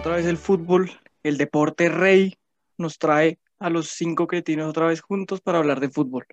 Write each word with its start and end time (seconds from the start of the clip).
Otra 0.00 0.16
vez 0.16 0.24
el 0.24 0.38
fútbol, 0.38 0.90
el 1.22 1.36
deporte 1.36 1.90
rey, 1.90 2.38
nos 2.78 2.98
trae 2.98 3.38
a 3.58 3.68
los 3.68 3.88
cinco 3.88 4.26
cretinos 4.26 4.66
otra 4.66 4.86
vez 4.86 5.02
juntos 5.02 5.42
para 5.42 5.58
hablar 5.58 5.78
de 5.78 5.90
fútbol. 5.90 6.24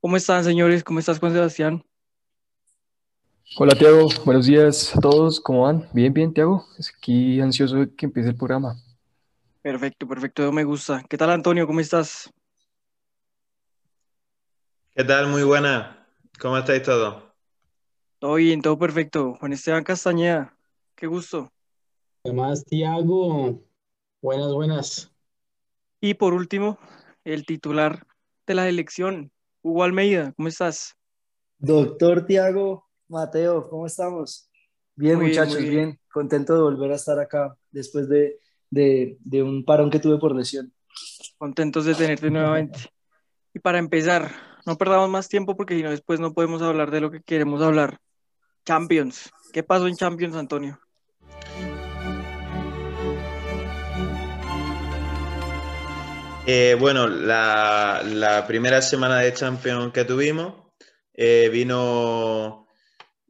¿Cómo 0.00 0.16
están, 0.16 0.42
señores? 0.42 0.82
¿Cómo 0.82 0.98
estás, 0.98 1.20
Juan 1.20 1.32
Sebastián? 1.32 1.84
Hola, 3.56 3.76
Tiago. 3.76 4.08
Buenos 4.24 4.46
días 4.46 4.96
a 4.96 5.00
todos. 5.00 5.40
¿Cómo 5.40 5.62
van? 5.62 5.88
Bien, 5.92 6.12
bien, 6.12 6.34
Tiago. 6.34 6.66
Aquí 6.98 7.40
ansioso 7.40 7.76
de 7.76 7.94
que 7.94 8.06
empiece 8.06 8.30
el 8.30 8.36
programa. 8.36 8.74
Perfecto, 9.62 10.08
perfecto. 10.08 10.50
Me 10.50 10.64
gusta. 10.64 11.04
¿Qué 11.08 11.16
tal, 11.16 11.30
Antonio? 11.30 11.68
¿Cómo 11.68 11.78
estás? 11.78 12.28
¿Qué 14.92 15.04
tal? 15.04 15.28
Muy 15.28 15.44
buena. 15.44 16.04
¿Cómo 16.40 16.58
estáis 16.58 16.82
todos? 16.82 17.22
Todo 18.18 18.34
bien, 18.34 18.60
todo 18.60 18.76
perfecto. 18.76 19.36
Juan 19.38 19.52
Esteban 19.52 19.84
Castañeda, 19.84 20.58
qué 20.96 21.06
gusto. 21.06 21.52
¿Qué 22.26 22.32
más, 22.32 22.64
Tiago? 22.64 23.62
Buenas, 24.20 24.52
buenas. 24.52 25.14
Y 26.00 26.14
por 26.14 26.34
último, 26.34 26.76
el 27.22 27.46
titular 27.46 28.04
de 28.48 28.54
la 28.54 28.68
elección, 28.68 29.30
Hugo 29.62 29.84
Almeida, 29.84 30.32
¿cómo 30.36 30.48
estás? 30.48 30.96
Doctor 31.58 32.26
Tiago 32.26 32.88
Mateo, 33.06 33.70
¿cómo 33.70 33.86
estamos? 33.86 34.50
Bien, 34.96 35.18
Muy 35.18 35.28
muchachos, 35.28 35.60
bien. 35.60 36.00
Contento 36.12 36.54
de 36.56 36.62
volver 36.62 36.90
a 36.90 36.96
estar 36.96 37.16
acá 37.20 37.56
después 37.70 38.08
de, 38.08 38.40
de, 38.70 39.18
de 39.20 39.44
un 39.44 39.64
parón 39.64 39.88
que 39.88 40.00
tuve 40.00 40.18
por 40.18 40.34
lesión. 40.34 40.72
Contentos 41.38 41.84
de 41.84 41.94
tenerte 41.94 42.28
nuevamente. 42.28 42.90
Y 43.54 43.60
para 43.60 43.78
empezar, 43.78 44.32
no 44.66 44.76
perdamos 44.76 45.08
más 45.10 45.28
tiempo 45.28 45.56
porque 45.56 45.76
si 45.76 45.84
no 45.84 45.90
después 45.90 46.18
no 46.18 46.34
podemos 46.34 46.60
hablar 46.60 46.90
de 46.90 47.02
lo 47.02 47.12
que 47.12 47.22
queremos 47.22 47.62
hablar. 47.62 48.00
Champions. 48.64 49.30
¿Qué 49.52 49.62
pasó 49.62 49.86
en 49.86 49.94
Champions, 49.94 50.34
Antonio? 50.34 50.80
Eh, 56.48 56.76
bueno, 56.78 57.08
la, 57.08 58.44
primera 58.46 58.80
semana 58.80 59.18
de 59.18 59.34
Champions 59.34 59.92
que 59.92 60.04
tuvimos 60.04 60.54
eh, 61.12 61.48
vino, 61.52 62.68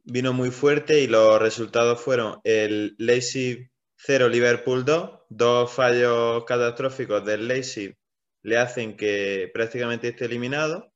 vino 0.03 0.33
muy 0.33 0.51
fuerte 0.51 1.01
y 1.01 1.07
los 1.07 1.41
resultados 1.41 1.99
fueron 1.99 2.39
el 2.43 2.95
Leipzig 2.99 3.71
0, 3.95 4.29
Liverpool 4.29 4.85
2, 4.85 5.09
dos 5.29 5.71
fallos 5.71 6.45
catastróficos 6.45 7.25
del 7.25 7.47
Leipzig 7.47 7.97
le 8.43 8.57
hacen 8.57 8.95
que 8.95 9.49
prácticamente 9.51 10.09
esté 10.09 10.25
eliminado. 10.25 10.93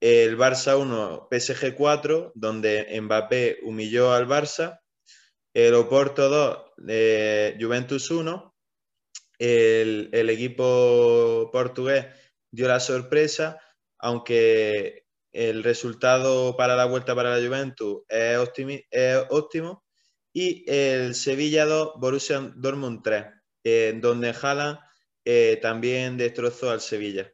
El 0.00 0.38
Barça 0.38 0.78
1, 0.78 1.28
PSG 1.30 1.74
4, 1.74 2.32
donde 2.34 2.98
Mbappé 2.98 3.58
humilló 3.62 4.12
al 4.12 4.26
Barça. 4.26 4.80
El 5.52 5.74
Oporto 5.74 6.30
2, 6.30 6.58
eh, 6.88 7.58
Juventus 7.60 8.10
1. 8.10 8.51
El, 9.44 10.08
el 10.12 10.30
equipo 10.30 11.50
portugués 11.52 12.06
dio 12.52 12.68
la 12.68 12.78
sorpresa, 12.78 13.58
aunque 13.98 15.06
el 15.32 15.64
resultado 15.64 16.56
para 16.56 16.76
la 16.76 16.84
vuelta 16.84 17.16
para 17.16 17.36
la 17.36 17.44
Juventus 17.44 18.02
es, 18.08 18.38
optimi- 18.38 18.86
es 18.88 19.18
óptimo. 19.30 19.82
Y 20.32 20.64
el 20.70 21.16
Sevilla 21.16 21.64
2, 21.66 21.94
Borussia 21.96 22.38
Dortmund 22.54 23.02
3, 23.02 23.24
eh, 23.64 23.98
donde 24.00 24.30
Haaland 24.30 24.78
eh, 25.24 25.58
también 25.60 26.16
destrozó 26.16 26.70
al 26.70 26.80
Sevilla. 26.80 27.28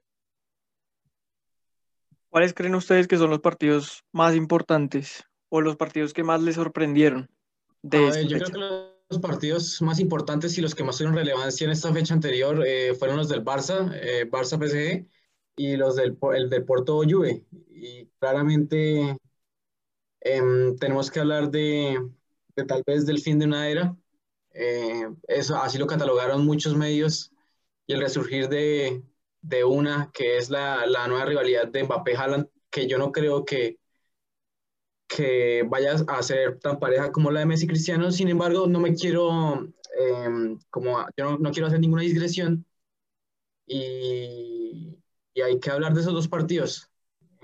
¿Cuáles 2.30 2.54
creen 2.54 2.74
ustedes 2.74 3.06
que 3.06 3.18
son 3.18 3.28
los 3.28 3.40
partidos 3.40 4.02
más 4.12 4.34
importantes 4.34 5.24
o 5.50 5.60
los 5.60 5.76
partidos 5.76 6.14
que 6.14 6.24
más 6.24 6.40
les 6.42 6.54
sorprendieron 6.54 7.28
de 7.82 7.98
ver, 8.00 8.22
yo 8.22 8.38
fecha? 8.38 8.44
creo 8.46 8.52
que 8.52 8.58
los 8.58 8.97
partidos 9.18 9.80
más 9.80 10.00
importantes 10.00 10.58
y 10.58 10.60
los 10.60 10.74
que 10.74 10.84
más 10.84 10.98
tuvieron 10.98 11.16
relevancia 11.16 11.64
en 11.64 11.70
esta 11.70 11.92
fecha 11.92 12.12
anterior 12.12 12.62
eh, 12.66 12.94
fueron 12.94 13.16
los 13.16 13.28
del 13.28 13.42
Barça, 13.44 13.90
eh, 13.94 14.28
Barça 14.30 14.58
PSG, 14.58 15.06
y 15.56 15.76
los 15.76 15.96
del 15.96 16.18
el 16.34 16.50
de 16.50 16.60
Porto 16.60 17.00
Juve. 17.08 17.46
Y 17.70 18.06
claramente 18.20 19.16
em, 20.20 20.76
tenemos 20.76 21.10
que 21.10 21.20
hablar 21.20 21.50
de, 21.50 21.98
de 22.56 22.64
tal 22.64 22.82
vez 22.86 23.06
del 23.06 23.20
fin 23.20 23.38
de 23.38 23.46
una 23.46 23.68
era. 23.68 23.96
Eh, 24.52 25.08
eso, 25.28 25.56
así 25.56 25.78
lo 25.78 25.86
catalogaron 25.86 26.44
muchos 26.44 26.74
medios 26.76 27.32
y 27.86 27.94
el 27.94 28.00
resurgir 28.00 28.48
de, 28.48 29.02
de 29.42 29.64
una 29.64 30.10
que 30.12 30.38
es 30.38 30.50
la, 30.50 30.86
la 30.86 31.06
nueva 31.08 31.26
rivalidad 31.26 31.68
de 31.68 31.84
Mbappé-Haaland, 31.84 32.50
que 32.70 32.86
yo 32.88 32.98
no 32.98 33.12
creo 33.12 33.44
que, 33.44 33.78
que 35.08 35.64
vaya 35.68 35.96
a 36.08 36.22
ser 36.22 36.58
tan 36.60 36.78
pareja 36.80 37.12
como 37.12 37.30
la 37.32 37.40
de 37.40 37.46
Messi 37.46 37.66
Cristiano. 37.66 38.10
Sin 38.12 38.28
embargo, 38.28 38.66
no 38.68 38.80
me 38.80 38.94
quiero, 38.94 39.64
eh, 39.98 40.56
como 40.70 41.00
yo 41.16 41.24
no, 41.32 41.38
no 41.38 41.52
quiero 41.52 41.68
hacer 41.68 41.80
ninguna 41.80 42.02
digresión 42.02 42.66
y, 43.66 44.98
y 45.34 45.40
hay 45.42 45.60
que 45.60 45.70
hablar 45.70 45.94
de 45.94 46.00
esos 46.00 46.14
dos 46.14 46.28
partidos. 46.28 46.90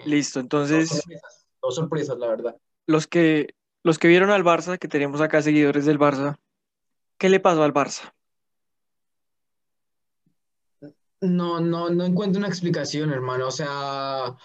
Listo, 0.04 0.38
Dos 0.68 0.84
entonces 0.84 0.88
sorpresas, 0.88 1.46
dos 1.62 1.74
sorpresas, 1.76 2.18
la 2.18 2.26
verdad. 2.28 2.56
los 2.86 3.06
que 3.06 3.54
los 3.82 3.98
que 3.98 4.08
vieron 4.08 4.30
al 4.30 4.44
Barça, 4.44 4.78
que 4.78 4.88
tenemos 4.88 5.20
acá 5.20 5.42
seguidores 5.42 5.84
del 5.84 5.98
Barça, 5.98 6.36
¿qué 7.18 7.28
le 7.30 7.40
pasó 7.40 7.62
al 7.64 7.74
Barça? 7.74 8.14
No, 11.20 11.58
no, 11.60 11.88
no 11.90 12.04
encuentro 12.04 12.38
una 12.38 12.48
explicación, 12.48 13.10
hermano. 13.12 13.48
O 13.48 13.50
sea, 13.50 14.36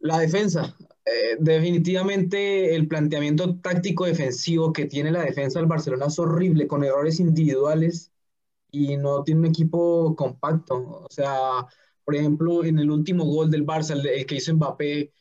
la 0.00 0.18
defensa. 0.18 0.76
Eh, 1.06 1.36
definitivamente 1.38 2.74
el 2.74 2.88
planteamiento 2.88 3.58
táctico 3.60 4.06
defensivo 4.06 4.72
que 4.72 4.86
tiene 4.86 5.10
la 5.12 5.22
defensa 5.22 5.58
del 5.58 5.68
Barcelona 5.68 6.06
es 6.06 6.18
horrible, 6.18 6.66
con 6.66 6.82
errores 6.84 7.20
individuales 7.20 8.10
y 8.70 8.96
no 8.98 9.24
tiene 9.24 9.40
un 9.42 9.46
equipo 9.48 10.16
compacto. 10.16 10.76
O 11.04 11.08
sea, 11.10 11.66
por 12.04 12.14
ejemplo, 12.16 12.64
en 12.64 12.78
el 12.78 12.90
último 12.90 13.24
gol 13.26 13.50
del 13.50 13.66
Barça, 13.66 13.92
el, 13.94 14.26
que 14.26 14.36
hizo 14.36 14.54
Mbappé, 14.54 15.12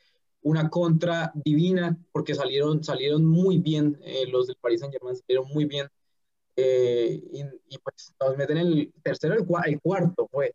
una 0.43 0.69
contra 0.69 1.31
divina, 1.35 1.97
porque 2.11 2.35
salieron, 2.35 2.83
salieron 2.83 3.25
muy 3.25 3.59
bien 3.59 3.97
eh, 4.03 4.27
los 4.27 4.47
del 4.47 4.57
Paris 4.61 4.81
Saint-Germain, 4.81 5.15
salieron 5.17 5.47
muy 5.53 5.65
bien. 5.65 5.87
Eh, 6.57 7.21
y, 7.69 7.77
pues 7.79 8.13
nos 8.21 8.37
meten 8.37 8.57
el 8.57 8.93
tercero, 9.03 9.35
el, 9.35 9.45
cua- 9.47 9.63
el 9.67 9.81
cuarto, 9.81 10.27
pues. 10.31 10.51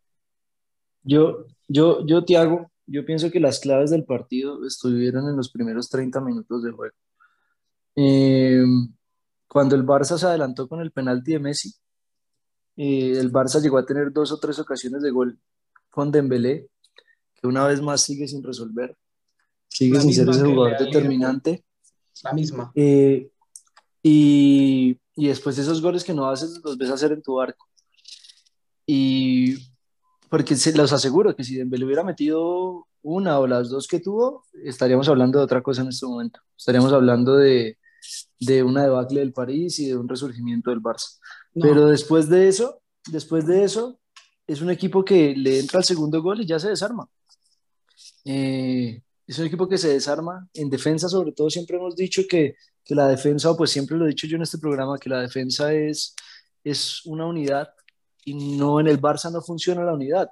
Yo, 1.03 1.45
yo, 1.67 2.05
yo, 2.05 2.23
Tiago, 2.25 2.71
yo 2.91 3.05
pienso 3.05 3.29
que 3.29 3.39
las 3.39 3.59
claves 3.59 3.91
del 3.91 4.03
partido 4.03 4.65
estuvieron 4.65 5.27
en 5.29 5.35
los 5.35 5.51
primeros 5.51 5.89
30 5.89 6.19
minutos 6.21 6.63
de 6.63 6.71
juego. 6.71 6.95
Eh, 7.95 8.63
cuando 9.47 9.75
el 9.75 9.85
Barça 9.85 10.17
se 10.17 10.25
adelantó 10.25 10.67
con 10.67 10.81
el 10.81 10.91
penalti 10.91 11.33
de 11.33 11.39
Messi, 11.39 11.73
eh, 12.77 13.13
el 13.17 13.31
Barça 13.31 13.61
llegó 13.61 13.77
a 13.77 13.85
tener 13.85 14.11
dos 14.11 14.31
o 14.31 14.39
tres 14.39 14.57
ocasiones 14.59 15.01
de 15.01 15.11
gol 15.11 15.39
con 15.89 16.11
Dembélé, 16.11 16.67
que 17.35 17.47
una 17.47 17.65
vez 17.67 17.81
más 17.81 18.01
sigue 18.01 18.27
sin 18.27 18.43
resolver, 18.43 18.95
sigue 19.67 19.95
La 19.95 20.01
sin 20.01 20.13
ser 20.13 20.29
ese 20.29 20.45
jugador 20.45 20.79
determinante. 20.79 21.63
La 22.23 22.33
misma. 22.33 22.71
Eh, 22.75 23.29
y, 24.01 24.97
y 25.15 25.27
después 25.27 25.57
esos 25.57 25.81
goles 25.81 26.03
que 26.03 26.13
no 26.13 26.27
haces 26.29 26.59
los 26.63 26.77
ves 26.77 26.89
hacer 26.89 27.11
en 27.11 27.21
tu 27.21 27.39
arco. 27.39 27.67
Y 28.85 29.38
porque 30.29 30.55
se 30.55 30.75
los 30.75 30.93
aseguro 30.93 31.35
que 31.35 31.43
si 31.43 31.55
Dembélé 31.55 31.85
hubiera 31.85 32.03
metido 32.03 32.87
una 33.01 33.39
o 33.39 33.47
las 33.47 33.69
dos 33.69 33.87
que 33.87 33.99
tuvo, 33.99 34.43
estaríamos 34.63 35.09
hablando 35.09 35.39
de 35.39 35.45
otra 35.45 35.61
cosa 35.61 35.81
en 35.81 35.89
este 35.89 36.05
momento. 36.05 36.39
Estaríamos 36.57 36.93
hablando 36.93 37.35
de, 37.35 37.77
de 38.39 38.63
una 38.63 38.83
debacle 38.83 39.21
del 39.21 39.33
París 39.33 39.79
y 39.79 39.87
de 39.87 39.97
un 39.97 40.07
resurgimiento 40.07 40.69
del 40.69 40.81
Barça. 40.81 41.17
No, 41.53 41.65
Pero 41.65 41.87
después 41.87 42.29
de 42.29 42.47
eso, 42.47 42.81
después 43.07 43.47
de 43.47 43.63
eso, 43.63 43.99
es 44.45 44.61
un 44.61 44.69
equipo 44.69 45.03
que 45.03 45.35
le 45.35 45.59
entra 45.59 45.79
al 45.79 45.83
segundo 45.83 46.21
gol 46.21 46.41
y 46.41 46.45
ya 46.45 46.59
se 46.59 46.69
desarma. 46.69 47.07
Eh, 48.25 49.01
es 49.25 49.39
un 49.39 49.45
equipo 49.45 49.67
que 49.67 49.77
se 49.77 49.89
desarma. 49.89 50.47
En 50.53 50.69
defensa, 50.69 51.07
sobre 51.07 51.31
todo, 51.31 51.49
siempre 51.49 51.77
hemos 51.77 51.95
dicho 51.95 52.23
que, 52.29 52.55
que 52.83 52.95
la 52.95 53.07
defensa, 53.07 53.51
o 53.51 53.57
pues 53.57 53.71
siempre 53.71 53.97
lo 53.97 54.05
he 54.05 54.09
dicho 54.09 54.27
yo 54.27 54.35
en 54.35 54.43
este 54.43 54.57
programa, 54.57 54.97
que 54.97 55.09
la 55.09 55.21
defensa 55.21 55.73
es, 55.73 56.15
es 56.63 57.05
una 57.05 57.25
unidad 57.25 57.69
no 58.33 58.79
en 58.79 58.87
el 58.87 59.01
Barça 59.01 59.31
no 59.31 59.41
funciona 59.41 59.83
la 59.83 59.93
unidad. 59.93 60.29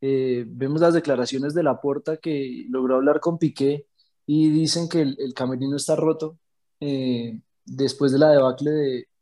Eh, 0.00 0.44
vemos 0.46 0.80
las 0.80 0.94
declaraciones 0.94 1.54
de 1.54 1.62
Laporta 1.62 2.18
que 2.18 2.66
logró 2.68 2.96
hablar 2.96 3.20
con 3.20 3.38
Piqué 3.38 3.86
y 4.26 4.50
dicen 4.50 4.88
que 4.88 5.02
el, 5.02 5.16
el 5.18 5.34
camerino 5.34 5.76
está 5.76 5.96
roto 5.96 6.38
eh, 6.80 7.40
después 7.64 8.12
de 8.12 8.18
la 8.18 8.30
debacle 8.30 8.70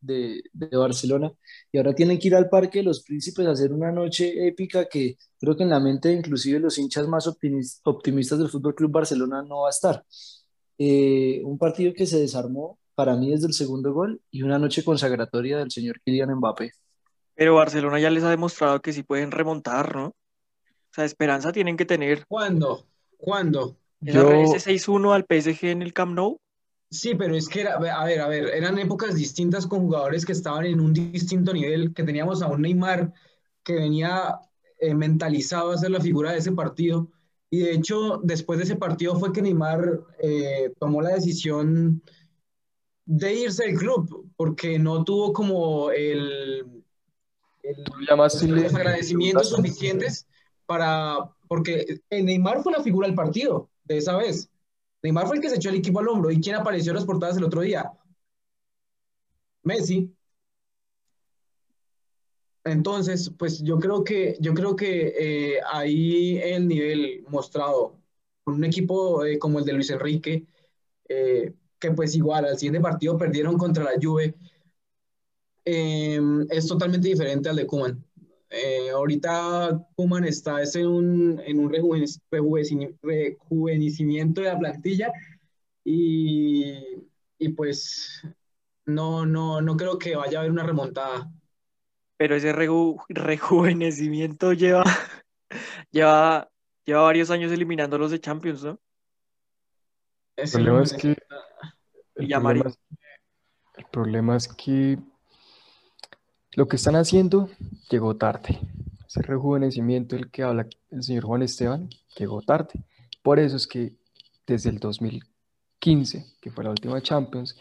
de, 0.01 0.43
Barcelona 0.73 1.33
y 1.73 1.79
ahora 1.79 1.95
tienen 1.95 2.19
que 2.19 2.29
ir 2.29 2.35
al 2.37 2.49
Parque 2.49 2.79
de 2.79 2.85
los 2.85 3.03
Príncipes 3.03 3.47
a 3.47 3.51
hacer 3.53 3.73
una 3.73 3.91
noche 3.91 4.47
épica 4.47 4.87
que 4.89 5.17
creo 5.39 5.57
que 5.57 5.65
en 5.65 5.71
la 5.71 5.81
mente 5.81 6.13
inclusive 6.13 6.61
los 6.61 6.79
hinchas 6.79 7.09
más 7.09 7.27
optimis- 7.27 7.81
optimistas 7.85 8.39
del 8.39 8.49
Fútbol 8.49 8.75
Club 8.75 8.93
Barcelona 8.93 9.43
no 9.43 9.63
va 9.63 9.69
a 9.69 9.71
estar. 9.71 10.05
Eh, 10.79 11.41
un 11.45 11.59
partido 11.59 11.93
que 11.95 12.07
se 12.07 12.21
desarmó 12.21 12.79
para 12.95 13.17
mí 13.17 13.31
desde 13.31 13.47
el 13.47 13.55
segundo 13.55 13.93
gol 13.93 14.21
y 14.31 14.43
una 14.43 14.59
noche 14.59 14.85
consagratoria 14.85 15.59
del 15.59 15.71
señor 15.71 16.01
Kylian 16.05 16.35
Mbappé. 16.37 16.73
Pero 17.37 17.55
Barcelona 17.55 18.01
ya 18.01 18.11
les 18.11 18.25
ha 18.25 18.31
demostrado 18.31 18.81
que 18.81 18.93
sí 18.93 19.03
pueden 19.03 19.31
remontar, 19.31 19.95
¿no? 19.95 20.07
O 20.07 20.93
sea, 20.93 21.05
esperanza 21.05 21.53
tienen 21.53 21.77
que 21.77 21.85
tener. 21.85 22.27
¿Cuándo? 22.27 22.87
¿Cuándo? 23.17 23.77
Yo, 24.01 24.31
Ese 24.33 24.59
6-1 24.59 25.13
al 25.13 25.25
PSG 25.25 25.67
en 25.67 25.83
el 25.83 25.93
Camp 25.93 26.15
Nou, 26.15 26.39
Sí, 26.89 27.15
pero 27.17 27.35
es 27.35 27.49
que, 27.49 27.63
era, 27.63 27.75
a 27.75 28.05
ver, 28.05 28.21
a 28.21 28.29
ver, 28.29 28.47
eran 28.47 28.79
épocas 28.79 29.17
distintas 29.17 29.67
con 29.67 29.81
jugadores 29.81 30.25
que 30.25 30.33
estaban 30.33 30.67
en 30.67 30.81
un 30.81 30.93
distinto 30.93 31.53
nivel, 31.53 31.93
que 31.93 32.05
teníamos 32.05 32.43
a 32.43 32.47
un 32.47 32.63
Neymar 32.63 33.13
que 33.65 33.75
venía 33.75 34.39
eh, 34.79 34.95
mentalizado 34.95 35.73
a 35.73 35.75
hacer 35.75 35.91
la 35.91 36.01
figura 36.01 36.33
de 36.33 36.39
ese 36.39 36.53
partido. 36.53 37.11
Y 37.51 37.59
de 37.59 37.73
hecho, 37.73 38.21
después 38.23 38.59
de 38.59 38.65
ese 38.65 38.77
partido 38.77 39.19
fue 39.19 39.33
que 39.33 39.43
Neymar 39.43 40.01
eh, 40.21 40.73
tomó 40.79 41.03
la 41.03 41.11
decisión 41.11 42.03
de 43.05 43.35
irse 43.35 43.65
del 43.65 43.79
club, 43.79 44.31
porque 44.37 44.79
no 44.79 45.03
tuvo 45.05 45.33
como 45.33 45.91
el, 45.91 46.85
los 48.49 48.75
agradecimientos 48.75 49.51
suficientes 49.51 50.27
para, 50.67 51.31
porque 51.49 52.01
Neymar 52.11 52.63
fue 52.63 52.73
la 52.73 52.83
figura 52.83 53.07
del 53.07 53.17
partido 53.17 53.71
de 53.85 53.99
esa 53.99 54.17
vez. 54.17 54.51
Neymar 55.03 55.27
fue 55.27 55.37
el 55.37 55.43
que 55.43 55.51
se 55.51 55.57
echó 55.57 55.69
el 55.69 55.77
equipo 55.77 56.01
al 56.01 56.09
hombro. 56.09 56.31
¿Y 56.31 56.41
quién 56.41 56.57
apareció 56.57 56.91
en 56.91 56.97
las 56.97 57.05
portadas 57.05 57.37
el 57.37 57.45
otro 57.45 57.61
día? 57.61 57.93
Messi. 59.63 60.13
Entonces, 62.65 63.31
pues 63.39 63.63
yo 63.63 63.79
creo 63.79 64.03
que, 64.03 64.37
yo 64.41 64.53
creo 64.53 64.75
que 64.75 65.15
eh, 65.17 65.61
ahí 65.73 66.39
el 66.39 66.67
nivel 66.67 67.25
mostrado 67.29 67.97
con 68.43 68.55
un 68.55 68.65
equipo 68.65 69.25
eh, 69.25 69.39
como 69.39 69.61
el 69.61 69.65
de 69.65 69.73
Luis 69.73 69.91
Enrique, 69.91 70.47
eh, 71.09 71.55
que 71.79 71.91
pues 71.93 72.17
igual 72.17 72.45
al 72.45 72.59
siguiente 72.59 72.81
partido 72.81 73.17
perdieron 73.17 73.57
contra 73.57 73.85
la 73.85 73.93
Juve, 74.01 74.35
es 75.67 76.67
totalmente 76.67 77.09
diferente 77.09 77.49
al 77.49 77.57
de 77.57 77.67
Kuman. 77.67 78.05
ahorita 78.95 79.87
Kuman 79.97 80.25
está 80.25 80.63
en 80.63 80.87
un, 80.87 81.43
en 81.45 81.59
un 81.59 81.73
rejuvenecimiento 81.73 84.41
de 84.41 84.47
la 84.47 84.59
plantilla 84.59 85.13
y, 85.85 86.75
y 87.39 87.49
pues 87.51 88.23
no, 88.85 89.27
no, 89.27 89.61
no 89.61 89.77
creo 89.77 89.99
que 89.99 90.17
vaya 90.17 90.39
a 90.39 90.41
haber 90.41 90.53
una 90.53 90.63
remontada 90.63 91.31
pero 92.17 92.35
ese 92.35 92.53
rejuvenecimiento 92.53 94.53
lleva, 94.53 94.85
lleva, 95.91 96.51
lleva 96.85 97.03
varios 97.03 97.31
años 97.31 97.53
eliminándolos 97.53 98.11
de 98.11 98.21
Champions, 98.21 98.65
¿no? 98.65 98.81
El 100.37 100.51
problema 100.51 100.83
es 100.83 100.93
que 100.93 101.17
el 102.17 102.29
problema 102.29 102.53
es, 102.53 102.79
el 103.77 103.85
problema 103.91 104.37
es 104.37 104.49
que 104.49 104.99
lo 106.57 106.67
que 106.67 106.77
están 106.77 106.97
haciendo 106.97 107.51
llegó 107.91 108.17
tarde. 108.17 108.59
Ese 109.07 109.23
rejuvenecimiento 109.23 110.17
del 110.17 110.31
que 110.31 110.43
habla 110.43 110.67
el 110.91 111.03
señor 111.03 111.25
Juan 111.25 111.43
Esteban 111.43 111.91
llegó 112.19 112.41
tarde. 112.43 112.83
Por 113.23 113.39
eso 113.39 113.57
es 113.57 113.67
que 113.67 113.93
desde 114.47 114.71
el 114.71 114.79
2015, 114.79 116.25
que 116.41 116.51
fue 116.51 116.65
la 116.65 116.71
última 116.71 117.01
Champions, 117.03 117.57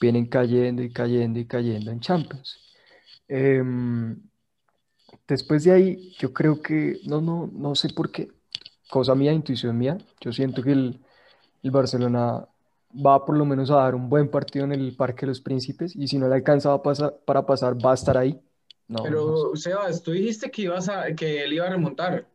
vienen 0.00 0.26
cayendo 0.26 0.82
y 0.82 0.92
cayendo 0.92 1.40
y 1.40 1.46
cayendo 1.46 1.90
en 1.90 1.98
Champions. 1.98 2.60
Em, 3.26 4.22
después 5.26 5.64
de 5.64 5.72
ahí, 5.72 6.14
yo 6.18 6.32
creo 6.32 6.62
que, 6.62 7.00
no, 7.04 7.20
no, 7.20 7.50
no 7.52 7.74
sé 7.74 7.88
por 7.88 8.12
qué, 8.12 8.28
cosa 8.88 9.16
mía, 9.16 9.32
intuición 9.32 9.76
mía, 9.76 9.98
yo 10.20 10.32
siento 10.32 10.62
que 10.62 10.70
el, 10.70 11.00
el 11.64 11.70
Barcelona 11.72 12.46
va 12.94 13.24
por 13.24 13.36
lo 13.36 13.44
menos 13.44 13.70
a 13.70 13.76
dar 13.76 13.94
un 13.94 14.08
buen 14.08 14.30
partido 14.30 14.64
en 14.64 14.72
el 14.72 14.94
Parque 14.96 15.22
de 15.22 15.28
los 15.28 15.40
Príncipes 15.40 15.94
y 15.94 16.08
si 16.08 16.18
no 16.18 16.28
le 16.28 16.34
alcanzaba 16.34 16.82
para 16.82 17.46
pasar, 17.46 17.76
va 17.84 17.92
a 17.92 17.94
estar 17.94 18.16
ahí. 18.16 18.40
No, 18.88 19.02
Pero, 19.02 19.56
Sebas, 19.56 20.02
tú 20.02 20.12
dijiste 20.12 20.50
que, 20.50 20.62
ibas 20.62 20.88
a, 20.88 21.12
que 21.14 21.44
él 21.44 21.54
iba 21.54 21.66
a 21.66 21.70
remontar. 21.70 22.28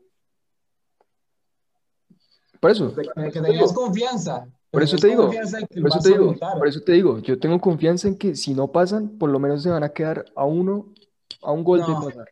Por 2.60 2.72
eso. 2.72 2.94
Que, 2.94 3.32
tenías 3.32 3.74
confianza. 3.74 4.48
Por 4.70 4.84
eso 4.84 4.96
te 4.98 5.08
digo, 5.08 5.30
por 5.30 5.36
eso 5.36 6.00
te 6.00 6.10
digo, 6.10 6.36
por 6.58 6.68
eso 6.68 6.82
te 6.82 6.92
digo, 6.94 7.20
yo 7.20 7.38
tengo 7.38 7.60
confianza 7.60 8.08
en 8.08 8.18
que 8.18 8.36
si 8.36 8.54
no 8.54 8.72
pasan, 8.72 9.10
por 9.18 9.30
lo 9.30 9.38
menos 9.38 9.64
se 9.64 9.70
van 9.70 9.84
a 9.84 9.90
quedar 9.90 10.26
a 10.34 10.46
uno, 10.46 10.94
a 11.42 11.52
un 11.52 11.64
gol 11.64 11.80
de 11.80 11.94
pasar. 11.94 12.30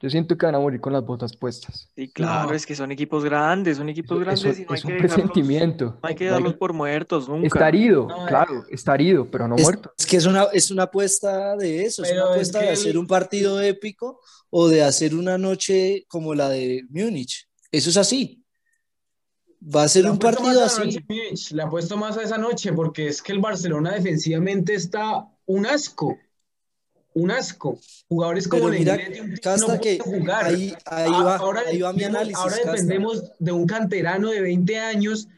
Yo 0.00 0.08
siento 0.10 0.38
que 0.38 0.46
van 0.46 0.54
a 0.54 0.60
morir 0.60 0.80
con 0.80 0.92
las 0.92 1.04
botas 1.04 1.36
puestas. 1.36 1.90
Sí, 1.96 2.08
claro, 2.08 2.54
es 2.54 2.64
que 2.64 2.76
son 2.76 2.92
equipos 2.92 3.24
grandes, 3.24 3.78
son 3.78 3.88
equipos 3.88 4.20
grandes 4.20 4.60
y 4.60 4.62
no 4.62 4.70
hay 4.70 4.78
es 4.78 4.84
un 4.84 4.96
presentimiento. 4.96 5.98
no 6.00 6.08
hay 6.08 6.14
que 6.14 6.26
darlos 6.26 6.54
por 6.54 6.72
muertos 6.72 7.28
nunca. 7.28 7.48
Está 7.48 7.68
herido, 7.68 8.06
claro, 8.28 8.64
está 8.70 8.94
herido, 8.94 9.28
pero 9.28 9.48
no 9.48 9.56
muerto. 9.56 9.92
Es 9.98 10.06
que 10.06 10.16
es 10.16 10.26
una, 10.26 10.44
es 10.52 10.70
una 10.70 10.84
apuesta 10.84 11.56
de 11.56 11.84
eso, 11.84 12.04
es 12.04 12.12
una 12.12 12.30
apuesta 12.30 12.60
de 12.60 12.70
hacer 12.70 12.96
un 12.96 13.08
partido 13.08 13.60
épico 13.60 14.20
o 14.50 14.68
de 14.68 14.84
hacer 14.84 15.16
una 15.16 15.36
noche 15.36 16.06
como 16.08 16.32
la 16.32 16.48
de 16.48 16.84
Múnich. 16.90 17.48
Eso 17.72 17.90
es 17.90 17.96
así. 17.96 18.44
Va 19.60 19.82
a 19.82 19.88
ser 19.88 20.08
un 20.08 20.18
partido 20.18 20.64
así. 20.64 21.04
le 21.50 21.62
apuesto 21.62 21.96
más 21.96 22.16
a 22.16 22.22
esa 22.22 22.38
noche 22.38 22.72
porque 22.72 23.08
es 23.08 23.20
que 23.20 23.32
el 23.32 23.40
Barcelona 23.40 23.94
defensivamente 23.94 24.74
está 24.74 25.26
un 25.46 25.66
asco. 25.66 26.16
Un 27.18 27.30
asco. 27.32 27.80
Jugadores 28.08 28.46
como 28.46 28.68
mira, 28.68 28.96
no 29.58 29.80
que 29.80 29.98
jugar. 29.98 30.46
Ahí, 30.46 30.74
va, 30.86 31.36
ahora, 31.36 31.62
ahí 31.66 31.80
va 31.80 31.92
mi 31.92 32.04
análisis. 32.04 32.36
Ahora 32.36 32.56
dependemos 32.56 33.32
de 33.38 33.52
un 33.52 33.66
canterano 33.66 34.30
de 34.30 34.40
20 34.40 34.78
años 34.78 35.28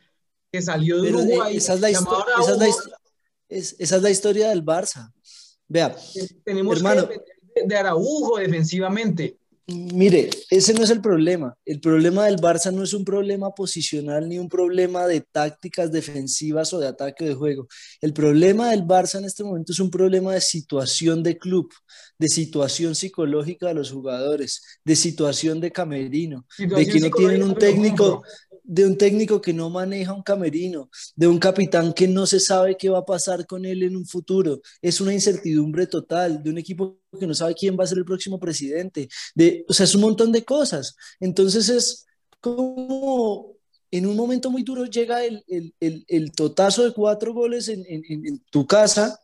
que 0.52 0.60
salió 0.60 1.00
de 1.00 1.10
Pero 1.10 1.22
Uruguay. 1.22 1.56
Esa 1.56 1.74
es, 1.74 1.80
la 1.80 1.88
esa, 1.90 2.00
es 2.00 2.58
la 2.58 2.68
es, 3.48 3.76
esa 3.78 3.96
es 3.96 4.02
la 4.02 4.10
historia 4.10 4.50
del 4.50 4.64
Barça. 4.64 5.12
Vea, 5.68 5.96
tenemos 6.44 6.76
hermano, 6.76 7.08
que 7.08 7.14
depender 7.14 7.68
de 7.68 7.76
Araujo 7.76 8.38
defensivamente. 8.38 9.38
Mire, 9.72 10.30
ese 10.50 10.74
no 10.74 10.82
es 10.82 10.90
el 10.90 11.00
problema. 11.00 11.54
El 11.64 11.80
problema 11.80 12.24
del 12.24 12.36
Barça 12.36 12.72
no 12.72 12.82
es 12.82 12.92
un 12.92 13.04
problema 13.04 13.50
posicional 13.54 14.28
ni 14.28 14.38
un 14.38 14.48
problema 14.48 15.06
de 15.06 15.20
tácticas 15.20 15.92
defensivas 15.92 16.72
o 16.72 16.80
de 16.80 16.88
ataque 16.88 17.24
de 17.24 17.34
juego. 17.34 17.68
El 18.00 18.12
problema 18.12 18.70
del 18.70 18.82
Barça 18.82 19.18
en 19.18 19.26
este 19.26 19.44
momento 19.44 19.72
es 19.72 19.78
un 19.78 19.90
problema 19.90 20.34
de 20.34 20.40
situación 20.40 21.22
de 21.22 21.38
club, 21.38 21.70
de 22.18 22.28
situación 22.28 22.94
psicológica 22.94 23.68
de 23.68 23.74
los 23.74 23.92
jugadores, 23.92 24.62
de 24.84 24.96
situación 24.96 25.60
de 25.60 25.70
camerino, 25.70 26.46
de 26.58 26.86
que 26.86 27.00
no 27.00 27.10
tienen 27.10 27.42
un 27.42 27.54
técnico, 27.54 28.22
de 28.70 28.86
un 28.86 28.96
técnico 28.96 29.40
que 29.40 29.52
no 29.52 29.68
maneja 29.68 30.14
un 30.14 30.22
camerino, 30.22 30.90
de 31.16 31.26
un 31.26 31.40
capitán 31.40 31.92
que 31.92 32.06
no 32.06 32.24
se 32.24 32.38
sabe 32.38 32.76
qué 32.76 32.88
va 32.88 32.98
a 32.98 33.04
pasar 33.04 33.44
con 33.44 33.64
él 33.64 33.82
en 33.82 33.96
un 33.96 34.06
futuro. 34.06 34.60
Es 34.80 35.00
una 35.00 35.12
incertidumbre 35.12 35.88
total, 35.88 36.40
de 36.40 36.50
un 36.50 36.58
equipo 36.58 37.00
que 37.18 37.26
no 37.26 37.34
sabe 37.34 37.56
quién 37.56 37.76
va 37.76 37.82
a 37.82 37.88
ser 37.88 37.98
el 37.98 38.04
próximo 38.04 38.38
presidente. 38.38 39.08
De, 39.34 39.64
o 39.68 39.72
sea, 39.72 39.82
es 39.82 39.94
un 39.96 40.02
montón 40.02 40.30
de 40.30 40.44
cosas. 40.44 40.94
Entonces 41.18 41.68
es 41.68 42.06
como 42.40 43.56
en 43.90 44.06
un 44.06 44.14
momento 44.14 44.52
muy 44.52 44.62
duro 44.62 44.84
llega 44.84 45.24
el, 45.24 45.42
el, 45.80 46.30
totazo 46.30 46.84
de 46.84 46.92
cuatro 46.92 47.34
goles 47.34 47.66
en, 47.66 47.84
en 47.88 48.38
tu 48.52 48.68
casa 48.68 49.18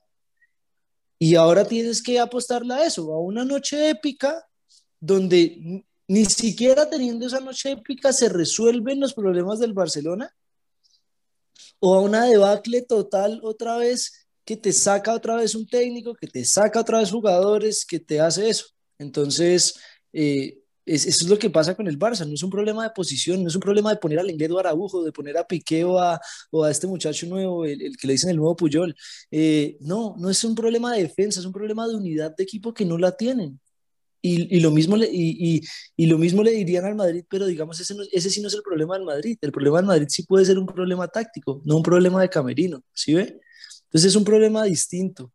y 1.21 1.37
ahora 1.37 1.65
tienes 1.65 2.03
que 2.03 2.19
apostarle 2.19 2.75
a 2.75 2.85
eso, 2.85 3.13
a 3.13 3.21
una 3.21 3.45
noche 3.45 3.91
épica 3.91 4.45
donde 4.99 5.85
ni 6.09 6.25
siquiera 6.25 6.89
teniendo 6.89 7.27
esa 7.27 7.41
noche 7.41 7.73
épica 7.73 8.13
se 8.13 8.29
resuelven 8.29 9.01
los 9.01 9.15
problemas 9.15 9.59
del 9.59 9.73
Barcelona. 9.73 10.35
O 11.79 11.95
a 11.95 12.01
una 12.01 12.25
debacle 12.25 12.83
total 12.83 13.41
otra 13.43 13.77
vez 13.77 14.27
que 14.45 14.57
te 14.57 14.73
saca 14.73 15.13
otra 15.13 15.37
vez 15.37 15.55
un 15.55 15.67
técnico, 15.67 16.15
que 16.15 16.29
te 16.29 16.45
saca 16.45 16.81
otra 16.81 17.01
vez 17.01 17.11
jugadores, 17.11 17.85
que 17.85 17.99
te 17.99 18.21
hace 18.21 18.49
eso. 18.49 18.67
Entonces, 18.99 19.75
eh, 20.13 20.61
eso 20.87 21.09
es 21.09 21.29
lo 21.29 21.39
que 21.39 21.51
pasa 21.51 21.75
con 21.75 21.89
el 21.89 21.99
Barça. 21.99 22.25
No 22.25 22.35
es 22.35 22.43
un 22.45 22.51
problema 22.51 22.85
de 22.85 22.91
posición, 22.91 23.43
no 23.43 23.49
es 23.49 23.55
un 23.57 23.61
problema 23.61 23.91
de 23.91 23.97
poner 23.97 24.21
al 24.21 24.29
Lenglet 24.29 24.53
Araujo, 24.53 25.03
de 25.03 25.13
poner 25.13 25.37
a 25.37 25.47
Piqué 25.47 25.85
o 25.85 25.99
a, 25.99 26.21
este 26.71 26.87
muchacho 26.87 27.27
nuevo, 27.27 27.65
el, 27.65 27.97
que 27.97 28.07
le 28.07 28.13
dicen 28.13 28.31
el 28.31 28.37
nuevo 28.37 28.55
Puyol. 28.55 28.95
Eh, 29.31 29.77
no, 29.81 30.15
no 30.17 30.31
es 30.31 30.45
un 30.45 30.55
problema 30.55 30.95
de 30.95 31.03
defensa, 31.03 31.41
es 31.41 31.47
un 31.47 31.53
problema 31.53 31.89
de 31.89 31.97
unidad 31.97 32.35
de 32.37 32.45
equipo 32.45 32.73
que 32.73 32.85
no 32.85 32.97
la 32.99 33.17
tienen. 33.17 33.61
Y, 34.29 34.61
lo 34.61 34.71
mismo 34.71 34.97
le, 34.97 35.09
y, 35.11 35.63
lo 36.07 36.19
mismo 36.19 36.43
le 36.43 36.51
dirían 36.51 36.85
al 36.85 36.97
Madrid, 36.97 37.25
pero 37.29 37.47
digamos, 37.47 37.79
ese, 37.79 37.95
ese 38.11 38.31
sí 38.31 38.41
no 38.41 38.49
es 38.49 38.55
el 38.55 38.63
problema 38.63 38.97
del 38.97 39.05
Madrid. 39.05 39.39
El 39.41 39.53
problema 39.53 39.79
del 39.79 39.87
Madrid 39.87 40.07
sí 40.09 40.25
puede 40.25 40.45
ser 40.45 40.59
un 40.59 40.67
problema 40.67 41.07
táctico, 41.07 41.63
no 41.65 41.77
un 41.77 41.83
problema 41.83 42.21
de 42.21 42.29
camerino, 42.29 42.83
¿sí 42.93 43.15
ve? 43.15 43.41
Entonces 43.85 44.11
es 44.11 44.17
un 44.17 44.25
problema 44.25 44.65
distinto. 44.65 45.33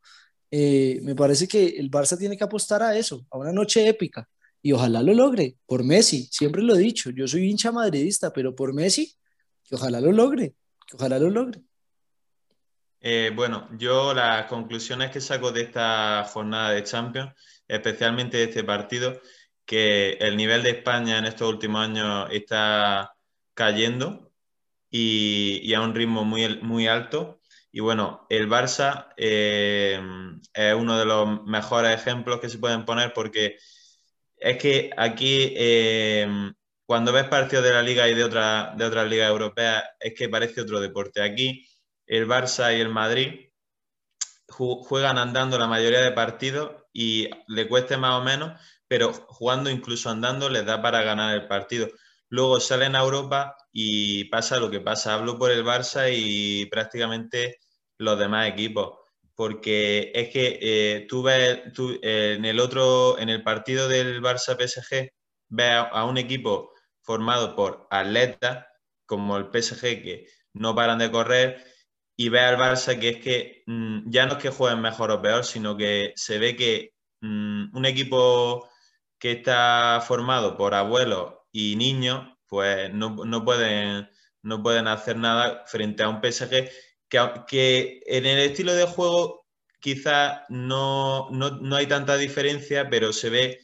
Eh, 0.52 1.00
me 1.04 1.16
parece 1.16 1.48
que 1.48 1.68
el 1.68 1.90
Barça 1.90 2.18
tiene 2.18 2.36
que 2.36 2.44
apostar 2.44 2.84
a 2.84 2.98
eso, 2.98 3.26
a 3.32 3.38
una 3.38 3.54
noche 3.54 3.88
épica. 3.88 4.28
Y 4.62 4.74
ojalá 4.74 5.02
lo 5.02 5.14
logre, 5.14 5.56
por 5.66 5.84
Messi, 5.84 6.28
siempre 6.32 6.62
lo 6.62 6.76
he 6.76 6.80
dicho, 6.80 7.10
yo 7.10 7.28
soy 7.28 7.50
hincha 7.50 7.72
madridista, 7.72 8.32
pero 8.32 8.54
por 8.54 8.74
Messi, 8.74 9.16
que 9.64 9.76
ojalá 9.76 10.02
lo 10.02 10.12
logre, 10.12 10.54
que 10.86 10.98
ojalá 10.98 11.18
lo 11.18 11.30
logre. 11.30 11.62
Eh, 13.00 13.32
bueno, 13.36 13.68
yo 13.80 14.14
las 14.14 14.46
conclusiones 14.46 15.10
que 15.10 15.20
saco 15.20 15.52
de 15.52 15.64
esta 15.64 16.24
jornada 16.32 16.70
de 16.70 16.84
Champions 16.84 17.34
especialmente 17.72 18.44
este 18.44 18.64
partido, 18.64 19.22
que 19.66 20.14
el 20.20 20.38
nivel 20.38 20.64
de 20.64 20.72
España 20.72 21.18
en 21.18 21.26
estos 21.26 21.50
últimos 21.50 21.82
años 21.82 22.28
está 22.32 23.14
cayendo 23.54 24.32
y, 24.90 25.74
a 25.74 25.82
un 25.82 25.96
ritmo 25.96 26.26
muy, 26.26 26.60
muy 26.62 26.88
alto. 26.88 27.40
Y 27.72 27.80
bueno, 27.80 28.28
el 28.30 28.50
Barça 28.50 29.08
eh, 29.18 30.00
es 30.54 30.74
uno 30.76 30.98
de 31.00 31.06
los 31.06 31.44
mejores 31.46 31.96
ejemplos 31.96 32.42
que 32.42 32.50
se 32.50 32.58
pueden 32.60 32.86
poner 32.86 33.14
porque 33.14 33.58
es 34.38 34.58
que 34.58 34.92
aquí 34.98 35.54
eh, 35.56 36.28
cuando 36.86 37.14
ves 37.14 37.26
partidos 37.30 37.64
de 37.64 37.74
la 37.74 37.82
liga 37.82 38.10
y 38.10 38.16
de, 38.16 38.26
otra, 38.26 38.74
de 38.76 38.86
otras 38.86 39.08
ligas 39.10 39.30
europeas 39.30 39.84
es 40.00 40.14
que 40.14 40.28
parece 40.28 40.62
otro 40.62 40.82
deporte. 40.82 41.22
Aquí 41.22 41.66
el 42.06 42.28
Barça 42.28 42.76
y 42.76 42.82
el 42.82 42.90
Madrid 42.90 43.52
juegan 44.48 45.18
andando 45.18 45.58
la 45.58 45.68
mayoría 45.68 46.02
de 46.02 46.12
partidos 46.12 46.81
y 46.94 47.30
le 47.48 47.68
cueste 47.68 47.98
más 47.98 48.22
o 48.22 48.24
menos, 48.24 48.60
pero 48.88 49.14
jugando 49.14 49.70
incluso 49.70 50.10
andando 50.10 50.50
les 50.50 50.66
da 50.66 50.82
para 50.82 51.02
ganar 51.04 51.36
el 51.36 51.48
partido. 51.48 51.88
Luego 52.30 52.60
salen 52.60 52.96
a 52.96 53.02
Europa 53.02 53.56
y 53.72 54.26
pasa 54.26 54.60
lo 54.60 54.72
que 54.72 54.80
pasa. 54.80 55.14
Hablo 55.14 55.38
por 55.38 55.52
el 55.52 55.66
Barça 55.66 56.10
y 56.14 56.66
prácticamente 56.68 57.58
los 57.98 58.18
demás 58.20 58.50
equipos. 58.50 59.00
Porque 59.36 60.12
es 60.14 60.30
que 60.30 60.60
eh, 60.62 61.08
tú 61.10 61.24
ves 61.24 61.74
tú, 61.74 62.00
en 62.02 62.46
el 62.46 62.60
otro, 62.60 63.18
en 63.20 63.30
el 63.30 63.44
partido 63.44 63.88
del 63.88 64.22
Barça 64.22 64.56
PSG, 64.56 65.12
ves 65.50 65.72
a, 65.92 66.06
un 66.06 66.18
equipo 66.18 66.74
formado 67.02 67.56
por 67.56 67.88
atletas, 67.92 68.66
como 69.06 69.38
el 69.38 69.50
PSG, 69.52 69.82
que 70.04 70.28
no 70.54 70.76
paran 70.76 71.00
de 71.00 71.12
correr, 71.12 71.66
y 72.22 72.30
ves 72.30 72.44
al 72.44 72.58
Barça 72.58 73.00
que 73.00 73.10
es 73.10 73.18
que 73.18 73.64
mm, 73.66 74.12
ya 74.12 74.26
no 74.28 74.34
es 74.34 74.40
que 74.40 74.50
jueguen 74.52 74.82
mejor 74.82 75.12
o 75.12 75.22
peor, 75.22 75.44
sino 75.44 75.76
que 75.76 76.14
se 76.16 76.38
ve 76.38 76.56
que 76.56 76.94
mm, 77.22 77.76
un 77.76 77.86
equipo 77.86 78.70
que 79.20 79.32
está 79.34 80.04
formado 80.06 80.56
por 80.58 80.76
abuelos 80.76 81.34
y 81.52 81.76
niños, 81.76 82.28
pues 82.48 82.94
no, 82.94 83.16
pueden, 83.46 84.10
no 84.44 84.62
pueden 84.64 84.88
hacer 84.88 85.18
nada 85.18 85.64
frente 85.68 86.04
a 86.04 86.10
un 86.10 86.22
PSG 86.22 86.70
que, 87.10 88.02
en 88.06 88.26
el 88.26 88.40
estilo 88.40 88.74
de 88.74 88.86
juego 88.86 89.48
quizás 89.80 90.42
no, 90.50 91.30
hay 91.76 91.88
tanta 91.88 92.18
diferencia, 92.18 92.90
pero 92.90 93.14
se 93.14 93.30
ve 93.32 93.60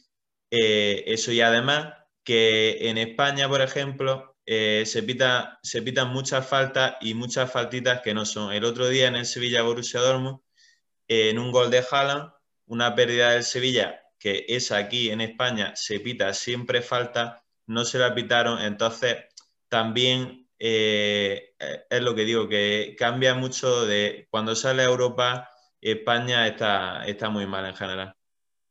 eh, 0.50 1.04
eso 1.06 1.30
y 1.32 1.40
además 1.40 1.94
que 2.24 2.88
en 2.88 2.98
España, 2.98 3.48
por 3.48 3.62
ejemplo, 3.62 4.36
eh, 4.50 4.86
se, 4.86 5.02
pita, 5.02 5.58
se 5.62 5.82
pitan 5.82 6.08
muchas 6.08 6.48
faltas 6.48 6.96
y 7.02 7.12
muchas 7.12 7.52
faltitas 7.52 8.00
que 8.00 8.14
no 8.14 8.24
son. 8.24 8.50
El 8.50 8.64
otro 8.64 8.88
día 8.88 9.06
en 9.06 9.16
el 9.16 9.26
Sevilla 9.26 9.60
Borussia 9.60 10.00
Dortmund, 10.00 10.40
en 11.06 11.38
un 11.38 11.52
gol 11.52 11.70
de 11.70 11.84
Haaland, 11.90 12.32
una 12.64 12.94
pérdida 12.94 13.32
del 13.32 13.42
Sevilla, 13.42 14.00
que 14.18 14.46
es 14.48 14.72
aquí 14.72 15.10
en 15.10 15.20
España, 15.20 15.76
se 15.76 16.00
pita 16.00 16.32
siempre 16.32 16.80
falta, 16.80 17.44
no 17.66 17.84
se 17.84 17.98
la 17.98 18.14
pitaron, 18.14 18.58
entonces 18.62 19.18
también 19.68 20.48
eh, 20.58 21.54
es 21.90 22.00
lo 22.00 22.14
que 22.14 22.24
digo, 22.24 22.48
que 22.48 22.96
cambia 22.98 23.34
mucho 23.34 23.84
de 23.84 24.28
cuando 24.30 24.56
sale 24.56 24.80
a 24.80 24.86
Europa, 24.86 25.50
España 25.78 26.46
está, 26.46 27.04
está 27.04 27.28
muy 27.28 27.46
mal 27.46 27.66
en 27.66 27.76
general. 27.76 28.14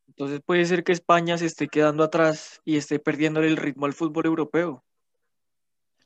Entonces 0.07 0.41
puede 0.43 0.65
ser 0.65 0.83
que 0.83 0.93
España 0.93 1.37
se 1.37 1.45
esté 1.45 1.67
quedando 1.67 2.03
atrás 2.03 2.61
y 2.65 2.77
esté 2.77 2.97
perdiendo 2.97 3.41
el 3.41 3.57
ritmo 3.57 3.85
al 3.85 3.93
fútbol 3.93 4.25
europeo. 4.25 4.83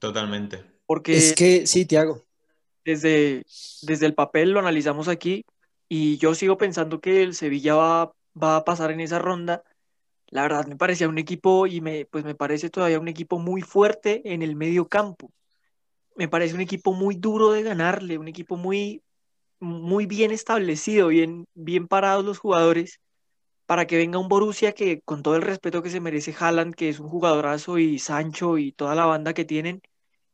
Totalmente. 0.01 0.65
Porque 0.85 1.15
es 1.15 1.33
que 1.33 1.65
sí, 1.65 1.85
Tiago. 1.85 2.25
Desde, 2.83 3.43
desde 3.83 4.05
el 4.05 4.13
papel 4.13 4.51
lo 4.51 4.59
analizamos 4.59 5.07
aquí 5.07 5.45
y 5.87 6.17
yo 6.17 6.35
sigo 6.35 6.57
pensando 6.57 6.99
que 6.99 7.23
el 7.23 7.35
Sevilla 7.35 7.75
va, 7.75 8.11
va 8.35 8.57
a 8.57 8.65
pasar 8.65 8.91
en 8.91 8.99
esa 8.99 9.19
ronda. 9.19 9.63
La 10.27 10.41
verdad 10.41 10.65
me 10.65 10.75
parecía 10.75 11.07
un 11.07 11.17
equipo 11.17 11.67
y 11.67 11.79
me, 11.79 12.05
pues 12.05 12.25
me 12.25 12.35
parece 12.35 12.69
todavía 12.69 12.99
un 12.99 13.07
equipo 13.07 13.39
muy 13.39 13.61
fuerte 13.61 14.21
en 14.33 14.41
el 14.41 14.57
medio 14.57 14.89
campo 14.89 15.31
me 16.15 16.27
parece 16.27 16.55
un 16.55 16.61
equipo 16.61 16.93
muy 16.93 17.15
duro 17.15 17.51
de 17.51 17.63
ganarle, 17.63 18.17
un 18.17 18.27
equipo 18.27 18.57
muy, 18.57 19.03
muy 19.59 20.05
bien 20.05 20.31
establecido, 20.31 21.07
bien, 21.07 21.45
bien 21.53 21.87
parados 21.87 22.25
los 22.25 22.39
jugadores, 22.39 22.99
para 23.65 23.87
que 23.87 23.97
venga 23.97 24.19
un 24.19 24.27
Borussia 24.27 24.73
que, 24.73 25.01
con 25.01 25.23
todo 25.23 25.35
el 25.35 25.41
respeto 25.41 25.81
que 25.81 25.89
se 25.89 26.01
merece 26.01 26.35
Haaland, 26.37 26.75
que 26.75 26.89
es 26.89 26.99
un 26.99 27.09
jugadorazo, 27.09 27.77
y 27.79 27.99
Sancho 27.99 28.57
y 28.57 28.71
toda 28.71 28.95
la 28.95 29.05
banda 29.05 29.33
que 29.33 29.45
tienen, 29.45 29.81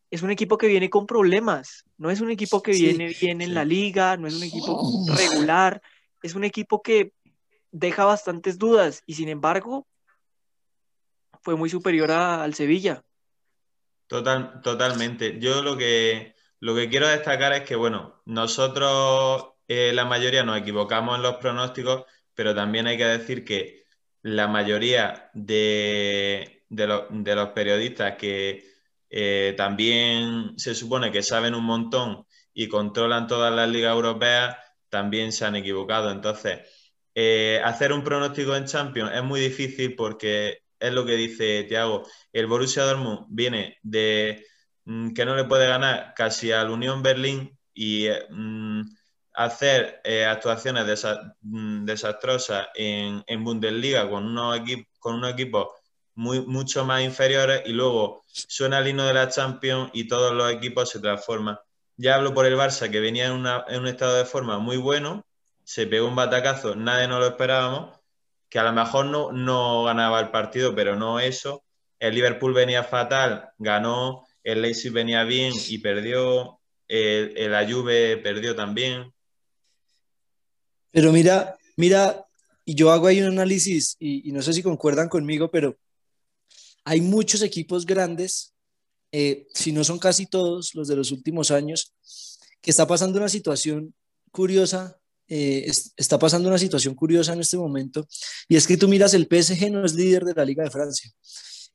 es 0.10 0.22
un 0.22 0.32
equipo 0.32 0.58
que 0.58 0.68
viene 0.68 0.90
con 0.90 1.06
problemas, 1.06 1.86
no 1.98 2.10
es 2.10 2.22
un 2.22 2.32
equipo 2.32 2.62
que 2.62 2.72
viene 2.72 3.14
bien 3.20 3.42
en 3.42 3.54
la 3.54 3.66
liga, 3.66 4.18
no 4.18 4.28
es 4.28 4.36
un 4.36 4.44
equipo 4.44 4.82
regular, 5.16 5.82
es 6.22 6.36
un 6.36 6.44
equipo 6.44 6.82
que 6.82 7.14
deja 7.72 8.06
bastantes 8.06 8.58
dudas 8.58 9.04
y 9.06 9.16
sin 9.16 9.30
embargo 9.30 9.88
fue 11.42 11.56
muy 11.56 11.70
superior 11.70 12.12
al 12.12 12.54
Sevilla. 12.54 13.04
Total, 14.08 14.62
totalmente. 14.62 15.38
Yo 15.40 15.62
lo 15.62 15.78
que, 15.78 16.36
lo 16.60 16.76
que 16.76 16.90
quiero 16.90 17.08
destacar 17.08 17.54
es 17.54 17.62
que, 17.64 17.76
bueno, 17.76 18.22
nosotros 18.26 19.50
eh, 19.68 19.92
la 19.94 20.06
mayoría 20.06 20.44
nos 20.44 20.58
equivocamos 20.58 21.18
en 21.18 21.24
los 21.24 21.36
pronósticos, 21.38 22.06
pero 22.34 22.56
también 22.56 22.88
hay 22.88 22.98
que 22.98 23.06
decir 23.06 23.44
que 23.44 23.86
la 24.22 24.48
mayoría 24.48 25.30
de, 25.34 26.64
los 26.70 27.50
periodistas 27.50 28.16
que 28.18 28.77
eh, 29.10 29.54
también 29.58 30.58
se 30.58 30.76
supone 30.76 31.12
que 31.12 31.24
saben 31.24 31.56
un 31.56 31.64
montón 31.64 32.26
y 32.54 32.68
controlan 32.68 33.28
todas 33.28 33.54
las 33.54 33.70
ligas 33.70 33.94
europeas, 33.94 34.58
también 34.90 35.32
se 35.32 35.46
han 35.46 35.56
equivocado. 35.56 36.12
Entonces, 36.12 36.62
eh, 37.16 37.62
hacer 37.64 37.94
un 37.94 38.04
pronóstico 38.04 38.56
en 38.56 38.66
Champions 38.66 39.12
es 39.14 39.24
muy 39.24 39.40
difícil 39.40 39.96
porque 39.96 40.60
es 40.80 40.94
lo 40.94 41.06
que 41.06 41.14
dice 41.16 41.64
Tiago. 41.64 42.04
El 42.34 42.48
Borussia 42.48 42.84
Dortmund 42.84 43.26
viene 43.30 43.78
de 43.84 44.46
mm, 44.86 45.14
que 45.14 45.26
no 45.26 45.36
le 45.36 45.46
puede 45.46 45.68
ganar 45.68 46.14
casi 46.16 46.52
al 46.52 46.70
Unión 46.70 47.02
Berlín 47.04 47.58
y 47.74 48.08
eh, 48.08 48.26
mm, 48.30 48.82
hacer 49.34 50.02
actuaciones 50.28 50.84
mm, 51.42 51.86
desastrosas 51.86 52.68
en, 52.76 53.44
Bundesliga 53.44 54.10
con 54.10 54.26
unos, 54.26 54.60
con 55.00 55.16
unos 55.16 55.34
equipos 55.34 55.68
muy, 56.18 56.42
mucho 56.42 56.84
más 56.84 57.02
inferiores 57.02 57.62
y 57.66 57.72
luego 57.72 58.24
suena 58.28 58.80
el 58.80 58.88
himno 58.88 59.06
de 59.06 59.14
la 59.14 59.30
Champions 59.30 59.90
y 59.94 60.08
todos 60.08 60.34
los 60.34 60.52
equipos 60.52 60.90
se 60.90 61.00
transforman. 61.00 61.58
Ya 61.96 62.16
hablo 62.16 62.34
por 62.34 62.46
el 62.46 62.58
Barça 62.58 62.92
que 62.92 63.00
venía 63.00 63.28
en, 63.28 63.46
en 63.46 63.80
un 63.80 63.88
estado 63.88 64.18
de 64.18 64.26
forma 64.26 64.60
muy 64.60 64.78
bueno, 64.78 65.26
se 65.64 65.88
pegó 65.88 66.08
un 66.08 66.16
batacazo, 66.16 66.76
nadie 66.76 67.08
nos 67.08 67.20
lo 67.20 67.28
esperábamos 67.28 67.98
que 68.50 68.60
a 68.60 68.64
lo 68.64 68.74
mejor 68.74 69.06
no, 69.06 69.32
no 69.32 69.84
ganaba 69.84 70.20
el 70.20 70.30
partido, 70.30 70.74
pero 70.74 70.96
no 70.96 71.20
eso. 71.20 71.64
El 72.00 72.16
Liverpool 72.16 72.54
venía 72.54 72.84
fatal, 72.84 73.50
ganó, 73.58 74.26
el 74.44 74.62
Leipzig 74.62 74.92
venía 74.92 75.24
bien 75.24 75.54
y 75.68 75.80
perdió, 75.80 76.60
el, 76.88 77.34
el 77.36 77.52
la 77.52 77.70
Juve 77.70 78.18
perdió 78.18 78.56
también. 78.56 79.12
Pero 80.92 81.12
mira, 81.12 81.58
mira, 81.76 82.26
y 82.64 82.76
yo 82.76 82.92
hago 82.92 83.08
ahí 83.08 83.22
un 83.22 83.28
análisis 83.28 83.96
y, 84.00 84.32
no 84.32 84.42
sé 84.42 84.54
si 84.54 84.64
concuerdan 84.64 85.10
conmigo, 85.10 85.50
pero 85.50 85.78
hay 86.88 87.02
muchos 87.02 87.42
equipos 87.42 87.86
grandes, 87.86 88.54
eh, 89.12 89.46
si 89.54 89.74
no 89.74 89.84
son 89.84 90.00
casi 90.00 90.26
todos 90.26 90.74
los 90.74 90.88
de 90.88 90.96
los 90.96 91.12
últimos 91.12 91.52
años, 91.52 91.94
que 92.62 92.72
está 92.72 92.88
pasando 92.88 93.20
una 93.20 93.28
situación 93.28 93.94
curiosa 94.32 94.98
eh, 95.28 95.70
está 95.98 96.18
pasando 96.18 96.48
una 96.48 96.58
situación 96.58 96.96
curiosa 96.96 97.34
en 97.34 97.42
este 97.42 97.58
momento 97.58 98.08
y 98.48 98.56
es 98.56 98.66
que 98.66 98.78
tú 98.78 98.88
miras, 98.88 99.14
el 99.14 99.28
PSG 99.30 99.70
no 99.70 99.84
es 99.84 99.94
líder 99.94 100.24
de 100.24 100.34
la 100.34 100.46
Liga 100.46 100.64
de 100.64 100.72
Francia, 100.72 101.12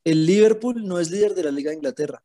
el 0.04 0.24
Liverpool 0.24 0.82
no 0.86 0.98
es 0.98 1.10
líder 1.10 1.34
de 1.34 1.42
la 1.42 1.50
Liga 1.50 1.70
de 1.70 1.76
Inglaterra, 1.76 2.24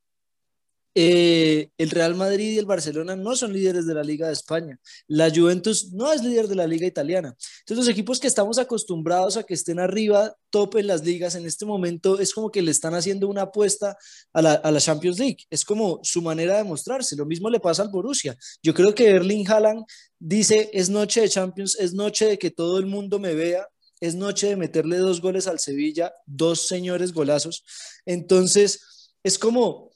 eh, 1.00 1.70
el 1.78 1.92
Real 1.92 2.16
Madrid 2.16 2.54
y 2.54 2.58
el 2.58 2.66
Barcelona 2.66 3.16
no 3.16 3.36
son 3.36 3.54
líderes 3.54 3.86
de 3.86 3.94
la 3.94 4.02
Liga 4.02 4.26
de 4.26 4.34
España. 4.34 4.80
La 5.06 5.30
Juventus 5.30 5.94
no 5.94 6.12
es 6.12 6.24
líder 6.24 6.48
de 6.48 6.56
la 6.56 6.66
Liga 6.66 6.88
italiana. 6.88 7.36
Entonces, 7.60 7.86
los 7.86 7.88
equipos 7.88 8.20
que 8.20 8.26
estamos 8.26 8.58
acostumbrados 8.58 9.38
a 9.38 9.44
que 9.44 9.54
estén 9.54 9.80
arriba, 9.80 10.36
top 10.50 10.78
en 10.78 10.88
las 10.88 11.06
ligas, 11.06 11.36
en 11.36 11.46
este 11.46 11.68
momento 11.68 12.20
es 12.20 12.34
como 12.34 12.50
que 12.50 12.64
le 12.64 12.72
están 12.72 12.96
haciendo 12.96 13.28
una 13.28 13.44
apuesta 13.44 13.96
a 14.34 14.42
la, 14.42 14.80
Champions 14.80 15.20
League. 15.20 15.38
Es 15.52 15.64
como 15.64 16.00
su 16.02 16.20
manera 16.24 16.58
de 16.58 16.64
mostrarse. 16.64 17.16
Lo 17.16 17.28
mismo 17.28 17.52
le 17.52 17.60
pasa 17.60 17.84
al 17.84 17.90
Borussia. 17.90 18.36
Yo 18.64 18.74
creo 18.74 18.96
que 18.96 19.12
Erling 19.12 19.48
Haaland 19.48 19.86
dice: 20.18 20.72
es 20.74 20.90
noche 20.90 21.22
de 21.22 21.30
Champions, 21.30 21.78
es 21.80 21.94
noche 21.94 22.26
de 22.26 22.40
que 22.40 22.50
todo 22.50 22.80
el 22.80 22.88
mundo 22.88 23.20
me 23.20 23.36
vea. 23.36 23.68
Es 24.00 24.16
noche 24.16 24.48
de 24.48 24.56
meterle 24.56 24.98
dos 24.98 25.22
goles 25.22 25.46
al 25.46 25.60
Sevilla, 25.60 26.12
dos 26.26 26.68
señores 26.68 27.14
golazos. 27.14 27.64
Entonces, 28.04 28.80
es 29.22 29.38
como 29.38 29.92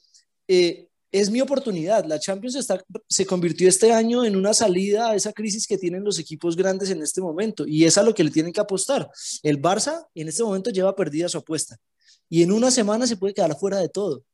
eh, 0.46 0.90
es 1.12 1.30
mi 1.30 1.42
oportunidad. 1.42 2.06
La 2.06 2.18
Champions 2.18 2.66
se 3.08 3.26
convirtió 3.26 3.68
este 3.68 3.92
año 3.92 4.24
en 4.24 4.34
una 4.34 4.54
salida 4.54 5.10
a 5.10 5.14
esa 5.14 5.32
crisis 5.32 5.66
que 5.66 5.76
tienen 5.76 6.02
los 6.02 6.18
equipos 6.18 6.56
grandes 6.56 6.90
en 6.90 7.02
este 7.02 7.20
momento 7.20 7.66
y 7.66 7.84
es 7.84 7.98
a 7.98 8.02
lo 8.02 8.14
que 8.14 8.24
le 8.24 8.30
tienen 8.30 8.52
que 8.52 8.60
apostar. 8.60 9.10
El 9.42 9.60
Barça 9.60 10.06
en 10.14 10.28
este 10.28 10.42
momento 10.42 10.70
lleva 10.70 10.96
perdida 10.96 11.28
su 11.28 11.38
apuesta 11.38 11.76
y 12.30 12.42
en 12.42 12.50
una 12.50 12.70
semana 12.70 13.06
se 13.06 13.16
puede 13.16 13.34
quedar 13.34 13.56
fuera 13.58 13.78
de 13.78 13.90
todo. 13.90 14.24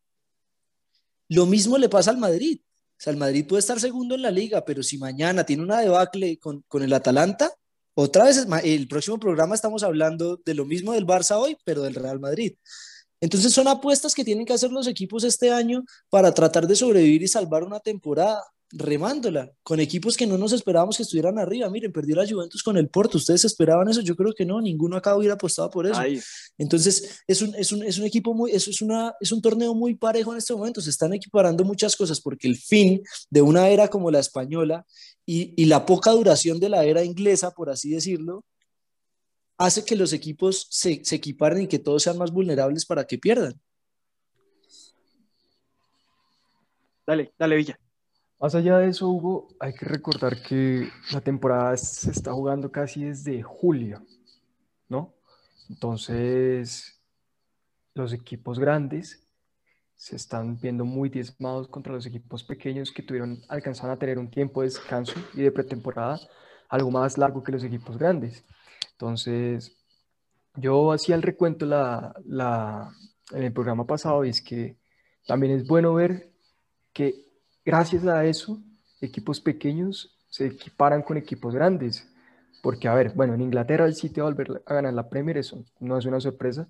Lo 1.29 1.45
mismo 1.47 1.77
le 1.77 1.89
pasa 1.89 2.11
al 2.13 2.19
Madrid. 2.19 2.61
O 2.63 3.01
sea, 3.01 3.13
el 3.13 3.19
Madrid 3.19 3.47
puede 3.47 3.61
estar 3.61 3.79
segundo 3.81 4.15
en 4.15 4.23
la 4.23 4.31
liga, 4.31 4.65
pero 4.65 4.83
si 4.83 4.99
mañana 4.99 5.45
tiene 5.45 5.63
una 5.63 5.81
debacle 5.81 6.39
con, 6.39 6.65
con 6.69 6.83
el 6.83 6.93
Atalanta, 6.93 7.53
otra 7.95 8.25
vez 8.25 8.47
el 8.63 8.87
próximo 8.87 9.19
programa 9.19 9.57
estamos 9.57 9.83
hablando 9.83 10.41
de 10.45 10.55
lo 10.55 10.65
mismo 10.65 10.93
del 10.93 11.07
Barça 11.07 11.37
hoy, 11.37 11.57
pero 11.65 11.83
del 11.83 11.97
Real 11.97 12.21
Madrid. 12.21 12.55
Entonces 13.21 13.53
son 13.53 13.69
apuestas 13.69 14.15
que 14.15 14.25
tienen 14.25 14.47
que 14.47 14.53
hacer 14.53 14.71
los 14.71 14.87
equipos 14.87 15.25
este 15.25 15.51
año 15.51 15.85
para 16.11 16.33
tratar 16.33 16.67
de 16.67 16.77
sobrevivir 16.77 17.23
y 17.23 17.29
salvar 17.29 17.65
una 17.65 17.81
temporada. 17.81 18.43
remándola, 18.71 19.51
con 19.63 19.81
equipos 19.81 20.15
que 20.15 20.27
no 20.27 20.37
nos 20.37 20.53
esperábamos 20.53 20.97
que 20.97 21.03
estuvieran 21.03 21.39
arriba. 21.39 21.71
Miren, 21.71 21.91
perdió 21.91 22.17
la 22.17 22.29
Juventus 22.29 22.63
con 22.63 22.77
el 22.77 22.89
Porto. 22.89 23.17
¿Ustedes 23.17 23.47
esperaban 23.47 23.89
eso? 23.89 24.03
Yo 24.03 24.15
creo 24.15 24.35
que 24.35 24.45
no, 24.45 24.61
ninguno 24.61 24.97
acá 24.97 25.17
hubiera 25.17 25.35
apostado 25.35 25.71
por 25.71 25.87
eso. 25.87 25.99
Entonces, 26.59 27.23
es 27.27 27.41
un, 27.41 27.55
es 27.55 27.73
un, 27.73 27.83
es 27.83 27.99
un 27.99 28.05
equipo 28.05 28.35
muy, 28.35 28.53
eso 28.53 28.71
es, 28.71 28.83
una, 28.83 29.15
es 29.21 29.33
un 29.33 29.41
torneo 29.41 29.75
muy 29.75 29.95
parejo 29.95 30.33
en 30.33 30.39
este 30.39 30.53
momento. 30.55 30.83
Se 30.83 30.91
están 30.91 31.15
equiparando 31.15 31.65
muchas 31.65 31.97
cosas 31.97 32.21
porque 32.21 32.47
el 32.47 32.57
fin 32.57 33.03
de 33.31 33.41
una 33.41 33.69
era 33.71 33.89
como 33.89 34.11
la 34.11 34.19
española 34.19 34.85
y, 35.25 35.55
y 35.57 35.65
la 35.65 35.87
poca 35.87 36.11
duración 36.11 36.61
de 36.61 36.69
la 36.69 36.85
era 36.85 37.03
inglesa, 37.03 37.53
por 37.53 37.71
así 37.71 37.91
decirlo, 37.91 38.45
hace 39.59 39.85
que 39.85 39.97
los 39.97 40.13
equipos 40.13 40.67
se, 40.71 41.05
se 41.05 41.17
equiparen 41.17 41.63
y 41.63 41.69
que 41.69 41.79
todos 41.79 42.05
sean 42.05 42.17
más 42.17 42.31
vulnerables 42.31 42.87
para 42.87 43.05
que 43.05 43.19
pierdan. 43.19 43.61
Dale, 47.07 47.33
dale, 47.39 47.57
Villa. 47.57 47.79
Más 48.39 48.55
allá 48.55 48.79
de 48.79 48.89
eso, 48.89 49.09
Hugo, 49.09 49.49
hay 49.59 49.73
que 49.75 49.85
recordar 49.85 50.41
que 50.43 50.89
la 51.11 51.21
temporada 51.21 51.77
se 51.77 52.11
está 52.11 52.33
jugando 52.33 52.71
casi 52.71 53.03
desde 53.03 53.43
julio, 53.43 54.01
¿no? 54.89 55.15
Entonces, 55.69 57.03
los 57.95 58.13
equipos 58.13 58.61
grandes 58.61 59.27
se 59.97 60.15
están 60.15 60.61
viendo 60.61 60.85
muy 60.85 61.09
diezmados 61.09 61.67
contra 61.67 61.93
los 61.93 62.07
equipos 62.07 62.45
pequeños 62.45 62.93
que 62.93 63.03
tuvieron, 63.03 63.43
alcanzaron 63.49 63.97
a 63.97 63.99
tener 63.99 64.19
un 64.19 64.31
tiempo 64.31 64.61
de 64.61 64.69
descanso 64.69 65.15
y 65.35 65.43
de 65.43 65.51
pretemporada 65.51 66.21
algo 66.69 66.91
más 66.93 67.19
largo 67.19 67.43
que 67.43 67.53
los 67.53 67.65
equipos 67.65 67.99
grandes. 67.99 68.45
Entonces, 68.99 69.77
yo 70.57 70.91
hacía 70.91 71.15
el 71.15 71.23
recuento 71.23 71.65
la, 71.67 72.13
la, 72.27 72.93
en 73.31 73.45
el 73.45 73.53
programa 73.53 73.87
pasado 73.87 74.25
y 74.25 74.31
es 74.31 74.43
que 74.43 74.77
también 75.25 75.53
es 75.53 75.69
bueno 75.69 75.95
ver 75.95 76.33
que 76.93 77.15
gracias 77.65 78.05
a 78.07 78.25
eso, 78.25 78.61
equipos 79.01 79.41
pequeños 79.41 80.19
se 80.29 80.47
equiparan 80.47 81.03
con 81.03 81.17
equipos 81.17 81.55
grandes. 81.55 82.09
Porque, 82.61 82.89
a 82.89 82.95
ver, 82.95 83.13
bueno, 83.15 83.35
en 83.35 83.43
Inglaterra 83.43 83.87
el 83.87 83.95
City 83.95 84.21
va 84.21 84.27
a 84.27 84.31
volver 84.31 84.63
a 84.67 84.75
ganar 84.75 84.93
la 84.93 85.09
Premier, 85.09 85.39
eso 85.39 85.65
no 85.79 85.97
es 85.97 86.05
una 86.05 86.19
sorpresa. 86.19 86.67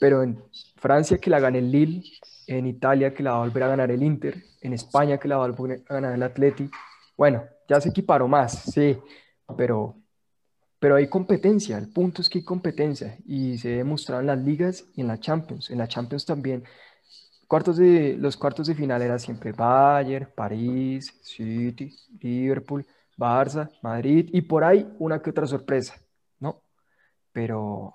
Pero 0.00 0.24
en 0.24 0.42
Francia 0.74 1.18
que 1.18 1.30
la 1.30 1.38
gane 1.38 1.60
el 1.60 1.70
Lille, 1.70 2.02
en 2.48 2.66
Italia 2.66 3.14
que 3.14 3.22
la 3.22 3.30
va 3.30 3.36
a 3.36 3.46
volver 3.46 3.62
a 3.62 3.68
ganar 3.68 3.92
el 3.92 4.02
Inter, 4.02 4.42
en 4.60 4.72
España 4.72 5.18
que 5.18 5.28
la 5.28 5.36
va 5.36 5.44
a 5.44 5.50
volver 5.50 5.84
a 5.88 5.94
ganar 5.94 6.14
el 6.14 6.22
Atleti. 6.24 6.68
Bueno, 7.16 7.44
ya 7.68 7.80
se 7.80 7.90
equiparon 7.90 8.28
más, 8.28 8.58
sí, 8.72 8.98
pero, 9.56 9.94
pero 10.78 10.96
hay 10.96 11.08
competencia. 11.08 11.78
El 11.78 11.88
punto 11.88 12.22
es 12.22 12.28
que 12.28 12.38
hay 12.38 12.44
competencia 12.44 13.18
y 13.26 13.58
se 13.58 13.74
ha 13.74 13.76
demostrado 13.78 14.20
en 14.20 14.26
las 14.28 14.38
ligas 14.38 14.84
y 14.94 15.00
en 15.00 15.08
la 15.08 15.18
Champions. 15.18 15.70
En 15.70 15.78
la 15.78 15.88
Champions 15.88 16.24
también 16.24 16.64
cuartos 17.46 17.76
de, 17.76 18.16
los 18.18 18.36
cuartos 18.36 18.66
de 18.66 18.74
final 18.74 19.02
era 19.02 19.18
siempre 19.18 19.52
Bayern, 19.52 20.28
París, 20.34 21.12
City, 21.22 21.94
Liverpool, 22.20 22.86
Barça, 23.16 23.70
Madrid 23.82 24.28
y 24.32 24.42
por 24.42 24.64
ahí 24.64 24.88
una 24.98 25.22
que 25.22 25.30
otra 25.30 25.46
sorpresa, 25.46 25.94
¿no? 26.40 26.62
Pero, 27.32 27.94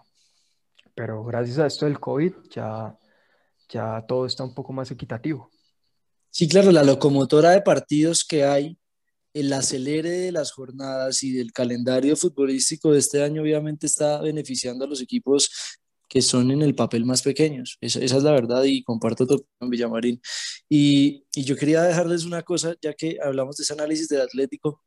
pero 0.96 1.24
gracias 1.24 1.60
a 1.60 1.68
esto 1.68 1.86
del 1.86 2.00
COVID 2.00 2.34
ya, 2.50 2.98
ya 3.70 4.06
todo 4.08 4.26
está 4.26 4.44
un 4.44 4.54
poco 4.54 4.74
más 4.74 4.92
equitativo. 4.92 5.50
Sí, 6.30 6.48
claro, 6.48 6.72
la 6.72 6.84
locomotora 6.84 7.52
de 7.52 7.62
partidos 7.62 8.24
que 8.24 8.46
hay, 8.46 8.78
el 9.34 9.54
acelere 9.54 10.10
de 10.10 10.32
las 10.32 10.52
jornadas 10.52 11.24
y 11.24 11.32
del 11.34 11.52
calendario 11.52 12.16
futbolístico 12.16 12.92
de 12.92 13.00
este 13.00 13.24
año 13.24 13.42
obviamente 13.42 13.88
está 13.88 14.22
beneficiando 14.22 14.86
a 14.86 14.88
los 14.88 15.02
equipos 15.02 15.52
que 16.08 16.22
son 16.24 16.50
en 16.50 16.64
el 16.64 16.74
papel 16.74 17.06
más 17.06 17.22
pequeños. 17.22 17.78
Esa, 17.82 18.00
es 18.00 18.12
la 18.24 18.32
verdad 18.32 18.64
y 18.64 18.84
comparto 18.84 19.28
todo 19.28 19.46
con 19.60 19.70
Villamarín. 19.70 20.20
Y, 20.68 21.24
y, 21.36 21.44
yo 21.44 21.56
quería 21.56 21.84
dejarles 21.84 22.26
una 22.26 22.42
cosa, 22.42 22.76
ya 22.82 22.96
que 22.96 23.18
hablamos 23.24 23.58
de 23.58 23.64
ese 23.64 23.74
análisis 23.74 24.08
del 24.08 24.22
Atlético, 24.22 24.82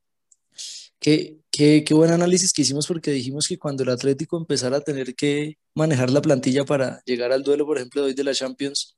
que, 0.98 1.38
qué 1.50 1.94
buen 1.94 2.10
análisis 2.12 2.52
que 2.52 2.62
hicimos 2.62 2.86
porque 2.86 3.10
dijimos 3.10 3.48
que 3.48 3.58
cuando 3.58 3.82
el 3.82 3.90
Atlético 3.90 4.36
empezara 4.38 4.78
a 4.78 4.80
tener 4.80 5.14
que 5.14 5.58
manejar 5.74 6.10
la 6.10 6.22
plantilla 6.22 6.64
para 6.64 7.02
llegar 7.04 7.32
al 7.32 7.42
duelo, 7.42 7.66
por 7.66 7.76
ejemplo, 7.76 8.04
hoy 8.04 8.14
de 8.14 8.24
la 8.24 8.34
Champions, 8.34 8.96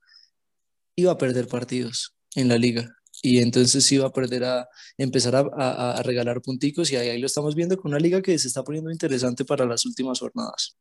iba 0.96 1.12
a 1.12 1.18
perder 1.18 1.48
partidos 1.48 2.14
en 2.34 2.48
la 2.48 2.58
liga 2.58 2.94
y 3.24 3.38
entonces 3.40 3.90
iba 3.90 4.06
a 4.06 4.12
perder 4.12 4.44
a 4.44 4.68
empezar 4.98 5.34
a, 5.34 5.44
a, 5.56 5.98
a 5.98 6.02
regalar 6.02 6.42
punticos 6.42 6.92
y 6.92 6.96
ahí, 6.96 7.08
ahí, 7.08 7.18
lo 7.18 7.26
estamos 7.26 7.54
viendo 7.54 7.78
con 7.78 7.92
una 7.92 7.98
liga 7.98 8.20
que 8.20 8.38
se 8.38 8.48
está 8.48 8.62
poniendo 8.62 8.90
interesante 8.90 9.46
para 9.46 9.64
las 9.64 9.86
últimas 9.86 10.20
jornadas. 10.20 10.76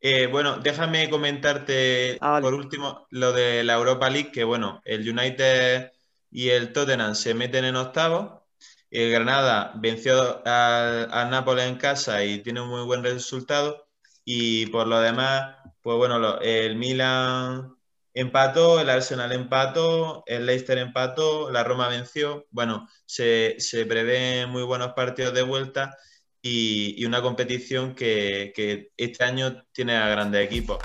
Eh, 0.00 0.26
bueno, 0.26 0.56
déjame 0.58 1.08
comentarte 1.08 2.18
ah, 2.20 2.40
por 2.42 2.54
último 2.54 3.06
lo 3.10 3.32
de 3.32 3.62
la 3.62 3.74
Europa 3.74 4.10
League, 4.10 4.32
que 4.32 4.42
bueno, 4.42 4.82
el 4.84 5.08
United 5.08 5.92
y 6.28 6.48
el 6.48 6.72
Tottenham 6.72 7.14
se 7.14 7.34
meten 7.34 7.64
en 7.64 7.76
octavos. 7.76 8.42
El 8.90 9.12
Granada 9.12 9.72
venció 9.76 10.44
al, 10.44 11.30
Nápoles 11.30 11.66
en 11.68 11.76
casa 11.76 12.24
y 12.24 12.42
tiene 12.42 12.60
un 12.62 12.68
muy 12.68 12.84
buen 12.84 13.04
resultado. 13.04 13.86
Y 14.24 14.66
por 14.66 14.88
lo 14.88 14.98
demás, 15.00 15.56
pues 15.82 15.96
bueno, 15.96 16.40
el 16.40 16.76
Milan 16.76 17.76
empató, 18.14 18.80
el 18.80 18.90
Arsenal 18.90 19.32
empató, 19.32 20.22
el 20.26 20.46
Leicester 20.46 20.78
empató, 20.78 21.50
la 21.50 21.64
Roma 21.64 21.88
venció. 21.88 22.46
Bueno, 22.50 22.88
se, 23.06 23.56
se 23.58 23.86
prevén 23.86 24.50
muy 24.50 24.62
buenos 24.62 24.92
partidos 24.94 25.34
de 25.34 25.42
vuelta 25.42 25.96
y, 26.42 27.04
una 27.06 27.22
competición 27.22 27.94
que, 27.94 28.90
este 28.96 29.24
año 29.24 29.64
tiene 29.72 29.96
a 29.96 30.08
grandes 30.08 30.44
equipos. 30.44 30.78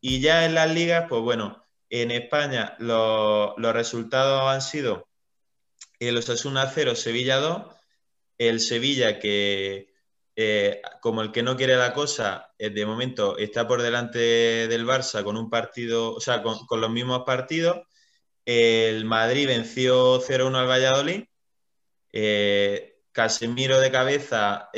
Y 0.00 0.20
ya 0.20 0.44
en 0.44 0.54
las 0.54 0.70
ligas, 0.70 1.06
pues 1.08 1.22
bueno, 1.22 1.64
en 1.88 2.10
España 2.10 2.76
los, 2.78 3.54
resultados 3.56 4.42
han 4.50 4.60
sido 4.60 5.08
el 5.98 6.16
Osasuna 6.16 6.70
0, 6.74 6.94
Sevilla 6.94 7.36
2, 7.36 7.74
el 8.38 8.60
Sevilla 8.60 9.18
que 9.18 9.93
eh, 10.36 10.82
como 11.00 11.22
el 11.22 11.32
que 11.32 11.42
no 11.42 11.56
quiere 11.56 11.76
la 11.76 11.92
cosa, 11.94 12.52
eh, 12.58 12.70
de 12.70 12.86
momento 12.86 13.38
está 13.38 13.66
por 13.68 13.82
delante 13.82 14.18
del 14.18 14.86
Barça 14.86 15.22
con 15.24 15.36
un 15.36 15.50
partido, 15.50 16.14
o 16.14 16.20
sea, 16.20 16.42
con 16.42 16.80
los 16.80 16.90
mismos 16.90 17.22
partidos, 17.24 17.82
el 18.44 19.04
Madrid 19.04 19.46
venció 19.46 20.20
0-1 20.20 20.56
al 20.56 20.68
Valladolid. 20.68 21.24
Eh, 22.12 22.90
Casemiro 23.12 23.80
de 23.80 23.90
cabeza 23.92 24.70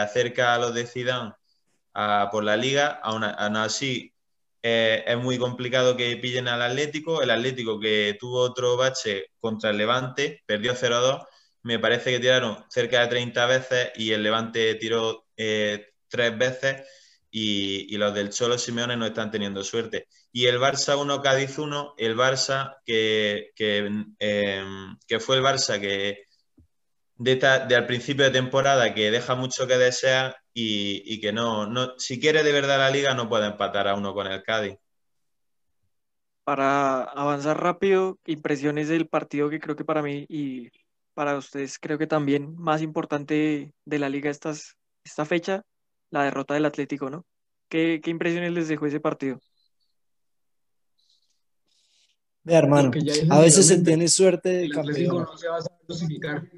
acerca 0.00 0.54
a 0.54 0.58
los 0.58 0.74
de 0.74 0.86
Zidane 0.86 1.34
por 2.30 2.44
la 2.44 2.56
liga. 2.56 3.00
Aún, 3.02 3.24
así, 3.24 4.12
eh, 4.62 5.02
es 5.06 5.18
muy 5.18 5.38
complicado 5.38 5.96
que 5.96 6.16
pillen 6.16 6.48
al 6.48 6.62
Atlético. 6.62 7.22
El 7.22 7.30
Atlético 7.30 7.80
que 7.80 8.16
tuvo 8.18 8.40
otro 8.40 8.76
bache 8.76 9.26
contra 9.40 9.70
el 9.70 9.78
Levante, 9.78 10.42
perdió 10.46 10.74
0-2. 10.74 11.24
Me 11.62 11.78
parece 11.78 12.10
que 12.10 12.20
tiraron 12.20 12.64
cerca 12.68 13.00
de 13.00 13.08
30 13.08 13.46
veces 13.46 13.92
y 13.96 14.12
el 14.12 14.22
Levante 14.22 14.74
tiró 14.76 15.26
tres 15.36 16.38
veces 16.38 16.86
y, 17.32 17.96
los 17.96 18.14
del 18.14 18.30
Cholo 18.30 18.58
Simeone 18.58 18.96
no 18.96 19.06
están 19.06 19.30
teniendo 19.30 19.64
suerte. 19.64 20.06
Y 20.32 20.46
el 20.46 20.58
Barça 20.58 21.00
1, 21.00 21.22
Cádiz 21.22 21.58
1, 21.58 21.94
el 21.96 22.16
Barça 22.16 22.76
que, 22.84 23.52
em, 23.56 24.96
que, 25.08 25.18
fue 25.18 25.36
el 25.36 25.42
Barça 25.42 25.80
que 25.80 26.26
de, 27.16 27.36
de, 27.36 27.76
al 27.76 27.86
principio 27.86 28.24
de 28.24 28.30
temporada 28.30 28.94
que 28.94 29.10
deja 29.10 29.34
mucho 29.34 29.66
que 29.66 29.78
desear 29.78 30.36
y, 30.52 31.20
que 31.20 31.32
no, 31.32 31.66
no, 31.66 31.98
si 31.98 32.20
quiere 32.20 32.42
de 32.42 32.52
verdad 32.52 32.78
la 32.78 32.90
liga 32.90 33.14
no 33.14 33.28
puede 33.28 33.46
empatar 33.46 33.88
a 33.88 33.94
uno 33.94 34.12
con 34.12 34.26
el 34.26 34.42
Cádiz. 34.42 34.76
Para 36.44 37.04
avanzar 37.04 37.62
rápido, 37.62 38.18
impresiones 38.26 38.88
del 38.88 39.08
partido 39.08 39.48
que 39.48 39.60
creo 39.60 39.76
que 39.76 39.84
para 39.84 40.02
mí 40.02 40.26
y 40.28 40.70
para 41.14 41.36
ustedes 41.36 41.78
creo 41.78 41.98
que 41.98 42.06
también 42.06 42.56
más 42.56 42.82
importante 42.82 43.74
de 43.84 43.98
la 43.98 44.08
liga 44.08 44.30
estas, 44.30 44.76
esta 45.04 45.24
fecha 45.24 45.62
la 46.10 46.24
derrota 46.24 46.54
del 46.54 46.66
Atlético, 46.66 47.10
¿no? 47.10 47.24
¿Qué, 47.68 48.00
qué 48.02 48.10
impresiones 48.10 48.52
les 48.52 48.68
dejó 48.68 48.86
ese 48.86 49.00
partido? 49.00 49.40
Vea, 52.44 52.58
hermano, 52.58 52.90
a 53.30 53.40
veces 53.40 53.66
se 53.66 53.80
tiene 53.82 54.08
suerte 54.08 54.48
de 54.48 54.68
campeón. 54.68 55.22
No 55.22 55.36
se 55.38 55.48
va 55.48 55.58
a 55.58 55.60
dosificar. 55.86 56.50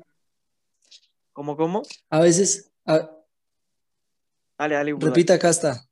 ¿Cómo, 1.32 1.56
cómo? 1.56 1.82
A 2.08 2.20
veces. 2.20 2.72
Dale, 2.84 4.74
dale. 4.74 4.96
Repita, 4.98 5.34
acá 5.34 5.50
está. 5.50 5.86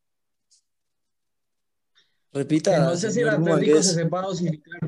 Repita. 2.32 2.78
no 2.80 2.96
sé 2.96 3.12
si 3.12 3.20
el 3.20 3.28
Atlético 3.28 3.82
se 3.82 3.94
sepa 3.94 4.22
dosificar. 4.22 4.80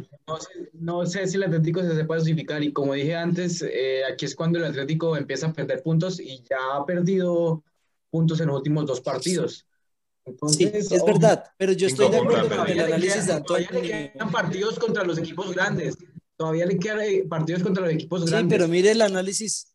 No 0.73 1.05
sé, 1.05 1.27
si 1.27 1.37
el 1.37 1.45
Atlético 1.45 1.83
se 1.83 1.95
sepa 1.95 2.17
dosificar. 2.17 2.63
Y 2.63 2.73
como 2.73 2.95
dije 2.95 3.15
antes, 3.15 3.63
eh, 3.63 4.03
aquí 4.11 4.25
es 4.25 4.35
cuando 4.35 4.59
el 4.59 4.65
Atlético 4.65 5.17
empieza 5.17 5.49
a 5.49 5.53
perder 5.53 5.83
puntos 5.83 6.19
y 6.19 6.43
ya 6.49 6.77
ha 6.77 6.87
perdido 6.87 7.63
puntos 8.11 8.41
en 8.41 8.47
los 8.47 8.57
últimos 8.57 8.87
dos 8.87 9.01
partidos. 9.01 9.67
Entonces, 10.25 10.89
sí, 10.89 10.95
es 10.95 11.05
verdad, 11.05 11.45
pero 11.59 11.73
yo 11.73 11.87
estoy 11.87 12.11
de 12.11 12.17
acuerdo 12.17 12.57
con 12.57 12.69
el 12.69 12.81
análisis 12.81 13.27
de 13.27 13.33
Antonio. 13.35 13.69
Todavía 13.69 13.93
le 13.93 14.13
quedan 14.13 14.31
partidos 14.31 14.79
contra 14.79 15.05
los 15.05 15.19
equipos 15.19 15.55
grandes. 15.55 15.99
Todavía 16.37 16.67
le 16.67 16.79
quedan 16.79 17.01
eh, 17.03 17.25
partidos 17.29 17.63
contra 17.63 17.83
los 17.85 17.93
equipos 17.93 18.25
grandes. 18.25 18.51
Sí, 18.51 18.59
pero 18.59 18.69
mire 18.69 18.93
el 18.93 19.03
análisis. 19.03 19.75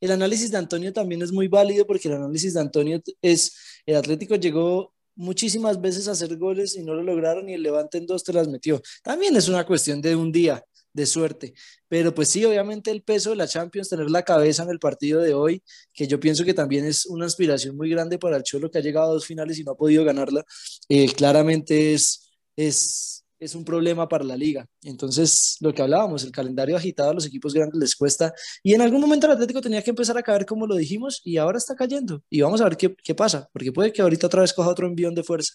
El 0.00 0.10
análisis 0.10 0.50
de 0.50 0.58
Antonio 0.58 0.92
también 0.92 1.22
es 1.22 1.30
muy 1.30 1.46
válido 1.46 1.86
porque 1.86 2.08
el 2.08 2.14
análisis 2.14 2.54
de 2.54 2.60
Antonio 2.60 3.00
es, 3.20 3.54
el 3.84 3.96
Atlético 3.96 4.34
llegó 4.36 4.91
muchísimas 5.14 5.80
veces 5.80 6.08
hacer 6.08 6.36
goles 6.36 6.76
y 6.76 6.82
no 6.82 6.94
lo 6.94 7.02
lograron 7.02 7.48
y 7.48 7.54
el 7.54 7.62
Levante 7.62 7.98
en 7.98 8.06
dos 8.06 8.24
te 8.24 8.32
las 8.32 8.48
metió. 8.48 8.80
También 9.02 9.36
es 9.36 9.48
una 9.48 9.66
cuestión 9.66 10.00
de 10.00 10.16
un 10.16 10.32
día 10.32 10.64
de 10.92 11.06
suerte. 11.06 11.54
Pero 11.88 12.14
pues 12.14 12.28
sí, 12.28 12.44
obviamente 12.44 12.90
el 12.90 13.02
peso 13.02 13.30
de 13.30 13.36
la 13.36 13.48
Champions, 13.48 13.88
tener 13.88 14.10
la 14.10 14.22
cabeza 14.22 14.62
en 14.62 14.70
el 14.70 14.78
partido 14.78 15.20
de 15.20 15.34
hoy, 15.34 15.62
que 15.92 16.06
yo 16.06 16.20
pienso 16.20 16.44
que 16.44 16.54
también 16.54 16.84
es 16.84 17.06
una 17.06 17.26
aspiración 17.26 17.76
muy 17.76 17.90
grande 17.90 18.18
para 18.18 18.36
el 18.36 18.42
Cholo 18.42 18.70
que 18.70 18.78
ha 18.78 18.82
llegado 18.82 19.10
a 19.10 19.14
dos 19.14 19.26
finales 19.26 19.58
y 19.58 19.64
no 19.64 19.72
ha 19.72 19.76
podido 19.76 20.04
ganarla, 20.04 20.44
eh, 20.88 21.12
claramente 21.12 21.94
es, 21.94 23.21
es 23.42 23.56
un 23.56 23.64
problema 23.64 24.08
para 24.08 24.22
la 24.24 24.36
liga. 24.36 24.68
Entonces, 24.84 25.56
lo 25.60 25.74
que 25.74 25.82
hablábamos, 25.82 26.22
el 26.22 26.30
calendario 26.30 26.76
agitado 26.76 27.10
a 27.10 27.14
los 27.14 27.26
equipos 27.26 27.52
grandes 27.52 27.78
les 27.78 27.96
cuesta. 27.96 28.32
Y 28.62 28.72
en 28.72 28.80
algún 28.80 29.00
momento 29.00 29.26
el 29.26 29.32
Atlético 29.32 29.60
tenía 29.60 29.82
que 29.82 29.90
empezar 29.90 30.16
a 30.16 30.22
caer 30.22 30.46
como 30.46 30.64
lo 30.64 30.76
dijimos 30.76 31.20
y 31.24 31.38
ahora 31.38 31.58
está 31.58 31.74
cayendo. 31.74 32.22
Y 32.30 32.40
vamos 32.40 32.60
a 32.60 32.64
ver 32.64 32.76
qué, 32.76 32.94
qué 33.02 33.16
pasa, 33.16 33.48
porque 33.52 33.72
puede 33.72 33.92
que 33.92 34.00
ahorita 34.00 34.28
otra 34.28 34.42
vez 34.42 34.52
coja 34.52 34.68
otro 34.68 34.86
envión 34.86 35.14
de 35.16 35.24
fuerza. 35.24 35.54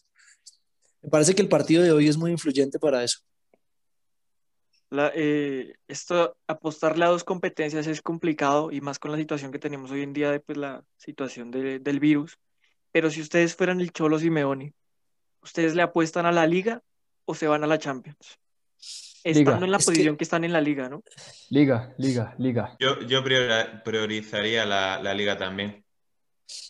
Me 1.01 1.09
parece 1.09 1.33
que 1.33 1.41
el 1.41 1.47
partido 1.47 1.81
de 1.81 1.93
hoy 1.93 2.09
es 2.09 2.17
muy 2.17 2.31
influyente 2.31 2.77
para 2.77 3.05
eso. 3.05 3.19
La, 4.89 5.11
eh, 5.15 5.75
esto, 5.87 6.35
apostarle 6.45 7.05
a 7.05 7.09
dos 7.09 7.23
competencias 7.23 7.87
es 7.87 8.01
complicado 8.01 8.69
y 8.69 8.81
más 8.81 8.99
con 8.99 9.11
la 9.11 9.17
situación 9.17 9.53
que 9.53 9.59
tenemos 9.59 9.91
hoy 9.91 10.01
en 10.01 10.11
día 10.11 10.31
de 10.31 10.41
pues, 10.41 10.57
la 10.57 10.83
situación 10.97 11.51
de, 11.51 11.79
del 11.79 12.01
virus. 12.01 12.37
Pero 12.91 13.09
si 13.09 13.21
ustedes 13.21 13.55
fueran 13.55 13.79
el 13.79 13.93
Cholo 13.93 14.19
Simeone, 14.19 14.73
¿ustedes 15.41 15.73
le 15.73 15.83
apuestan 15.83 16.25
a 16.25 16.33
la 16.33 16.45
liga 16.45 16.83
o 17.27 17.35
se 17.35 17.47
van 17.47 17.63
a 17.63 17.67
la 17.67 17.77
Champions? 17.77 18.39
Estando 19.23 19.65
en 19.65 19.71
la 19.71 19.79
posición 19.79 20.15
que... 20.15 20.23
están 20.23 20.45
en 20.45 20.53
la 20.53 20.61
liga, 20.61 20.87
¿no? 20.87 21.03
Liga, 21.49 21.93
liga, 21.97 22.33
liga. 22.37 22.75
Yo, 22.79 23.01
yo 23.01 23.21
priorizaría 23.83 24.65
la, 24.65 25.01
la 25.03 25.13
liga 25.13 25.37
también. 25.37 25.83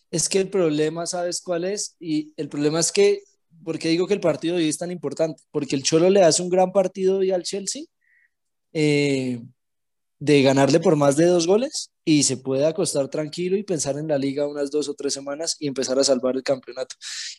Es 0.10 0.28
que 0.28 0.40
el 0.40 0.50
problema, 0.50 1.06
¿sabes 1.06 1.42
cuál 1.42 1.66
es? 1.66 1.96
Y 2.00 2.34
el 2.36 2.50
problema 2.50 2.80
es 2.80 2.92
que, 2.92 3.22
¿por 3.64 3.78
qué 3.78 3.90
digo 3.90 4.08
que 4.08 4.16
el 4.16 4.20
partido 4.20 4.56
de 4.56 4.64
hoy 4.64 4.70
es 4.70 4.78
tan 4.80 4.90
importante? 4.90 5.44
Porque 5.52 5.76
el 5.76 5.84
Cholo 5.84 6.10
le 6.10 6.24
hace 6.24 6.42
un 6.42 6.50
gran 6.50 6.72
partido 6.72 7.20
hoy 7.20 7.30
al 7.32 7.44
Chelsea 7.44 7.84
eh, 8.74 9.40
de 10.20 10.42
ganarle 10.42 10.80
por 10.80 10.96
más 10.96 11.16
de 11.16 11.26
dos 11.26 11.46
goles 11.46 11.92
y 12.04 12.24
se 12.24 12.38
puede 12.38 12.66
acostar 12.66 13.10
tranquilo 13.10 13.58
y 13.58 13.64
pensar 13.64 13.98
en 13.98 14.08
la 14.08 14.18
liga 14.18 14.48
unas 14.48 14.72
dos 14.72 14.90
o 14.90 14.94
tres 14.94 15.14
semanas 15.14 15.56
y 15.60 15.68
empezar 15.68 16.00
a 16.00 16.04
salvar 16.04 16.36
el 16.36 16.44
campeonato. 16.44 16.96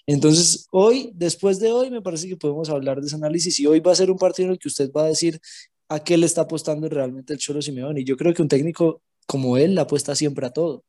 Entonces, 0.06 0.66
hoy, 0.70 1.10
después 1.14 1.58
de 1.58 1.72
hoy, 1.72 1.90
me 1.90 2.02
parece 2.02 2.28
que 2.28 2.36
podemos 2.36 2.68
hablar 2.70 3.00
de 3.00 3.06
ese 3.06 3.16
análisis 3.16 3.58
y 3.60 3.66
hoy 3.66 3.80
va 3.80 3.92
a 3.92 3.96
ser 3.96 4.10
un 4.10 4.18
partido 4.18 4.46
en 4.46 4.52
el 4.52 4.58
que 4.58 4.68
usted 4.68 4.90
va 4.92 5.04
a 5.04 5.08
decir 5.08 5.40
a 5.88 6.00
qué 6.00 6.16
le 6.16 6.26
está 6.26 6.42
apostando 6.42 6.88
realmente 6.88 7.32
el 7.32 7.38
Cholo 7.38 7.62
Simeone. 7.62 8.00
Y 8.00 8.04
yo 8.04 8.16
creo 8.16 8.34
que 8.34 8.42
un 8.42 8.48
técnico 8.48 9.02
como 9.26 9.56
él 9.56 9.74
le 9.74 9.80
apuesta 9.80 10.14
siempre 10.14 10.46
a 10.46 10.50
todo, 10.50 10.84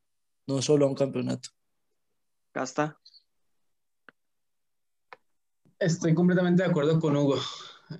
no 0.46 0.62
solo 0.62 0.86
a 0.86 0.88
un 0.88 0.94
campeonato. 0.94 1.50
Casta. 2.52 2.98
Estoy 5.78 6.14
completamente 6.14 6.62
de 6.62 6.68
acuerdo 6.68 6.98
con 7.00 7.16
Hugo. 7.16 7.36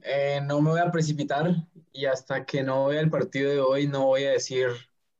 Eh, 0.02 0.40
no 0.44 0.60
me 0.60 0.70
voy 0.70 0.80
a 0.80 0.90
precipitar 0.90 1.54
y 1.92 2.06
hasta 2.06 2.44
que 2.44 2.62
no 2.62 2.86
vea 2.86 3.00
el 3.00 3.10
partido 3.10 3.50
de 3.50 3.60
hoy 3.60 3.86
no 3.86 4.06
voy 4.06 4.24
a 4.24 4.30
decir 4.30 4.68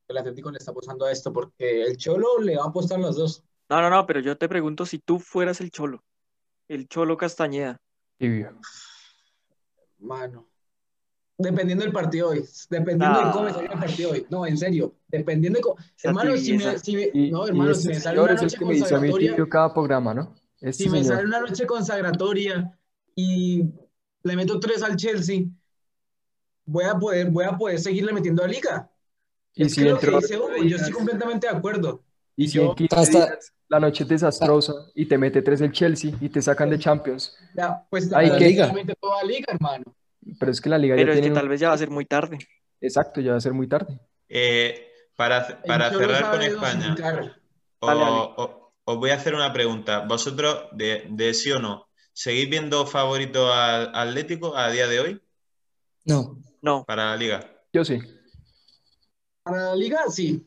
que 0.07 0.13
el 0.13 0.17
Atlético 0.17 0.51
le 0.51 0.57
está 0.57 0.71
apostando 0.71 1.05
a 1.05 1.11
esto 1.11 1.33
porque 1.33 1.83
el 1.83 1.97
Cholo 1.97 2.39
le 2.39 2.57
va 2.57 2.63
a 2.63 2.67
apostar 2.69 2.99
los 2.99 3.17
dos. 3.17 3.43
No, 3.69 3.81
no, 3.81 3.89
no, 3.89 4.05
pero 4.05 4.19
yo 4.19 4.37
te 4.37 4.49
pregunto 4.49 4.85
si 4.85 4.99
tú 4.99 5.19
fueras 5.19 5.61
el 5.61 5.71
Cholo, 5.71 6.03
el 6.67 6.87
Cholo 6.87 7.17
Castañeda. 7.17 7.79
Mano. 9.99 10.47
Dependiendo 11.37 11.83
del 11.83 11.93
partido 11.93 12.29
hoy, 12.29 12.45
dependiendo 12.69 13.19
de 13.19 13.31
cómo 13.31 13.45
me 13.45 13.53
salga 13.53 13.73
el 13.73 13.79
partido 13.79 14.11
hoy. 14.11 14.27
No, 14.29 14.45
en 14.45 14.57
serio, 14.57 14.93
dependiendo 15.07 15.57
de 15.57 15.63
cómo. 15.63 15.75
Hermano, 16.03 16.37
si 16.37 16.53
me, 16.53 16.77
si 16.77 17.31
no, 17.31 17.47
hermano, 17.47 17.73
si 17.73 17.87
me 17.87 17.99
sale 17.99 18.21
una 18.21 18.33
noche 18.33 18.57
consagratoria. 18.57 19.49
cada 19.49 19.73
programa, 19.73 20.13
¿no? 20.13 20.35
si 20.71 20.87
me 20.89 21.03
sale 21.03 21.25
una 21.25 21.39
noche 21.39 21.65
consagratoria 21.65 22.77
y 23.15 23.63
le 24.23 24.35
meto 24.35 24.59
tres 24.59 24.83
al 24.83 24.95
Chelsea, 24.95 25.43
voy 26.65 26.85
a 26.85 26.95
poder, 26.95 27.29
voy 27.29 27.45
a 27.45 27.57
poder 27.57 27.79
seguirle 27.79 28.13
metiendo 28.13 28.43
a 28.43 28.47
Liga. 28.47 28.89
Y 29.53 29.69
si 29.69 29.83
yo 29.83 29.97
estoy 29.97 30.91
completamente 30.91 31.47
de 31.47 31.55
acuerdo. 31.55 32.03
Y 32.35 32.47
si 32.47 32.57
yo, 32.57 32.75
hasta 32.91 33.37
la 33.67 33.79
noche 33.79 34.03
es 34.03 34.09
desastrosa 34.09 34.73
y 34.95 35.05
te 35.05 35.17
mete 35.17 35.41
tres 35.41 35.61
el 35.61 35.71
Chelsea 35.71 36.11
y 36.19 36.29
te 36.29 36.41
sacan 36.41 36.69
de 36.69 36.79
Champions. 36.79 37.37
Ya, 37.55 37.85
pues 37.89 38.11
hay 38.13 38.31
que 38.37 38.49
liga. 38.49 38.73
toda 38.99 39.23
liga, 39.23 39.45
hermano. 39.49 39.83
Pero 40.39 40.51
es 40.51 40.61
que 40.61 40.69
la 40.69 40.77
liga 40.77 40.95
Pero 40.95 41.13
es 41.13 41.21
que 41.21 41.31
tal 41.31 41.49
vez 41.49 41.59
ya 41.59 41.69
va 41.69 41.73
a 41.75 41.77
ser 41.77 41.89
muy 41.89 42.05
tarde. 42.05 42.37
Exacto, 42.79 43.21
ya 43.21 43.31
va 43.31 43.37
a 43.37 43.41
ser 43.41 43.53
muy 43.53 43.67
tarde. 43.67 43.99
Eh, 44.29 44.87
para 45.15 45.61
para 45.63 45.89
cerrar 45.89 46.31
con 46.31 46.41
España, 46.41 46.95
os 47.79 48.97
voy 48.97 49.09
a 49.09 49.15
hacer 49.15 49.35
una 49.35 49.51
pregunta. 49.51 49.99
¿Vosotros, 50.07 50.65
de, 50.71 51.07
de 51.09 51.33
sí 51.33 51.51
o 51.51 51.59
no, 51.59 51.87
¿Seguís 52.13 52.49
viendo 52.49 52.85
favorito 52.85 53.51
al 53.53 53.91
Atlético 53.95 54.55
a 54.55 54.69
día 54.69 54.87
de 54.87 54.99
hoy? 54.99 55.21
No. 56.05 56.37
No. 56.61 56.83
Para 56.85 57.11
la 57.11 57.15
liga. 57.15 57.49
Yo 57.73 57.85
sí. 57.85 57.99
Para 59.43 59.69
la 59.69 59.75
liga, 59.75 59.99
sí. 60.09 60.45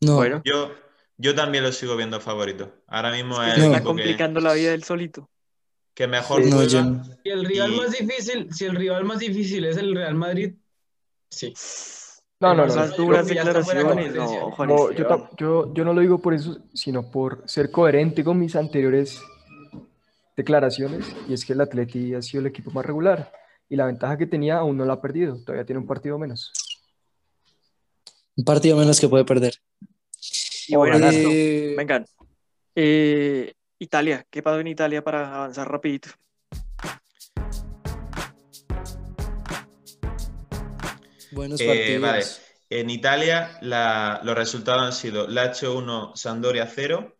No. 0.00 0.16
Bueno. 0.16 0.42
Yo, 0.44 0.72
yo 1.18 1.34
también 1.34 1.64
lo 1.64 1.72
sigo 1.72 1.96
viendo 1.96 2.20
favorito. 2.20 2.72
Ahora 2.86 3.12
mismo 3.12 3.42
es. 3.42 3.58
está 3.58 3.82
complicando 3.82 4.40
la 4.40 4.54
vida 4.54 4.70
del 4.70 4.84
solito. 4.84 5.28
Que 5.94 6.06
mejor 6.06 6.42
Si 6.42 7.28
el 7.28 7.44
rival 7.44 7.72
más 7.72 7.90
difícil, 7.90 8.52
si 8.54 8.64
el 8.64 8.76
rival 8.76 9.04
más 9.04 9.18
difícil 9.18 9.64
es 9.66 9.76
el 9.76 9.94
Real 9.94 10.14
Madrid, 10.14 10.54
sí. 11.28 11.52
No, 12.40 12.54
no, 12.54 12.66
no. 12.66 12.88
duras 12.96 13.26
declaraciones. 13.26 14.14
No, 14.14 14.92
yo, 14.92 15.28
yo, 15.36 15.74
yo 15.74 15.84
no 15.84 15.92
lo 15.92 16.00
digo 16.00 16.18
por 16.18 16.32
eso, 16.32 16.56
sino 16.72 17.10
por 17.10 17.46
ser 17.46 17.70
coherente 17.70 18.24
con 18.24 18.38
mis 18.38 18.56
anteriores 18.56 19.20
declaraciones 20.40 21.04
y 21.28 21.34
es 21.34 21.44
que 21.44 21.52
el 21.52 21.60
Atleti 21.60 22.14
ha 22.14 22.22
sido 22.22 22.40
el 22.40 22.46
equipo 22.46 22.70
más 22.70 22.84
regular 22.84 23.32
y 23.68 23.76
la 23.76 23.86
ventaja 23.86 24.16
que 24.16 24.26
tenía 24.26 24.58
aún 24.58 24.76
no 24.76 24.84
la 24.84 24.94
ha 24.94 25.00
perdido, 25.00 25.38
todavía 25.44 25.64
tiene 25.64 25.80
un 25.80 25.86
partido 25.86 26.18
menos. 26.18 26.52
Un 28.36 28.44
partido 28.44 28.76
menos 28.76 28.98
que 28.98 29.08
puede 29.08 29.24
perder. 29.24 29.54
Y 30.66 30.76
bueno, 30.76 31.08
eh... 31.10 31.74
vengan. 31.76 32.06
Eh, 32.74 33.52
Italia, 33.78 34.26
¿qué 34.30 34.42
pasó 34.42 34.60
en 34.60 34.68
Italia 34.68 35.02
para 35.04 35.34
avanzar 35.34 35.70
rapidito? 35.70 36.08
Buenos 41.32 41.60
eh, 41.60 41.98
partidos. 42.00 42.40
En 42.70 42.88
Italia 42.88 43.58
los 43.60 44.34
resultados 44.34 44.82
han 44.82 44.92
sido 44.92 45.26
Lazio 45.26 45.76
1, 45.76 46.12
Sandoria 46.14 46.66
0, 46.66 47.16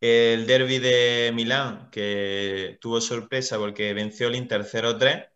el 0.00 0.46
derby 0.46 0.78
de 0.78 1.32
Milán, 1.34 1.90
que 1.90 2.78
tuvo 2.80 3.00
sorpresa 3.00 3.58
porque 3.58 3.94
venció 3.94 4.28
el 4.28 4.36
Inter 4.36 4.64
0-3, 4.64 5.28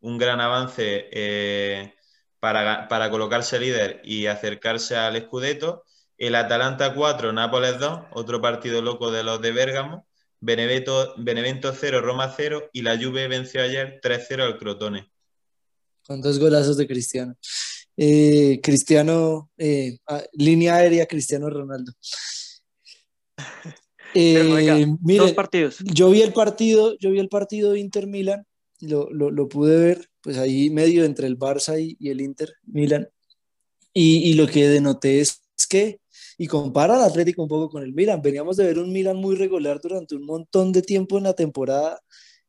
un 0.00 0.18
gran 0.18 0.40
avance 0.40 1.08
eh, 1.12 1.94
para, 2.38 2.88
para, 2.88 3.10
colocarse 3.10 3.60
líder 3.60 4.00
y 4.04 4.26
acercarse 4.26 4.96
al 4.96 5.20
Scudetto. 5.22 5.84
El 6.18 6.34
Atalanta 6.34 6.94
4, 6.94 7.32
Nápoles 7.32 7.78
2, 7.78 8.00
otro 8.12 8.40
partido 8.40 8.82
loco 8.82 9.10
de 9.10 9.22
los 9.22 9.40
de 9.40 9.52
Bérgamo. 9.52 10.06
Benevento, 10.40 11.14
Benevento 11.18 11.72
0, 11.78 12.00
Roma 12.00 12.32
0 12.34 12.70
y 12.72 12.82
la 12.82 12.96
Juve 12.96 13.28
venció 13.28 13.62
ayer 13.62 14.00
3-0 14.02 14.42
al 14.42 14.58
Crotone. 14.58 15.10
Con 16.02 16.22
dos 16.22 16.38
golazos 16.38 16.76
de 16.78 16.86
Cristiano. 16.86 17.36
Eh, 17.96 18.58
Cristiano, 18.62 19.50
eh, 19.58 19.98
línea 20.32 20.76
aérea 20.76 21.06
Cristiano 21.06 21.50
Ronaldo. 21.50 21.92
Eh, 24.14 24.86
dos 25.00 25.32
partidos. 25.32 25.78
Yo 25.84 26.10
vi 26.10 26.22
el 26.22 26.32
partido, 26.32 26.96
yo 26.98 27.10
vi 27.10 27.18
el 27.18 27.28
partido 27.28 27.76
Inter 27.76 28.06
Milan, 28.06 28.44
lo, 28.80 29.10
lo, 29.10 29.30
lo, 29.30 29.48
pude 29.48 29.76
ver, 29.76 30.08
pues 30.20 30.38
ahí 30.38 30.70
medio 30.70 31.04
entre 31.04 31.26
el 31.26 31.38
Barça 31.38 31.80
y, 31.80 31.96
y 32.00 32.10
el 32.10 32.20
Inter 32.20 32.54
Milan. 32.64 33.08
Y, 33.92 34.30
y, 34.30 34.34
lo 34.34 34.46
que 34.46 34.68
denoté 34.68 35.20
es, 35.20 35.42
que, 35.68 36.00
y 36.38 36.46
compara 36.46 36.96
al 36.96 37.02
Atlético 37.02 37.42
un 37.42 37.48
poco 37.48 37.68
con 37.68 37.82
el 37.82 37.92
Milan, 37.92 38.22
veníamos 38.22 38.56
de 38.56 38.64
ver 38.64 38.78
un 38.78 38.92
Milan 38.92 39.16
muy 39.16 39.36
regular 39.36 39.80
durante 39.80 40.14
un 40.14 40.24
montón 40.24 40.72
de 40.72 40.82
tiempo 40.82 41.18
en 41.18 41.24
la 41.24 41.34
temporada. 41.34 42.00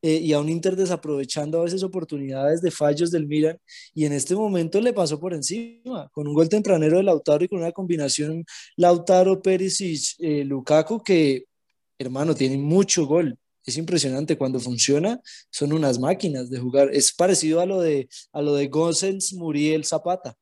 Eh, 0.04 0.16
y 0.16 0.34
a 0.34 0.40
un 0.40 0.50
Inter 0.50 0.76
desaprovechando 0.76 1.60
a 1.60 1.64
veces 1.66 1.84
oportunidades 1.84 2.60
de 2.64 2.72
fallos 2.72 3.12
del 3.12 3.28
Milan 3.28 3.60
y 3.94 4.06
en 4.06 4.14
este 4.14 4.34
momento 4.34 4.82
le 4.82 4.94
pasó 4.94 5.20
por 5.20 5.36
encima 5.36 6.10
con 6.12 6.28
un 6.28 6.34
gol 6.34 6.50
tempranero 6.50 6.98
de 6.98 7.04
Lautaro 7.04 7.44
y 7.44 7.48
con 7.48 7.60
una 7.60 7.72
combinación 7.72 8.44
Lautaro, 8.78 9.44
Perisic, 9.44 10.16
eh, 10.18 10.44
Lukaku 10.44 11.04
que 11.04 11.46
hermano, 12.02 12.36
tienen 12.36 12.62
mucho 12.62 13.06
gol. 13.06 13.38
Es 13.66 13.78
impresionante 13.78 14.38
cuando 14.38 14.60
funciona, 14.60 15.22
son 15.52 15.74
unas 15.74 16.00
máquinas 16.00 16.50
de 16.50 16.60
jugar. 16.60 16.90
Es 16.94 17.14
parecido 17.14 17.60
a 17.60 17.66
lo 17.66 17.80
de, 17.80 18.10
a 18.34 18.42
lo 18.42 18.56
de 18.56 18.70
Muriel, 19.34 19.86
Zapata. 19.86 20.36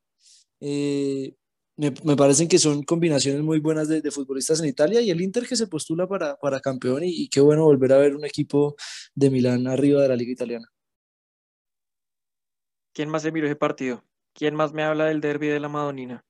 Eh, 0.60 1.34
me, 1.76 1.92
me, 2.04 2.16
parecen 2.16 2.48
que 2.48 2.58
son 2.58 2.82
combinaciones 2.82 3.42
muy 3.42 3.58
buenas 3.58 3.88
de, 3.88 4.02
de, 4.02 4.10
futbolistas 4.10 4.60
en 4.60 4.66
Italia 4.66 5.00
y 5.00 5.10
el 5.10 5.20
Inter 5.20 5.46
que 5.46 5.56
se 5.56 5.66
postula 5.66 6.06
para, 6.06 6.36
para 6.36 6.60
campeón 6.60 7.04
y, 7.04 7.08
y, 7.08 7.28
qué 7.28 7.40
bueno 7.40 7.64
volver 7.64 7.92
a 7.94 7.98
ver 7.98 8.14
un 8.14 8.24
equipo 8.24 8.76
de 9.14 9.30
Milán 9.30 9.66
arriba 9.66 10.02
de 10.02 10.08
la 10.08 10.16
liga 10.16 10.32
italiana. 10.32 10.66
¿Quién 12.92 13.08
más 13.08 13.22
se 13.22 13.32
miró 13.32 13.46
ese 13.46 13.56
partido? 13.56 14.04
¿Quién 14.34 14.54
más 14.54 14.72
me 14.72 14.82
habla 14.82 15.06
del 15.06 15.20
derby 15.20 15.48
de 15.48 15.60
la 15.60 15.68
Madonina? 15.68 16.24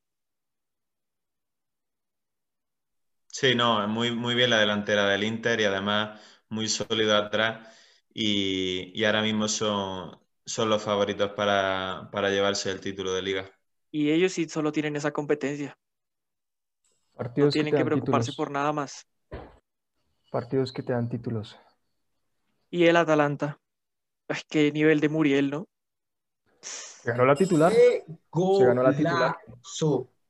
Sí, 3.40 3.55
no, 3.55 3.88
muy, 3.88 4.14
muy 4.14 4.35
bien 4.35 4.50
la 4.50 4.59
delantera 4.59 5.07
del 5.07 5.24
Inter 5.24 5.59
y 5.61 5.64
además 5.64 6.20
muy 6.50 6.68
sólido 6.68 7.16
atrás 7.16 7.74
y, 8.12 9.03
ahora 9.03 9.22
mismo 9.22 9.48
son, 9.48 10.20
son 10.44 10.68
los 10.68 10.83
favoritos 10.83 11.33
para, 11.33 12.11
para 12.12 12.29
llevarse 12.29 12.70
el 12.70 12.83
título 12.83 13.14
de 13.14 13.22
liga. 13.22 13.50
Y 13.90 14.11
ellos 14.11 14.35
sí 14.35 14.46
solo 14.46 14.72
tienen 14.72 14.94
esa 14.94 15.12
competencia. 15.12 15.74
Partidos 17.16 17.46
no 17.46 17.50
tienen 17.53 17.74
que, 17.74 17.83
preocuparse 17.83 18.35
por 18.35 18.50
nada 18.50 18.74
más. 18.74 19.07
Partidos 20.31 20.70
que 20.70 20.83
te 20.83 20.92
dan 20.92 21.09
títulos. 21.09 21.59
Y 22.68 22.85
el 22.85 22.96
Atalanta. 22.96 23.59
Ay, 24.29 24.42
qué 24.50 24.70
nivel 24.70 25.00
de 25.00 25.09
Muriel, 25.09 25.48
¿no? 25.48 25.66
Se 26.61 27.11
ganó 27.11 27.24
la 27.24 27.35
titular. 27.35 27.72
Se 27.72 28.64
ganó 28.66 28.83
la 28.83 28.94
titular. 28.94 29.38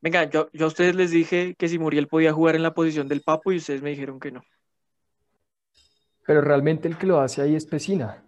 Venga, 0.00 0.24
yo, 0.30 0.48
yo 0.52 0.64
a 0.64 0.68
ustedes 0.68 0.94
les 0.94 1.10
dije 1.10 1.54
que 1.58 1.68
si 1.68 1.78
Muriel 1.78 2.08
podía 2.08 2.32
jugar 2.32 2.56
en 2.56 2.62
la 2.62 2.72
posición 2.72 3.06
del 3.08 3.20
Papo 3.22 3.52
y 3.52 3.56
ustedes 3.56 3.82
me 3.82 3.90
dijeron 3.90 4.18
que 4.18 4.32
no. 4.32 4.42
Pero 6.26 6.40
realmente 6.40 6.88
el 6.88 6.96
que 6.96 7.06
lo 7.06 7.20
hace 7.20 7.42
ahí 7.42 7.54
es 7.54 7.66
Pesina. 7.66 8.24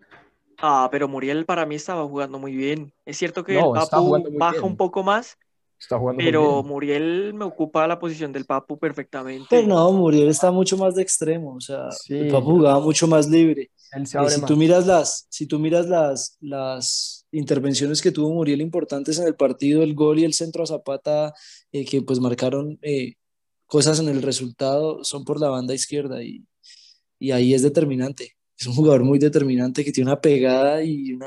Ah, 0.59 0.89
pero 0.91 1.09
Muriel 1.09 1.45
para 1.45 1.67
mí 1.67 1.75
estaba 1.75 2.05
jugando 2.07 2.39
muy 2.39 2.55
bien. 2.55 2.93
Es 3.07 3.17
cierto 3.17 3.43
que 3.43 3.59
el 3.59 3.65
Papu 3.73 4.19
baja 4.39 4.63
un 4.63 4.77
poco 4.77 5.03
más, 5.03 5.39
está 5.79 5.99
jugando 5.99 6.23
pero 6.23 6.63
Muriel 6.63 7.33
me 7.35 7.45
ocupa 7.45 7.87
la 7.87 7.99
posición 7.99 8.33
del 8.33 8.45
Papu 8.45 8.79
perfectamente. 8.79 9.47
Pero 9.51 9.67
no, 9.67 9.93
Muriel 9.93 10.29
está 10.29 10.51
mucho 10.53 10.77
más 10.77 10.95
de 10.95 11.03
extremo, 11.03 11.55
o 11.55 11.61
sea, 11.61 11.89
el 12.09 12.29
Papu 12.29 12.51
jugaba 12.53 12.81
mucho 12.81 13.07
más 13.07 13.29
libre. 13.29 13.71
Si 14.31 14.47
tú 14.47 14.57
miras 14.57 14.87
las, 14.87 15.27
si 15.29 15.47
tú 15.47 15.59
miras 15.59 15.87
las, 15.87 16.37
las 16.41 17.27
intervenciones 17.31 18.01
que 18.01 18.11
tuvo 18.11 18.33
Muriel 18.33 18.61
importantes 18.61 19.19
en 19.19 19.27
el 19.27 19.35
partido, 19.35 19.83
el 19.83 19.95
gol 19.95 20.19
y 20.19 20.25
el 20.25 20.33
centro 20.33 20.63
a 20.63 20.67
Zapata, 20.67 21.35
eh, 21.73 21.85
que 21.85 22.01
pues 22.03 22.19
marcaron 22.19 22.79
eh, 22.83 23.15
cosas 23.67 24.01
en 24.01 24.09
el 24.09 24.23
resultado, 24.23 25.05
son 25.05 25.25
por 25.25 25.41
la 25.41 25.49
banda 25.51 25.75
izquierda 25.75 26.23
y, 26.23 26.47
y 27.19 27.33
ahí 27.33 27.55
es 27.55 27.63
determinante. 27.63 28.37
Es 28.59 28.67
un 28.67 28.75
jugador 28.75 29.05
muy 29.05 29.19
determinante 29.19 29.85
que 29.85 29.93
tiene 29.93 30.11
una 30.11 30.21
pegada 30.21 30.83
y 30.83 31.13
una, 31.13 31.27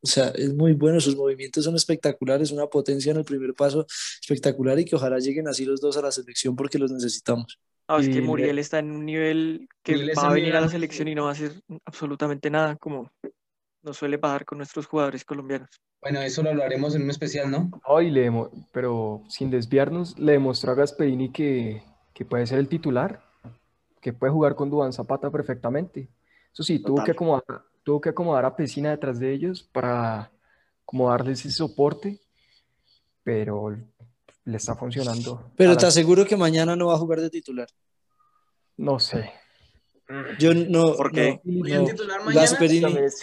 o 0.00 0.06
sea, 0.06 0.28
es 0.28 0.54
muy 0.54 0.74
bueno, 0.74 1.00
sus 1.00 1.16
movimientos 1.16 1.64
son 1.64 1.74
espectaculares, 1.76 2.50
una 2.50 2.66
potencia 2.66 3.12
en 3.12 3.18
el 3.18 3.24
primer 3.24 3.54
paso 3.54 3.86
espectacular 4.20 4.78
y 4.78 4.84
que 4.84 4.96
ojalá 4.96 5.18
lleguen 5.18 5.48
así 5.48 5.64
los 5.64 5.80
dos 5.80 5.96
a 5.96 6.02
la 6.02 6.12
selección 6.12 6.54
porque 6.54 6.78
los 6.78 6.92
necesitamos. 6.92 7.58
Es 7.96 8.08
que 8.08 8.20
Muriel 8.20 8.58
está 8.58 8.78
en 8.80 8.90
un 8.90 9.06
nivel 9.06 9.68
que 9.82 10.12
va 10.14 10.28
a 10.28 10.32
venir 10.32 10.54
a 10.56 10.60
la 10.60 10.68
selección 10.68 11.08
y 11.08 11.14
no 11.14 11.24
va 11.24 11.30
a 11.30 11.32
hacer 11.32 11.52
absolutamente 11.86 12.50
nada, 12.50 12.76
como 12.76 13.10
nos 13.82 13.96
suele 13.96 14.18
pasar 14.18 14.44
con 14.44 14.58
nuestros 14.58 14.86
jugadores 14.86 15.24
colombianos. 15.24 15.70
Bueno, 16.00 16.20
eso 16.20 16.42
lo 16.42 16.50
hablaremos 16.50 16.94
en 16.94 17.02
un 17.02 17.10
especial, 17.10 17.50
¿no? 17.50 17.70
Hoy 17.84 18.10
le 18.10 18.30
pero 18.72 19.22
sin 19.28 19.50
desviarnos, 19.50 20.18
le 20.18 20.32
demostró 20.32 20.72
a 20.72 20.74
Gasperini 20.74 21.32
que, 21.32 21.82
que 22.14 22.24
puede 22.24 22.46
ser 22.46 22.58
el 22.58 22.68
titular, 22.68 23.22
que 24.00 24.12
puede 24.12 24.32
jugar 24.32 24.54
con 24.54 24.70
Duan 24.70 24.92
Zapata 24.92 25.30
perfectamente. 25.30 26.08
Eso 26.52 26.62
sí, 26.62 26.78
tuvo 26.80 27.02
que, 27.02 27.12
acomodar, 27.12 27.64
tuvo 27.82 28.00
que 28.00 28.10
acomodar 28.10 28.44
a 28.44 28.54
Pesina 28.54 28.90
detrás 28.90 29.18
de 29.18 29.32
ellos 29.32 29.62
para 29.72 30.30
como 30.84 31.10
darles 31.10 31.40
ese 31.40 31.50
soporte, 31.50 32.20
pero 33.22 33.76
le 34.48 34.56
está 34.56 34.74
funcionando. 34.74 35.52
Pero 35.56 35.76
te 35.76 35.84
aseguro 35.84 36.24
que 36.24 36.36
mañana 36.36 36.74
no 36.74 36.86
va 36.86 36.94
a 36.94 36.98
jugar 36.98 37.20
de 37.20 37.28
titular. 37.28 37.68
No 38.78 38.98
sé. 38.98 39.30
Yo 40.38 40.54
no. 40.54 40.94
¿Por 40.96 41.12
qué? 41.12 41.40
¿Murió 41.44 41.80
el 41.80 41.86
titular 41.90 42.24
mañana? 42.24 42.58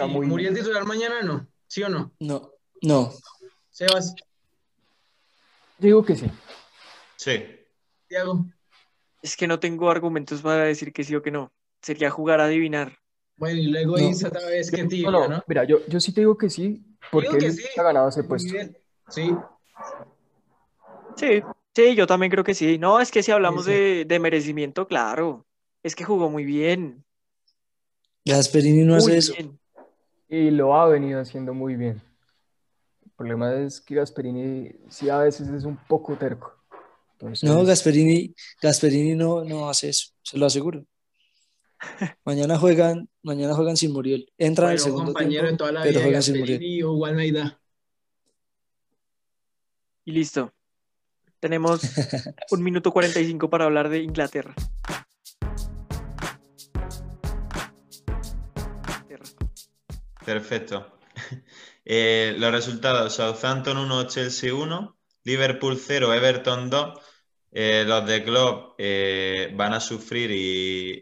¿Murió 0.08 0.50
el 0.50 0.56
titular 0.56 0.86
mañana 0.86 1.22
no? 1.24 1.48
¿Sí 1.68 1.82
o 1.82 1.90
no? 1.90 2.14
No, 2.20 2.52
no. 2.84 3.12
Sebas. 3.72 4.14
Digo 5.80 6.06
que 6.06 6.16
sí. 6.16 6.30
Sí. 7.16 7.44
Tiago. 8.08 8.46
Es 9.24 9.36
que 9.36 9.48
no 9.48 9.60
tengo 9.60 9.90
argumentos 9.90 10.44
para 10.44 10.66
decir 10.66 10.94
que 10.94 11.04
sí 11.04 11.16
o 11.16 11.24
que 11.24 11.32
no. 11.32 11.52
Sería 11.82 12.12
jugar 12.12 12.40
a 12.40 12.46
adivinar. 12.46 13.00
Bueno, 13.38 13.60
y 13.60 13.66
luego 13.66 13.98
dice 13.98 14.28
otra 14.28 14.46
vez 14.46 14.70
que 14.70 14.84
tibia, 14.86 15.10
no, 15.10 15.28
no, 15.28 15.44
Mira, 15.48 15.64
yo, 15.64 15.86
yo 15.88 16.00
sí 16.00 16.14
te 16.14 16.22
digo 16.22 16.38
que 16.38 16.50
sí, 16.50 16.86
porque 17.12 17.48
él 17.48 17.60
ha 17.78 17.84
ganado 17.84 18.10
ese 18.10 18.24
puesto. 18.24 18.54
Sí. 19.10 19.36
Sí, 21.16 21.42
sí, 21.76 21.96
yo 21.96 22.08
también 22.08 22.32
creo 22.32 22.44
que 22.44 22.54
sí. 22.54 22.78
No, 22.78 23.00
es 23.00 23.12
que 23.12 23.24
si 23.24 23.32
hablamos 23.32 23.66
De, 23.66 24.06
de, 24.06 24.20
merecimiento, 24.20 24.88
claro. 24.88 25.46
Es 25.84 25.96
que 25.96 26.04
jugó 26.04 26.30
muy 26.30 26.46
bien. 26.46 27.04
Gasperini 28.26 28.84
no 28.84 28.96
hace 28.96 29.18
eso. 29.18 29.34
Y 30.28 30.50
lo 30.50 30.76
ha 30.76 30.88
venido 30.88 31.22
haciendo 31.22 31.54
muy 31.54 31.76
bien. 31.76 32.02
El 33.06 33.12
problema 33.12 33.54
es 33.56 33.80
que 33.80 33.96
Gasperini 33.96 34.72
sí 34.90 35.10
a 35.10 35.20
veces 35.20 35.48
es 35.50 35.64
un 35.64 35.78
poco 35.88 36.16
terco. 36.16 36.56
No, 37.44 37.64
Gasperini, 37.64 38.34
Gasperini 38.62 39.16
no, 39.16 39.44
no 39.44 39.70
hace 39.70 39.90
eso, 39.90 40.12
se 40.22 40.38
lo 40.38 40.46
aseguro. 40.46 40.86
Mañana 42.26 42.58
juegan, 42.58 43.10
mañana 43.22 43.54
juegan 43.54 43.78
sin 43.78 43.94
Muriel. 43.94 44.32
Entran 44.38 44.70
en 44.70 44.74
el 44.74 44.80
segundo 44.80 45.14
compañero 45.14 45.44
tiempo, 45.44 45.58
toda 45.58 45.72
la 45.72 45.84
pero 45.84 46.02
juegan 46.02 46.24
sin 46.24 46.40
Muriel. 46.40 46.62
Y 50.06 50.12
listo. 50.12 50.55
Tenemos 51.40 51.82
un 52.52 52.64
minuto 52.64 52.92
45 52.92 53.50
para 53.50 53.66
hablar 53.66 53.90
de 53.90 54.00
Inglaterra. 54.00 54.54
Perfecto. 60.26 60.92
Eh, 61.88 62.34
los 62.40 62.52
resultados: 62.52 63.14
Southampton 63.14 63.78
1, 63.78 64.08
Chelsea 64.08 64.52
1, 64.52 64.98
Liverpool 65.24 65.78
0, 65.78 66.16
Everton 66.16 66.72
2. 66.72 67.00
Eh, 67.52 67.86
los 67.88 68.08
de 68.08 68.24
club 68.24 68.74
eh, 68.80 69.54
van 69.56 69.74
a 69.74 69.80
sufrir 69.80 70.32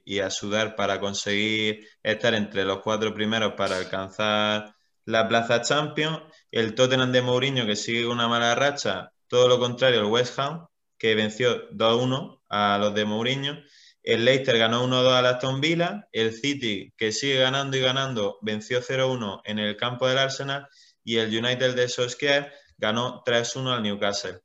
y, 0.05 0.19
a 0.19 0.29
sudar 0.29 0.75
para 0.75 0.99
conseguir 0.99 1.87
estar 2.03 2.33
entre 2.33 2.65
los 2.65 2.81
cuatro 2.81 3.13
primeros 3.13 3.53
para 3.53 3.77
alcanzar 3.77 4.75
la 5.05 5.27
plaza 5.29 5.61
Champions. 5.61 6.19
El 6.51 6.75
Tottenham 6.75 7.13
de 7.13 7.21
Mourinho 7.21 7.65
que 7.65 7.77
sigue 7.77 8.05
una 8.05 8.27
mala 8.27 8.53
racha, 8.55 9.12
todo 9.27 9.47
lo 9.47 9.59
contrario, 9.59 10.01
el 10.01 10.05
West 10.05 10.37
Ham 10.39 10.67
que 11.03 11.15
venció 11.15 11.69
2-1 11.71 12.39
a 12.47 12.77
los 12.77 12.95
de 12.95 13.03
Mourinho. 13.03 13.57
El 14.03 14.23
Leicester 14.23 14.57
ganó 14.57 14.87
1-2 14.87 15.11
a 15.11 15.29
Aston 15.31 15.59
Villa. 15.59 16.07
El 16.13 16.31
City, 16.31 16.93
que 16.95 17.11
sigue 17.11 17.39
ganando 17.39 17.75
y 17.75 17.81
ganando, 17.81 18.37
venció 18.41 18.81
0-1 18.81 19.41
en 19.43 19.59
el 19.59 19.75
campo 19.75 20.07
del 20.07 20.17
Arsenal. 20.17 20.65
Y 21.03 21.17
el 21.17 21.27
United 21.27 21.75
de 21.75 21.89
Solskjaer 21.89 22.53
ganó 22.77 23.21
3-1 23.25 23.75
al 23.75 23.83
Newcastle. 23.83 24.39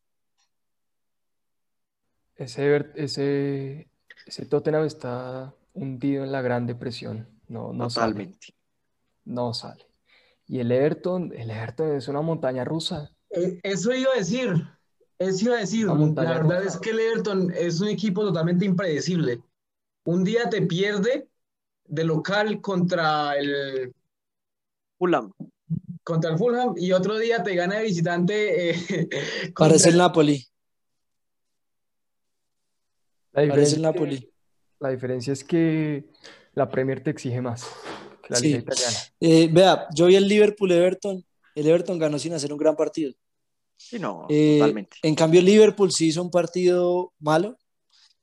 Ese, 2.35 2.85
ese, 2.97 3.89
ese 4.27 4.47
Tottenham 4.47 4.85
está 4.85 5.55
hundido 5.75 6.25
en 6.25 6.33
la 6.33 6.43
gran 6.43 6.67
depresión. 6.67 7.29
No, 7.47 7.73
no 7.73 7.87
Totalmente. 7.87 8.47
Sale. 8.47 8.59
No 9.27 9.55
sale. 9.55 9.87
Y 10.49 10.59
el 10.59 10.73
Everton, 10.73 11.33
el 11.37 11.53
Everton 11.53 11.97
es 11.97 12.09
una 12.09 12.21
montaña 12.21 12.65
rusa. 12.65 13.13
Eh, 13.31 13.61
eso 13.63 13.93
iba 13.93 14.13
a 14.13 14.19
decir. 14.19 14.55
Eso 15.19 15.47
iba 15.47 15.57
a 15.57 15.61
decir. 15.61 15.87
La 15.87 16.15
verdad 16.15 16.65
es 16.65 16.77
que 16.77 16.91
el 16.91 17.01
Everton 17.01 17.53
es 17.55 17.81
un 17.81 17.89
equipo 17.89 18.23
totalmente 18.23 18.65
impredecible. 18.65 19.43
Un 20.05 20.25
día 20.25 20.49
te 20.49 20.63
pierde 20.63 21.29
de 21.87 22.05
local 22.05 22.61
contra 22.61 23.37
el 23.37 23.93
Fulham. 24.99 25.33
Contra 26.03 26.31
el 26.31 26.39
Fulham 26.39 26.75
y 26.77 26.93
otro 26.93 27.19
día 27.19 27.43
te 27.43 27.55
gana 27.55 27.77
de 27.77 27.85
visitante. 27.85 28.71
Eh, 28.71 29.09
Parece 29.55 29.91
el 29.91 29.99
Napoli. 29.99 30.47
La 33.33 33.43
diferencia, 33.43 33.93
la 34.81 34.89
diferencia 34.91 35.33
es 35.33 35.45
que 35.45 36.05
la 36.55 36.69
Premier 36.69 37.03
te 37.03 37.11
exige 37.11 37.41
más 37.41 37.67
que 38.23 38.35
la 38.35 38.41
Liga 38.41 38.59
Italiana. 38.59 38.99
Eh, 39.21 39.49
vea, 39.53 39.87
yo 39.95 40.07
vi 40.07 40.17
el 40.17 40.27
Liverpool-Everton. 40.27 41.25
El 41.59 41.67
Everton 41.67 41.99
ganó 41.99 42.19
sin 42.19 42.33
hacer 42.35 42.53
un 42.53 42.59
gran 42.59 42.77
partido. 42.77 43.13
Sí, 43.77 43.99
no, 43.99 44.27
eh, 44.29 44.59
totalmente. 44.59 44.97
En 45.03 45.15
cambio, 45.15 45.43
Liverpool 45.43 45.93
sí 45.93 46.09
hizo 46.09 46.23
un 46.23 46.31
partido 46.31 47.13
malo. 47.19 47.57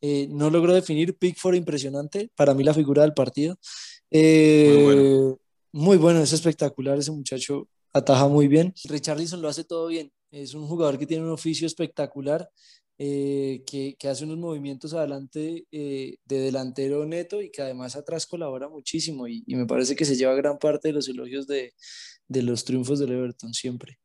Eh, 0.02 0.28
no 0.30 0.50
logró 0.50 0.74
definir. 0.74 1.18
Pickford 1.18 1.56
impresionante. 1.56 2.30
Para 2.36 2.54
mí, 2.54 2.64
la 2.64 2.74
figura 2.74 3.02
del 3.02 3.14
partido. 3.14 3.58
muy, 4.12 4.84
bueno. 4.84 5.40
muy 5.72 5.98
bueno, 5.98 6.22
es 6.22 6.34
espectacular. 6.34 6.98
Ese 6.98 7.12
muchacho 7.12 7.68
ataja 7.94 8.28
muy 8.28 8.48
bien. 8.48 8.74
Richarlison 8.86 9.42
lo 9.42 9.50
hace 9.50 9.64
todo 9.64 9.88
bien. 9.88 10.12
Es 10.32 10.54
un 10.54 10.68
jugador 10.68 10.98
que 10.98 11.06
tiene 11.06 11.24
un 11.24 11.32
oficio 11.32 11.68
espectacular. 11.68 12.50
Eh, 12.98 13.64
que, 13.68 13.98
que, 14.00 14.08
hace 14.08 14.24
unos 14.24 14.38
movimientos 14.38 14.94
adelante 14.94 15.66
eh, 15.70 16.16
de 16.24 16.40
delantero 16.40 17.06
neto 17.06 17.42
y 17.42 17.52
que 17.52 17.62
además 17.62 17.98
atrás 17.98 18.26
colabora 18.26 18.70
muchísimo 18.70 19.28
y, 19.28 19.44
y, 19.46 19.58
me 19.58 19.66
parece 19.66 19.98
que 19.98 20.06
se 20.06 20.16
lleva 20.16 20.34
gran 20.34 20.58
parte 20.58 20.88
de 20.88 20.94
los 20.94 21.10
elogios 21.10 21.46
de, 21.46 21.74
de, 22.30 22.42
los 22.42 22.64
triunfos 22.64 23.00
del 23.00 23.12
Everton 23.12 23.54
siempre. 23.54 24.00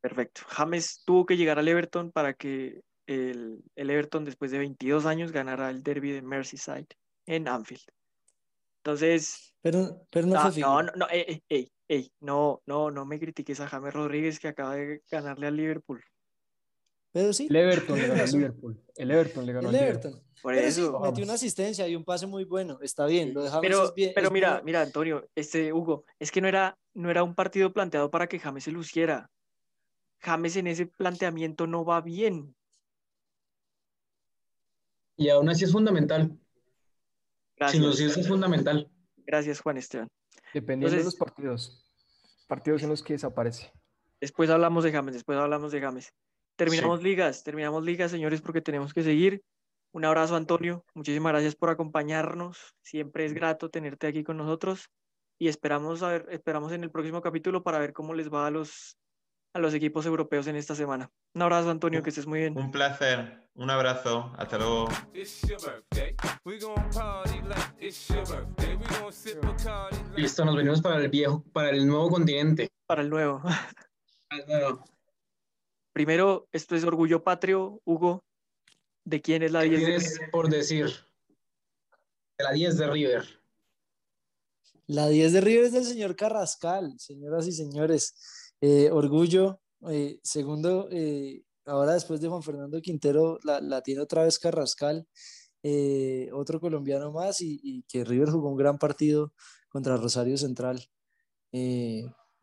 Perfecto. 0.00 0.42
James 0.46 1.02
tuvo 1.04 1.26
que 1.26 1.36
llegar 1.36 1.58
al 1.58 1.66
Everton 1.66 2.12
para 2.12 2.34
que 2.34 2.82
el, 3.08 3.60
el 3.74 3.90
Everton 3.90 4.24
después 4.24 4.52
de 4.52 4.58
22 4.58 5.04
años 5.04 5.32
ganara 5.32 5.68
el 5.70 5.82
derby 5.82 6.12
de 6.12 6.22
Merseyside 6.22 6.86
en 7.26 7.48
Anfield. 7.48 7.82
Entonces... 8.84 9.52
Pero, 9.62 10.06
pero 10.10 10.28
no, 10.28 10.52
fue 10.52 10.60
No, 10.60 10.82
no, 10.82 10.92
no, 10.94 11.08
ey, 11.10 11.42
ey, 11.48 11.72
ey, 11.88 12.12
no, 12.20 12.62
no, 12.66 12.92
no 12.92 13.04
me 13.04 13.18
critiques 13.18 13.58
a 13.58 13.68
James 13.68 13.92
Rodríguez 13.92 14.38
que 14.38 14.48
acaba 14.48 14.76
de 14.76 15.02
ganarle 15.10 15.48
al 15.48 15.56
Liverpool. 15.56 16.04
Pero 17.12 17.32
sí. 17.32 17.46
El 17.48 17.56
Everton 17.56 17.98
le 17.98 18.08
ganó 18.08 18.22
al 18.22 18.30
Liverpool. 18.32 18.80
El 18.96 19.10
Everton 19.10 19.46
le 19.46 19.52
ganó 19.52 19.68
al 19.68 19.74
Liverpool. 19.74 20.22
Por 20.42 20.54
eso. 20.54 20.98
metió 21.00 21.22
una 21.22 21.34
asistencia 21.34 21.86
y 21.86 21.94
un 21.94 22.04
pase 22.04 22.26
muy 22.26 22.44
bueno. 22.44 22.78
Está 22.82 23.06
bien, 23.06 23.32
lo 23.32 23.44
dejamos 23.44 23.62
pero, 23.62 23.92
bien. 23.94 24.12
Pero 24.14 24.30
mira, 24.30 24.60
mira, 24.64 24.82
Antonio, 24.82 25.28
este 25.36 25.72
Hugo, 25.72 26.04
es 26.18 26.32
que 26.32 26.40
no 26.40 26.48
era, 26.48 26.76
no 26.94 27.10
era 27.10 27.22
un 27.22 27.34
partido 27.34 27.72
planteado 27.72 28.10
para 28.10 28.26
que 28.26 28.40
James 28.40 28.64
se 28.64 28.72
luciera. 28.72 29.30
James 30.18 30.56
en 30.56 30.66
ese 30.66 30.86
planteamiento 30.86 31.66
no 31.66 31.84
va 31.84 32.00
bien. 32.00 32.56
Y 35.16 35.28
aún 35.28 35.48
así 35.48 35.64
es 35.64 35.72
fundamental. 35.72 36.36
Gracias. 37.56 37.80
Sin 37.80 37.88
lucirse 37.88 38.20
es 38.20 38.28
fundamental. 38.28 38.90
Gracias, 39.18 39.60
Juan 39.60 39.76
Esteban. 39.76 40.08
Dependiendo 40.52 40.96
de 40.96 41.04
los 41.04 41.14
partidos. 41.14 41.86
Partidos 42.48 42.82
en 42.82 42.88
los 42.88 43.02
que 43.02 43.12
desaparece. 43.12 43.72
Después 44.20 44.50
hablamos 44.50 44.82
de 44.82 44.92
James, 44.92 45.14
después 45.14 45.38
hablamos 45.38 45.70
de 45.70 45.80
James. 45.80 46.12
Terminamos 46.56 47.02
ligas, 47.02 47.42
terminamos 47.42 47.84
ligas, 47.84 48.10
señores, 48.10 48.40
porque 48.40 48.60
tenemos 48.60 48.92
que 48.92 49.02
seguir. 49.02 49.42
Un 49.92 50.04
abrazo, 50.04 50.36
Antonio. 50.36 50.84
Muchísimas 50.94 51.32
gracias 51.32 51.54
por 51.54 51.70
acompañarnos. 51.70 52.74
Siempre 52.82 53.24
es 53.24 53.34
grato 53.34 53.70
tenerte 53.70 54.06
aquí 54.06 54.24
con 54.24 54.36
nosotros 54.36 54.90
y 55.38 55.48
esperamos, 55.48 56.02
a 56.02 56.08
ver, 56.08 56.26
esperamos 56.30 56.72
en 56.72 56.84
el 56.84 56.90
próximo 56.90 57.20
capítulo 57.20 57.62
para 57.62 57.78
ver 57.78 57.92
cómo 57.92 58.14
les 58.14 58.32
va 58.32 58.46
a 58.46 58.50
los, 58.50 58.96
a 59.54 59.58
los 59.58 59.74
equipos 59.74 60.06
europeos 60.06 60.46
en 60.46 60.56
esta 60.56 60.74
semana. 60.74 61.10
Un 61.34 61.42
abrazo, 61.42 61.70
Antonio, 61.70 62.02
que 62.02 62.10
estés 62.10 62.26
muy 62.26 62.40
bien. 62.40 62.56
Un 62.56 62.70
placer. 62.70 63.42
Un 63.54 63.68
abrazo. 63.68 64.32
Hasta 64.38 64.56
luego. 64.56 64.88
Listo, 70.16 70.44
nos 70.44 70.56
venimos 70.56 70.80
para 70.80 70.96
el 70.96 71.08
viejo, 71.08 71.44
para 71.52 71.70
el 71.70 71.86
nuevo 71.86 72.08
continente. 72.08 72.70
Para 72.86 73.02
el 73.02 73.10
nuevo. 73.10 73.42
Primero, 75.92 76.48
esto 76.52 76.74
es 76.74 76.84
Orgullo 76.84 77.22
Patrio, 77.22 77.82
Hugo. 77.84 78.24
¿De 79.04 79.20
quién 79.20 79.42
es 79.42 79.52
la 79.52 79.62
10? 79.62 79.78
Tienes 79.78 80.20
por 80.30 80.48
decir. 80.48 80.86
De 82.38 82.44
la 82.44 82.52
10 82.52 82.78
de 82.78 82.86
River. 82.90 83.24
La 84.86 85.08
10 85.08 85.32
de 85.34 85.40
River 85.40 85.64
es 85.64 85.72
del 85.72 85.84
señor 85.84 86.16
Carrascal, 86.16 86.94
señoras 86.98 87.46
y 87.46 87.52
señores. 87.52 88.14
Eh, 88.60 88.90
orgullo. 88.90 89.60
Eh, 89.90 90.18
segundo, 90.22 90.88
eh, 90.90 91.42
ahora 91.66 91.94
después 91.94 92.20
de 92.20 92.28
Juan 92.28 92.42
Fernando 92.42 92.80
Quintero, 92.80 93.38
la, 93.42 93.82
tiene 93.82 94.00
otra 94.00 94.24
vez 94.24 94.38
Carrascal, 94.38 95.06
otro 96.32 96.60
colombiano 96.60 97.12
más, 97.12 97.40
y, 97.40 97.60
y, 97.62 97.82
que 97.82 98.04
River 98.04 98.30
jugó 98.30 98.48
un 98.48 98.56
gran 98.56 98.78
partido 98.78 99.32
contra 99.68 99.96
Rosario 99.96 100.38
Central 100.38 100.88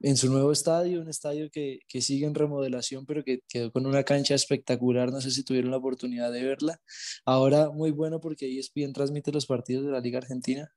en 0.02 0.18
su 0.18 0.32
nuevo 0.32 0.52
estadio, 0.52 1.02
un 1.02 1.10
estadio 1.10 1.50
que, 1.52 1.80
que, 1.88 2.02
sigue 2.02 2.26
en 2.26 2.36
remodelación, 2.36 3.06
pero 3.06 3.24
que 3.24 3.42
quedó 3.48 3.72
con 3.72 3.86
una 3.86 4.04
cancha 4.04 4.36
espectacular. 4.36 5.12
No 5.12 5.22
sé 5.22 5.32
si 5.32 5.44
tuvieron 5.44 5.72
la 5.72 5.78
oportunidad 5.78 6.32
de 6.32 6.44
verla. 6.44 6.80
Ahora 7.26 7.70
muy 7.70 7.92
bueno 7.92 8.20
porque 8.20 8.58
ESPN 8.58 8.94
transmite 8.94 9.32
los 9.32 9.46
partidos 9.46 9.86
de 9.86 9.92
la 9.92 10.00
Liga 10.00 10.20
Argentina 10.20 10.72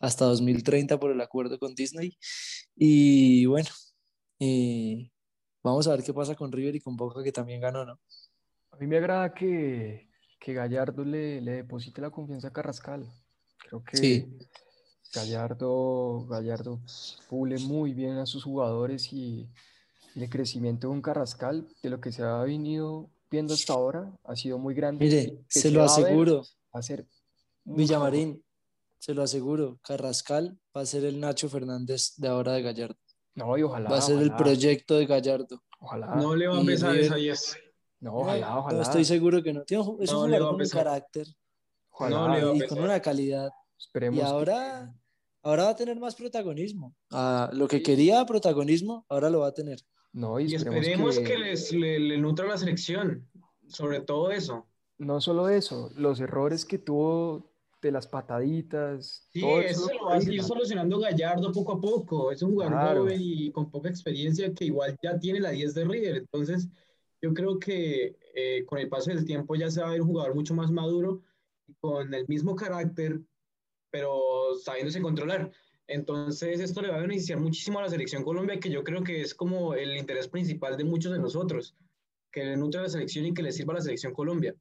hasta 0.00 0.24
2030 0.26 0.98
por 0.98 1.10
el 1.10 1.20
acuerdo 1.20 1.58
con 1.58 1.74
Disney. 1.74 2.16
Y 2.74 3.46
bueno, 3.46 3.68
eh, 4.38 5.10
vamos 5.62 5.86
a 5.86 5.92
ver 5.92 6.02
qué 6.02 6.14
pasa 6.14 6.34
con 6.34 6.52
River 6.52 6.76
y 6.76 6.80
con 6.80 6.96
Boca, 6.96 7.22
que 7.22 7.32
también 7.32 7.60
ganó, 7.60 7.84
¿no? 7.84 8.00
A 8.70 8.76
mí 8.78 8.86
me 8.86 8.96
agrada 8.96 9.34
que, 9.34 10.08
que 10.40 10.54
Gallardo 10.54 11.04
le, 11.04 11.40
le 11.40 11.52
deposite 11.52 12.00
la 12.00 12.10
confianza 12.10 12.48
a 12.48 12.52
Carrascal. 12.52 13.06
Creo 13.58 13.84
que 13.84 13.96
sí. 13.96 14.38
Gallardo, 15.14 16.26
Gallardo 16.26 16.80
pule 17.28 17.58
muy 17.58 17.92
bien 17.92 18.16
a 18.18 18.26
sus 18.26 18.44
jugadores 18.44 19.12
y 19.12 19.46
el 20.16 20.28
crecimiento 20.30 20.88
de 20.88 20.94
un 20.94 21.02
Carrascal, 21.02 21.68
de 21.82 21.90
lo 21.90 22.00
que 22.00 22.12
se 22.12 22.22
ha 22.22 22.38
venido 22.42 23.10
viendo 23.30 23.54
hasta 23.54 23.74
ahora, 23.74 24.10
ha 24.24 24.36
sido 24.36 24.58
muy 24.58 24.74
grande. 24.74 25.04
Mire, 25.04 25.38
se, 25.48 25.70
lo 25.70 25.82
aseguro. 25.82 26.42
Va 26.74 26.80
a 26.80 26.82
ser 26.82 27.06
Villamarín, 27.64 28.42
se 28.98 29.14
lo 29.14 29.22
aseguro, 29.22 29.78
Carrascal 29.82 30.58
va 30.76 30.82
a 30.82 30.86
ser 30.86 31.04
el 31.04 31.20
Nacho 31.20 31.48
Fernández 31.48 32.14
de 32.16 32.28
ahora 32.28 32.52
de 32.52 32.62
Gallardo. 32.62 32.96
No, 33.34 33.56
y 33.56 33.62
ojalá. 33.62 33.90
Va 33.90 33.98
a 33.98 34.02
ser 34.02 34.20
el 34.20 34.34
proyecto 34.34 34.96
de 34.96 35.06
Gallardo. 35.06 35.62
Ojalá. 35.78 36.14
No 36.16 36.34
le 36.34 36.48
va 36.48 36.58
a 36.58 36.64
pesar 36.64 36.96
esa 36.96 37.16
yes. 37.18 37.56
No, 38.00 38.16
ojalá, 38.16 38.58
ojalá. 38.58 38.76
No, 38.76 38.82
estoy 38.82 39.04
seguro 39.04 39.42
que 39.42 39.52
no. 39.52 39.62
Tiene, 39.64 39.82
es 40.00 40.12
no 40.12 40.22
un 40.22 40.26
jugador 40.26 40.50
con 40.52 40.60
un 40.60 40.68
carácter. 40.68 41.26
Ojalá. 41.90 42.40
No, 42.40 42.54
y 42.54 42.66
con 42.66 42.80
una 42.80 43.00
calidad. 43.00 43.50
Esperemos. 43.78 44.18
Y 44.18 44.22
ahora 44.22 44.94
ahora 45.42 45.64
va 45.64 45.70
a 45.70 45.76
tener 45.76 45.98
más 45.98 46.14
protagonismo. 46.14 46.94
Ah, 47.10 47.50
lo 47.52 47.68
que 47.68 47.82
quería 47.82 48.24
protagonismo, 48.24 49.04
ahora 49.08 49.30
lo 49.30 49.40
va 49.40 49.48
a 49.48 49.54
tener. 49.54 49.80
No, 50.12 50.38
y, 50.38 50.54
esperemos, 50.54 51.18
que, 51.18 51.38
les, 51.38 51.72
le, 51.72 52.18
nutra 52.18 52.46
la 52.46 52.58
selección, 52.58 53.28
sobre 53.66 54.00
todo 54.00 54.30
eso. 54.30 54.66
No 54.98 55.20
solo 55.20 55.48
eso, 55.48 55.90
los 55.96 56.20
errores 56.20 56.64
que 56.64 56.78
tuvo 56.78 57.50
de 57.80 57.90
las 57.90 58.06
pataditas. 58.06 59.26
Sí, 59.32 59.44
eso, 59.44 59.88
lo 59.92 60.06
va 60.06 60.16
a 60.16 60.20
seguir 60.20 60.42
solucionando 60.42 61.00
Gallardo 61.00 61.50
poco 61.50 61.72
a 61.72 61.80
poco. 61.80 62.30
Es 62.30 62.42
un 62.42 62.52
jugador 62.52 62.98
joven 62.98 63.18
y 63.20 63.50
con 63.50 63.70
poca 63.70 63.88
experiencia 63.88 64.52
que 64.54 64.66
igual 64.66 64.96
ya 65.02 65.18
tiene 65.18 65.40
la 65.40 65.50
10 65.50 65.74
de 65.74 65.84
River. 65.84 66.16
Entonces, 66.18 66.68
yo 67.20 67.34
creo 67.34 67.58
que 67.58 68.16
eh, 68.34 68.64
con 68.66 68.78
el 68.78 68.88
paso 68.88 69.10
del 69.10 69.24
tiempo 69.24 69.56
ya 69.56 69.70
se 69.70 69.80
va 69.80 69.88
a 69.88 69.92
ver 69.92 70.02
un 70.02 70.08
jugador 70.08 70.34
mucho 70.34 70.54
más 70.54 70.70
maduro 70.70 71.22
y 71.66 71.74
con 71.74 72.12
el 72.14 72.26
mismo 72.28 72.54
carácter 72.54 73.20
pero 73.92 74.54
sabiéndose 74.60 75.00
controlar. 75.00 75.52
Entonces, 75.86 76.58
esto 76.58 76.80
le 76.80 76.88
va 76.88 76.96
a 76.96 77.00
beneficiar 77.02 77.38
muchísimo 77.38 77.78
a 77.78 77.82
la 77.82 77.88
selección 77.88 78.24
Colombia, 78.24 78.58
que 78.58 78.70
yo 78.70 78.82
creo 78.82 79.04
que 79.04 79.20
es 79.20 79.34
como 79.34 79.74
el 79.74 79.96
interés 79.96 80.26
principal 80.26 80.76
de 80.76 80.84
muchos 80.84 81.12
de 81.12 81.18
nosotros, 81.18 81.76
que 82.32 82.44
le 82.44 82.56
nutre 82.56 82.80
a 82.80 82.84
la 82.84 82.88
selección 82.88 83.26
y 83.26 83.34
que 83.34 83.42
le 83.42 83.52
sirva 83.52 83.74
a 83.74 83.76
la 83.76 83.82
selección 83.82 84.14
Colombia. 84.14 84.54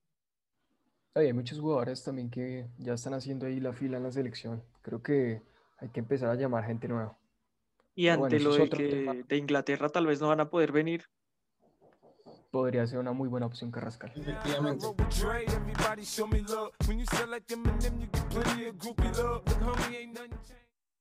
Hay 1.15 1.32
muchos 1.34 1.60
jugadores 1.60 2.04
también 2.04 2.30
que 2.30 2.67
ya 2.78 2.94
están 2.94 3.13
haciendo 3.13 3.46
ahí 3.46 3.60
la 3.60 3.74
fila 3.74 3.98
en 3.98 4.04
la 4.04 4.12
selección. 4.12 4.63
Creo 4.82 5.02
que 5.02 5.41
hay 5.78 5.89
que 5.89 6.00
empezar 6.02 6.30
a 6.30 6.36
llamar 6.36 6.65
gente 6.65 6.88
nueva. 6.88 7.17
Y 7.96 8.08
ante 8.08 8.39
lo 8.39 8.54
de 8.56 8.70
que 8.70 9.24
de 9.28 9.38
Inglaterra 9.38 9.89
tal 9.89 10.08
vez 10.08 10.22
no 10.22 10.28
van 10.28 10.39
a 10.41 10.50
poder 10.50 10.72
venir, 10.72 11.06
podría 12.52 12.86
ser 12.86 13.00
una 13.00 13.14
muy 13.14 13.30
buena 13.30 13.46
opción 13.48 13.72
Carrascal. 13.72 14.12
Efectivamente. 14.16 14.86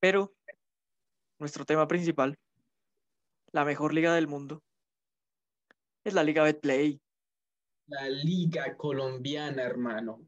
Pero 0.01 0.33
nuestro 1.39 1.65
tema 1.65 1.87
principal, 1.89 2.39
la 3.53 3.65
mejor 3.65 3.93
liga 3.93 4.15
del 4.15 4.29
mundo, 4.29 4.63
es 6.05 6.15
la 6.15 6.23
Liga 6.23 6.45
Betplay. 6.45 6.99
La 7.89 8.09
Liga 8.09 8.77
Colombiana, 8.77 9.63
hermano. 9.63 10.25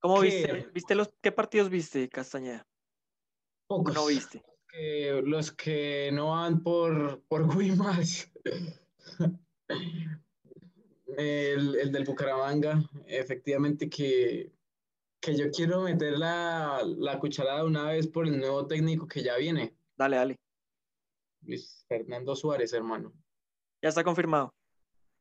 ¿Cómo 0.00 0.20
viste? 0.20 0.68
¿Viste 0.72 0.94
los 0.94 1.12
qué 1.20 1.32
partidos 1.32 1.70
viste, 1.70 2.08
Castañeda? 2.08 2.64
Pocos. 3.66 3.94
no 3.94 4.06
viste? 4.06 4.44
Los 5.24 5.50
que 5.52 6.10
no 6.12 6.30
van 6.32 6.62
por, 6.62 7.22
por 7.26 7.42
Wimas. 7.56 8.30
El, 9.68 10.16
el, 11.76 11.92
del 11.92 12.04
Bucaramanga, 12.04 12.82
efectivamente 13.06 13.88
que, 13.88 14.52
que 15.20 15.36
yo 15.36 15.50
quiero 15.50 15.82
meter 15.82 16.18
la, 16.18 16.82
la, 16.84 17.18
cucharada 17.18 17.64
una 17.64 17.84
vez 17.84 18.06
por 18.06 18.26
el 18.26 18.38
nuevo 18.38 18.66
técnico 18.66 19.06
que 19.06 19.22
ya 19.22 19.36
viene. 19.36 19.74
Dale, 19.96 20.16
dale. 20.16 20.36
Luis 21.42 21.84
Fernando 21.88 22.36
Suárez, 22.36 22.72
hermano. 22.72 23.12
Ya 23.82 23.88
está 23.88 24.04
confirmado. 24.04 24.52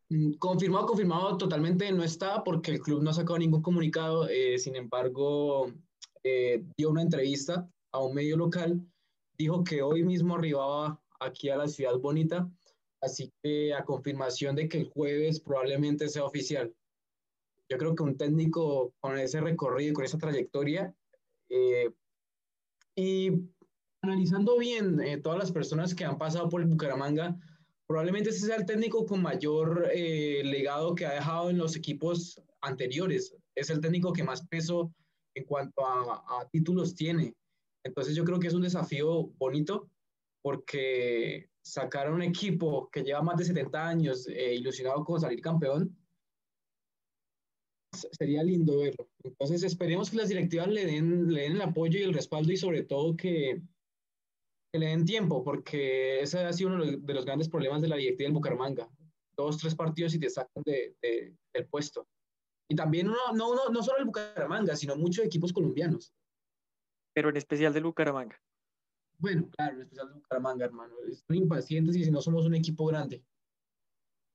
Mm, 0.09 0.33
confirmado, 0.33 0.85
confirmado 0.85 1.37
totalmente 1.37 1.91
no 1.91 2.03
está 2.03 2.43
porque 2.43 2.71
el 2.71 2.79
club 2.79 3.01
no 3.01 3.11
ha 3.11 3.13
sacado 3.13 3.39
ningún 3.39 3.61
comunicado. 3.61 4.27
Eh, 4.27 4.59
sin 4.59 4.75
embargo, 4.75 5.71
eh, 6.23 6.63
dio 6.77 6.89
una 6.89 7.01
entrevista 7.01 7.69
a 7.91 7.99
un 7.99 8.13
medio 8.13 8.37
local. 8.37 8.81
Dijo 9.37 9.63
que 9.63 9.81
hoy 9.81 10.03
mismo 10.03 10.35
arribaba 10.35 11.01
aquí 11.19 11.49
a 11.49 11.57
la 11.57 11.67
ciudad 11.67 11.97
bonita 11.99 12.49
Así 13.05 13.31
que 13.43 13.71
a 13.71 13.85
confirmación 13.85 14.55
de 14.55 14.67
que 14.67 14.79
el 14.79 14.89
jueves 14.89 15.39
probablemente 15.39 16.09
sea 16.09 16.25
oficial. 16.25 16.73
Yo 17.69 17.77
creo 17.77 17.93
que 17.93 18.01
un 18.01 18.17
técnico 18.17 18.93
con 18.99 19.19
ese 19.19 19.41
recorrido 19.41 19.93
con 19.93 20.05
esa 20.05 20.17
trayectoria 20.17 20.91
eh, 21.49 21.91
y 22.95 23.31
analizando 24.01 24.57
bien 24.57 24.99
eh, 25.01 25.17
todas 25.17 25.37
las 25.37 25.51
personas 25.51 25.93
que 25.93 26.03
han 26.03 26.17
pasado 26.17 26.49
por 26.49 26.61
el 26.61 26.67
Bucaramanga, 26.67 27.37
probablemente 27.87 28.31
ese 28.31 28.47
sea 28.47 28.55
el 28.55 28.65
técnico 28.65 29.05
con 29.05 29.21
mayor 29.21 29.87
eh, 29.93 30.41
legado 30.43 30.95
que 30.95 31.05
ha 31.05 31.13
dejado 31.13 31.51
en 31.51 31.59
los 31.59 31.75
equipos 31.75 32.41
anteriores. 32.61 33.35
Es 33.53 33.69
el 33.69 33.81
técnico 33.81 34.13
que 34.13 34.23
más 34.23 34.47
peso 34.47 34.91
en 35.35 35.43
cuanto 35.45 35.85
a, 35.85 36.41
a 36.41 36.49
títulos 36.49 36.95
tiene. 36.95 37.35
Entonces 37.83 38.15
yo 38.15 38.25
creo 38.25 38.39
que 38.39 38.47
es 38.47 38.55
un 38.55 38.63
desafío 38.63 39.27
bonito 39.37 39.91
porque 40.41 41.49
sacar 41.65 42.07
a 42.07 42.13
un 42.13 42.21
equipo 42.21 42.89
que 42.91 43.03
lleva 43.03 43.23
más 43.23 43.37
de 43.37 43.45
70 43.45 43.87
años 43.87 44.27
eh, 44.27 44.53
ilusionado 44.53 45.03
con 45.03 45.19
salir 45.19 45.41
campeón, 45.41 45.97
sería 48.11 48.43
lindo 48.43 48.77
verlo. 48.77 49.09
Entonces 49.23 49.63
esperemos 49.63 50.11
que 50.11 50.17
las 50.17 50.29
directivas 50.29 50.67
le 50.67 50.85
den, 50.85 51.33
le 51.33 51.41
den 51.41 51.53
el 51.53 51.61
apoyo 51.61 51.99
y 51.99 52.03
el 52.03 52.13
respaldo 52.13 52.51
y 52.51 52.57
sobre 52.57 52.83
todo 52.83 53.15
que, 53.15 53.61
que 54.71 54.79
le 54.79 54.87
den 54.87 55.05
tiempo, 55.05 55.43
porque 55.43 56.19
ese 56.19 56.39
ha 56.39 56.53
sido 56.53 56.71
uno 56.71 56.85
de 56.85 57.13
los 57.13 57.25
grandes 57.25 57.49
problemas 57.49 57.81
de 57.81 57.87
la 57.87 57.95
directiva 57.95 58.27
del 58.27 58.35
Bucaramanga. 58.35 58.87
dos, 59.35 59.57
tres 59.57 59.73
partidos 59.73 60.13
y 60.13 60.19
te 60.19 60.29
sacan 60.29 60.61
de, 60.63 60.95
del 61.01 61.67
puesto. 61.67 62.07
Y 62.69 62.75
también 62.75 63.07
no, 63.07 63.33
no, 63.33 63.69
no 63.69 63.83
solo 63.83 63.97
el 63.99 64.05
Bucaramanga, 64.05 64.75
sino 64.75 64.95
muchos 64.95 65.25
equipos 65.25 65.51
colombianos. 65.51 66.13
Pero 67.15 67.29
en 67.29 67.37
especial 67.37 67.73
del 67.73 67.85
Bucaramanga. 67.85 68.39
Bueno, 69.17 69.49
claro, 69.55 69.81
especial 69.81 70.07
del 70.07 70.15
Bucaramanga, 70.15 70.65
hermano. 70.65 70.93
Estoy 71.09 71.37
impacientes 71.37 71.95
y 71.95 72.03
si 72.03 72.11
no 72.11 72.21
somos 72.21 72.45
un 72.45 72.55
equipo 72.55 72.85
grande. 72.85 73.23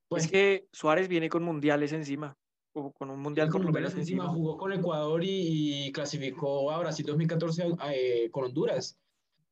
Pues 0.09 0.25
es 0.25 0.31
que 0.31 0.69
Suárez 0.73 1.09
viene 1.09 1.29
con 1.29 1.45
mundiales 1.45 1.93
encima, 1.93 2.37
o 2.73 2.93
con 2.93 3.11
un 3.11 3.21
mundial 3.21 3.49
con 3.49 3.63
mundiales 3.63 3.95
encima. 3.95 4.27
Jugó 4.27 4.57
con 4.57 4.73
Ecuador 4.73 5.23
y, 5.25 5.93
clasificó 5.93 6.71
a 6.71 6.79
Brasil 6.79 7.07
2014 7.07 7.77
eh, 7.93 8.29
con 8.31 8.45
Honduras. 8.45 8.99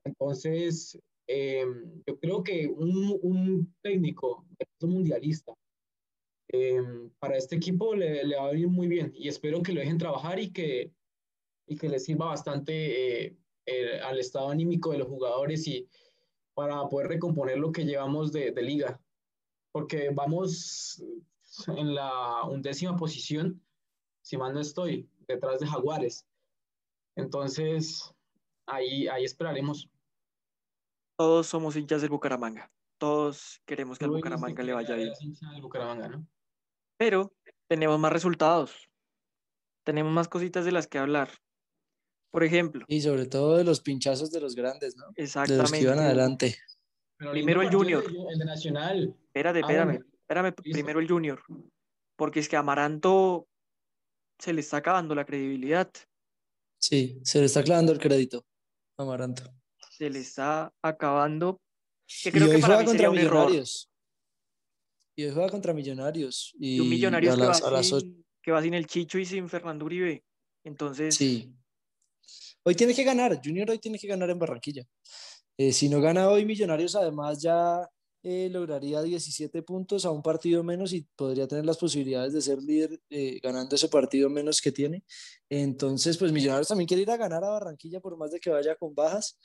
Entonces, 0.04 0.98
em, 1.28 2.02
yo 2.06 2.18
creo 2.18 2.42
que 2.42 2.66
un, 2.66 3.18
un 3.22 3.74
técnico 3.82 4.46
mundialista 4.80 5.54
em, 6.48 7.10
para 7.20 7.36
este 7.36 7.56
equipo 7.56 7.94
le, 7.94 8.24
le, 8.24 8.36
va 8.36 8.46
a 8.46 8.50
venir 8.50 8.68
muy 8.68 8.88
bien 8.88 9.12
y 9.14 9.28
espero 9.28 9.62
que 9.62 9.72
lo 9.72 9.80
dejen 9.80 9.98
trabajar 9.98 10.40
y 10.40 10.50
que, 10.50 10.92
y 11.68 11.76
que 11.76 11.88
le 11.88 12.00
sirva 12.00 12.26
bastante 12.26 13.37
eh, 13.68 14.00
al 14.00 14.18
estado 14.18 14.50
anímico 14.50 14.92
de 14.92 14.98
los 14.98 15.08
jugadores 15.08 15.66
y 15.66 15.88
para 16.54 16.88
poder 16.88 17.08
recomponer 17.08 17.58
lo 17.58 17.70
que 17.70 17.84
llevamos 17.84 18.32
de, 18.32 18.50
de 18.50 18.62
liga 18.62 19.00
porque 19.72 20.10
vamos 20.10 21.02
en 21.68 21.94
la 21.94 22.42
undécima 22.44 22.96
posición, 22.96 23.62
si 24.22 24.36
mal 24.36 24.52
no 24.52 24.60
estoy, 24.60 25.08
detrás 25.26 25.60
de 25.60 25.66
Jaguares. 25.66 26.26
Entonces, 27.16 28.12
ahí, 28.66 29.08
ahí 29.08 29.24
esperaremos. 29.24 29.88
Todos 31.16 31.46
somos 31.46 31.76
hinchas 31.76 32.00
del 32.00 32.10
Bucaramanga. 32.10 32.70
Todos 32.98 33.60
queremos 33.66 33.98
que 33.98 34.04
el 34.04 34.10
Bucaramanga 34.10 34.62
le 34.62 34.72
vaya 34.72 34.94
bien. 34.94 35.12
Pero 36.96 37.32
tenemos 37.68 37.98
más 37.98 38.12
resultados. 38.12 38.88
Tenemos 39.84 40.12
más 40.12 40.28
cositas 40.28 40.64
de 40.64 40.72
las 40.72 40.86
que 40.86 40.98
hablar. 40.98 41.30
Por 42.30 42.44
ejemplo. 42.44 42.84
Y 42.88 43.00
sobre 43.00 43.26
todo 43.26 43.56
de 43.56 43.64
los 43.64 43.80
pinchazos 43.80 44.30
de 44.30 44.40
los 44.40 44.54
grandes, 44.54 44.96
¿no? 44.96 45.06
Exactamente. 45.16 45.54
De 45.54 45.62
los 45.62 45.72
que 45.72 45.80
iban 45.80 45.98
adelante. 45.98 46.56
Primero 47.16 47.62
el 47.62 47.70
Junior. 47.70 48.04
El 48.30 48.38
de 48.38 48.44
Nacional. 48.44 49.14
Espérate, 49.26 49.60
espérame. 49.60 50.04
Espérame, 50.20 50.52
primero 50.54 51.00
el 51.00 51.08
Junior. 51.08 51.42
Porque 52.16 52.40
es 52.40 52.48
que 52.48 52.56
Amaranto 52.56 53.48
se 54.38 54.52
le 54.52 54.60
está 54.60 54.78
acabando 54.78 55.14
la 55.14 55.24
credibilidad. 55.24 55.90
Sí, 56.78 57.20
se 57.24 57.40
le 57.40 57.46
está 57.46 57.60
acabando 57.60 57.92
el 57.92 57.98
crédito. 57.98 58.44
Amaranto. 58.98 59.42
Se 59.90 60.10
le 60.10 60.20
está 60.20 60.72
acabando. 60.82 61.60
Que 62.22 62.30
creo 62.30 62.46
y 62.46 62.50
hoy 62.50 62.56
que 62.56 62.62
juega 62.62 62.84
contra 62.84 63.10
Millonarios. 63.10 63.90
Y 65.16 65.24
hoy 65.24 65.32
juega 65.32 65.48
contra 65.50 65.72
Millonarios. 65.72 66.54
Y, 66.58 66.78
un 66.78 66.88
Millonarios 66.88 67.36
que, 67.36 67.42
va 67.42 67.82
sin, 67.82 68.24
que 68.40 68.52
va 68.52 68.62
sin 68.62 68.74
el 68.74 68.86
Chicho 68.86 69.18
y 69.18 69.24
sin 69.24 69.48
Fernando 69.48 69.84
Uribe. 69.84 70.22
Entonces. 70.64 71.16
Sí. 71.16 71.52
Hoy 72.68 72.74
tiene 72.74 72.94
que 72.94 73.02
ganar. 73.02 73.40
Junior 73.42 73.70
hoy 73.70 73.78
tiene 73.78 73.98
que 73.98 74.06
ganar 74.06 74.28
en 74.28 74.38
Barranquilla. 74.38 74.84
Eh, 75.56 75.72
si 75.72 75.88
no 75.88 76.02
gana 76.02 76.28
hoy 76.28 76.44
Millonarios, 76.44 76.94
además 76.96 77.40
ya 77.40 77.88
eh, 78.22 78.50
lograría 78.50 79.00
17 79.00 79.62
puntos 79.62 80.04
a 80.04 80.10
un 80.10 80.20
partido 80.20 80.62
menos 80.62 80.92
y 80.92 81.08
podría 81.16 81.48
tener 81.48 81.64
las 81.64 81.78
posibilidades 81.78 82.34
de 82.34 82.42
ser 82.42 82.62
líder 82.62 83.00
eh, 83.08 83.40
ganando 83.42 83.74
ese 83.74 83.88
partido 83.88 84.28
menos 84.28 84.60
que 84.60 84.70
tiene. 84.70 85.02
Entonces, 85.48 86.18
pues 86.18 86.30
Millonarios 86.30 86.68
también 86.68 86.86
quiere 86.86 87.04
ir 87.04 87.10
a 87.10 87.16
ganar 87.16 87.42
a 87.42 87.48
Barranquilla 87.48 88.00
por 88.00 88.18
más 88.18 88.32
de 88.32 88.38
que 88.38 88.50
vaya 88.50 88.76
con 88.76 88.94
bajas, 88.94 89.38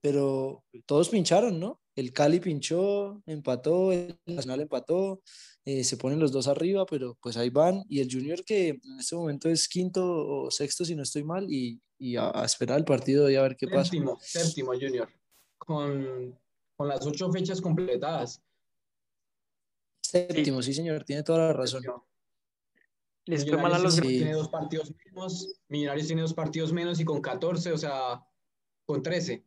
pero 0.00 0.62
todos 0.86 1.08
pincharon, 1.08 1.58
¿no? 1.58 1.80
El 1.96 2.12
Cali 2.12 2.38
pinchó, 2.38 3.20
empató, 3.26 3.90
el 3.90 4.16
Nacional 4.26 4.60
empató, 4.60 5.22
se 5.64 5.96
ponen 5.96 6.20
los 6.20 6.30
dos 6.30 6.46
arriba, 6.46 6.86
pero 6.86 7.18
pues 7.20 7.36
ahí 7.36 7.50
van. 7.50 7.82
Y 7.88 7.98
el 7.98 8.08
Junior 8.08 8.44
que 8.44 8.68
en 8.68 9.00
este 9.00 9.16
momento 9.16 9.48
es 9.48 9.66
quinto 9.66 10.04
o 10.06 10.50
sexto, 10.52 10.84
si 10.84 10.94
no 10.94 11.02
estoy 11.02 11.24
mal, 11.24 11.52
y 11.52 11.80
y 11.98 12.16
a, 12.16 12.30
esperar 12.44 12.78
el 12.78 12.84
partido 12.84 13.30
y 13.30 13.36
a 13.36 13.42
ver 13.42 13.56
qué 13.56 13.68
pasa. 13.68 13.90
Séptimo, 14.20 14.72
Junior, 14.72 15.08
con, 15.58 16.38
con, 16.76 16.88
las 16.88 17.06
ocho 17.06 17.30
fechas 17.30 17.60
completadas. 17.60 18.42
Séptimo, 20.00 20.62
sí, 20.62 20.72
señor, 20.72 21.04
tiene 21.04 21.22
toda 21.22 21.48
la 21.48 21.52
razón. 21.52 21.82
Les 23.24 23.48
fue 23.48 23.60
mal 23.60 23.74
a 23.74 23.78
los 23.78 24.00
Tiene 24.00 24.34
dos 24.34 24.48
partidos 24.48 24.92
menos, 25.04 25.60
Millonarios 25.68 26.06
tiene 26.06 26.22
dos 26.22 26.34
partidos 26.34 26.72
menos 26.72 27.00
y 27.00 27.04
con 27.04 27.20
14, 27.20 27.72
o 27.72 27.78
sea, 27.78 28.22
con 28.84 29.02
13. 29.02 29.44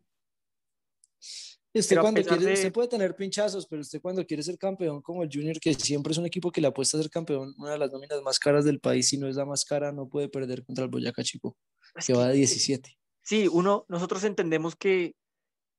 Usted 1.72 1.98
cuando 2.02 2.22
quiere, 2.24 2.54
usted 2.54 2.74
puede 2.74 2.88
tener 2.90 3.16
pinchazos, 3.16 3.68
pero 3.68 3.82
usted 3.82 4.02
cuando 4.02 4.26
quiere 4.26 4.44
ser 4.44 4.58
campeón 4.58 5.02
como 5.02 5.24
el 5.24 5.30
Junior, 5.32 5.58
que 5.60 5.74
siempre 5.76 6.12
es 6.12 6.18
un 6.18 6.26
equipo 6.26 6.52
que 6.52 6.60
le 6.60 6.68
apuesta 6.68 6.98
a 6.98 7.02
ser 7.02 7.12
campeón, 7.12 7.54
una 7.58 7.72
de 7.72 7.78
las 7.78 7.92
nóminas 7.92 8.22
más 8.22 8.40
caras 8.40 8.66
del 8.66 8.80
país, 8.80 9.08
si 9.08 9.18
no 9.18 9.28
es 9.28 9.36
la 9.36 9.46
más 9.46 9.64
cara, 9.64 9.94
no 9.94 10.10
puede 10.10 10.28
perder 10.28 10.66
contra 10.66 10.84
el 10.84 10.90
Boyacá 10.90 11.24
Chico 11.24 11.56
que 12.06 12.14
va 12.14 12.26
a 12.28 12.32
17. 12.32 12.98
Sí, 13.22 13.48
uno, 13.48 13.86
nosotros 13.88 14.24
entendemos 14.24 14.76
que, 14.76 15.16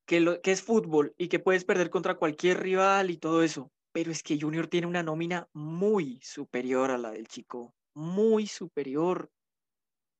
que, 0.06 0.20
lo, 0.20 0.40
que 0.40 0.52
es 0.52 0.62
fútbol 0.62 1.14
y 1.18 1.28
que 1.28 1.38
puedes 1.38 1.64
perder 1.64 1.90
contra 1.90 2.14
cualquier 2.14 2.60
rival 2.60 3.10
y 3.10 3.16
todo 3.16 3.42
eso, 3.42 3.70
pero 3.92 4.12
es 4.12 4.22
que 4.22 4.40
Junior 4.40 4.68
tiene 4.68 4.86
una 4.86 5.02
nómina 5.02 5.48
muy 5.52 6.20
superior 6.22 6.90
a 6.90 6.98
la 6.98 7.10
del 7.10 7.26
chico, 7.26 7.74
muy 7.94 8.46
superior. 8.46 9.30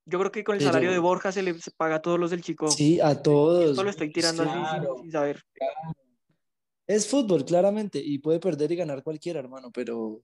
Yo 0.06 0.18
creo 0.18 0.32
que 0.32 0.42
con 0.42 0.56
el 0.56 0.62
salario 0.62 0.90
de 0.90 0.98
Borja 0.98 1.30
se 1.30 1.42
le 1.42 1.54
paga 1.76 1.96
a 1.96 2.02
todos 2.02 2.18
los 2.18 2.30
del 2.30 2.42
chico. 2.42 2.68
Sí, 2.70 3.00
a 3.00 3.22
todos. 3.22 3.70
Esto 3.70 3.84
lo 3.84 3.90
estoy 3.90 4.10
tirando 4.10 4.42
así 4.42 5.00
sin, 5.02 5.12
saber. 5.12 5.44
Es 6.86 7.06
fútbol, 7.06 7.44
claramente, 7.44 8.00
y 8.04 8.18
puede 8.18 8.40
perder 8.40 8.72
y 8.72 8.76
ganar 8.76 9.04
cualquiera, 9.04 9.38
hermano, 9.38 9.70
pero 9.70 10.22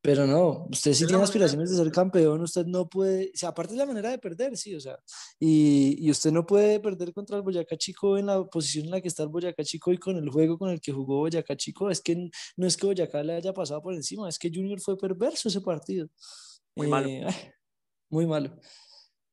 pero 0.00 0.26
no, 0.26 0.66
usted 0.70 0.92
sí 0.92 1.06
tiene 1.06 1.22
aspiraciones 1.22 1.70
de 1.70 1.76
ser 1.76 1.90
campeón, 1.90 2.40
usted 2.40 2.64
no 2.66 2.88
puede, 2.88 3.32
o 3.34 3.36
sea, 3.36 3.48
aparte 3.48 3.72
de 3.72 3.78
la 3.78 3.86
manera 3.86 4.10
de 4.10 4.18
perder, 4.18 4.56
sí, 4.56 4.74
o 4.74 4.80
sea, 4.80 4.98
y, 5.40 5.96
y, 6.06 6.10
usted 6.10 6.30
no 6.30 6.46
puede 6.46 6.78
perder 6.78 7.12
contra 7.12 7.36
el 7.36 7.42
Boyacá 7.42 7.76
Chico 7.76 8.16
en 8.16 8.26
la 8.26 8.44
posición 8.44 8.84
en 8.86 8.92
la 8.92 9.00
que 9.00 9.08
está 9.08 9.24
el 9.24 9.28
Boyacá 9.28 9.64
Chico 9.64 9.92
y 9.92 9.98
con 9.98 10.16
el 10.16 10.28
juego 10.28 10.56
con 10.56 10.70
el 10.70 10.80
que 10.80 10.92
jugó 10.92 11.18
Boyacá 11.18 11.56
Chico, 11.56 11.90
es 11.90 12.00
que 12.00 12.30
no 12.56 12.66
es 12.66 12.76
que 12.76 12.86
Boyacá 12.86 13.22
le 13.24 13.34
haya 13.34 13.52
pasado 13.52 13.82
por 13.82 13.92
encima, 13.92 14.28
es 14.28 14.38
que 14.38 14.50
Junior 14.54 14.80
fue 14.80 14.96
perverso 14.96 15.48
ese 15.48 15.60
partido. 15.60 16.08
Muy 16.76 16.86
malo. 16.86 17.08
Eh, 17.08 17.26
muy 18.08 18.26
malo. 18.26 18.56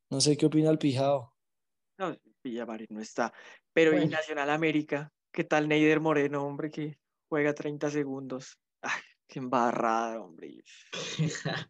No 0.09 0.19
sé 0.19 0.35
qué 0.35 0.47
opina 0.47 0.71
el 0.71 0.79
Pijao. 0.79 1.31
No, 1.97 2.15
Villamarín 2.43 2.87
no 2.89 3.01
está. 3.01 3.33
Pero 3.71 3.93
en 3.93 4.09
Nacional 4.09 4.49
América, 4.49 5.11
¿qué 5.31 5.43
tal 5.43 5.67
Neider 5.67 5.99
Moreno, 5.99 6.45
hombre, 6.45 6.71
que 6.71 6.97
juega 7.29 7.53
30 7.53 7.89
segundos? 7.91 8.57
Qué 9.27 9.39
embarrada, 9.39 10.21
hombre. 10.21 10.63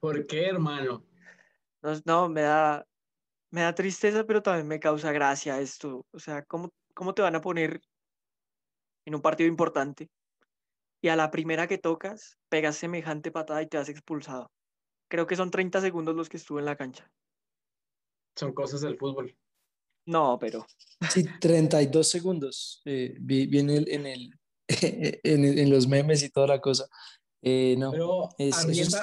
¿Por 0.00 0.26
qué, 0.26 0.46
hermano? 0.46 1.04
No, 2.04 2.28
me 2.28 2.42
da, 2.42 2.86
me 3.50 3.62
da 3.62 3.74
tristeza, 3.74 4.24
pero 4.24 4.42
también 4.42 4.66
me 4.66 4.80
causa 4.80 5.12
gracia 5.12 5.60
esto. 5.60 6.06
O 6.10 6.18
sea, 6.18 6.42
¿cómo, 6.44 6.72
¿cómo 6.94 7.14
te 7.14 7.22
van 7.22 7.36
a 7.36 7.40
poner 7.40 7.80
en 9.04 9.14
un 9.14 9.22
partido 9.22 9.48
importante 9.48 10.10
y 11.00 11.08
a 11.08 11.16
la 11.16 11.30
primera 11.30 11.66
que 11.66 11.78
tocas 11.78 12.38
pegas 12.48 12.76
semejante 12.76 13.30
patada 13.30 13.62
y 13.62 13.68
te 13.68 13.78
has 13.78 13.88
expulsado? 13.88 14.50
Creo 15.08 15.26
que 15.26 15.36
son 15.36 15.50
30 15.50 15.80
segundos 15.80 16.16
los 16.16 16.28
que 16.28 16.38
estuve 16.38 16.60
en 16.60 16.66
la 16.66 16.76
cancha. 16.76 17.08
Son 18.34 18.52
cosas 18.52 18.80
del 18.80 18.98
fútbol. 18.98 19.36
No, 20.06 20.38
pero. 20.38 20.66
Sí, 21.10 21.24
32 21.40 22.08
segundos. 22.08 22.82
Eh, 22.84 23.16
viene 23.20 23.76
en 23.76 24.06
el, 24.06 24.06
en, 24.06 24.35
los 25.70 25.86
memes 25.86 26.22
y 26.22 26.30
toda 26.30 26.48
la 26.48 26.60
cosa. 26.60 26.88
Eh, 27.42 27.76
no, 27.78 27.90
Pero 27.92 28.28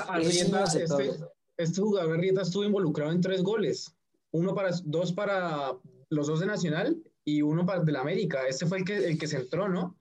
Arrieta, 0.10 0.64
este, 0.66 1.10
este, 1.58 1.82
jugador 1.82 2.18
Arrieta 2.18 2.42
estuvo 2.42 2.64
involucrado 2.64 3.12
en 3.12 3.22
tres 3.22 3.42
goles. 3.42 3.96
Uno 4.32 4.54
para, 4.54 4.72
dos 4.84 5.14
para 5.14 5.72
los 6.10 6.28
dos 6.28 6.40
de 6.40 6.48
Nacional 6.48 7.02
y 7.24 7.42
uno 7.42 7.66
para 7.66 7.84
del 7.84 7.96
América. 7.96 8.48
Este 8.48 8.66
fue 8.66 8.80
el 8.80 8.86
que, 8.86 8.98
el 8.98 9.18
que 9.18 9.28
se 9.28 9.38
entró, 9.38 9.70
¿no? 9.70 9.98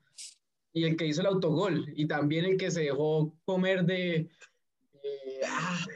Y 0.73 0.85
el 0.85 0.97
que 0.97 1.07
hizo 1.07 1.21
el 1.21 1.27
autogol. 1.29 1.93
Y 1.95 2.07
también 2.07 2.45
el 2.47 2.57
que 2.57 2.71
se 2.71 2.81
dejó 2.81 3.35
comer 3.45 3.85
de... 3.85 4.29
ah, 5.47 5.87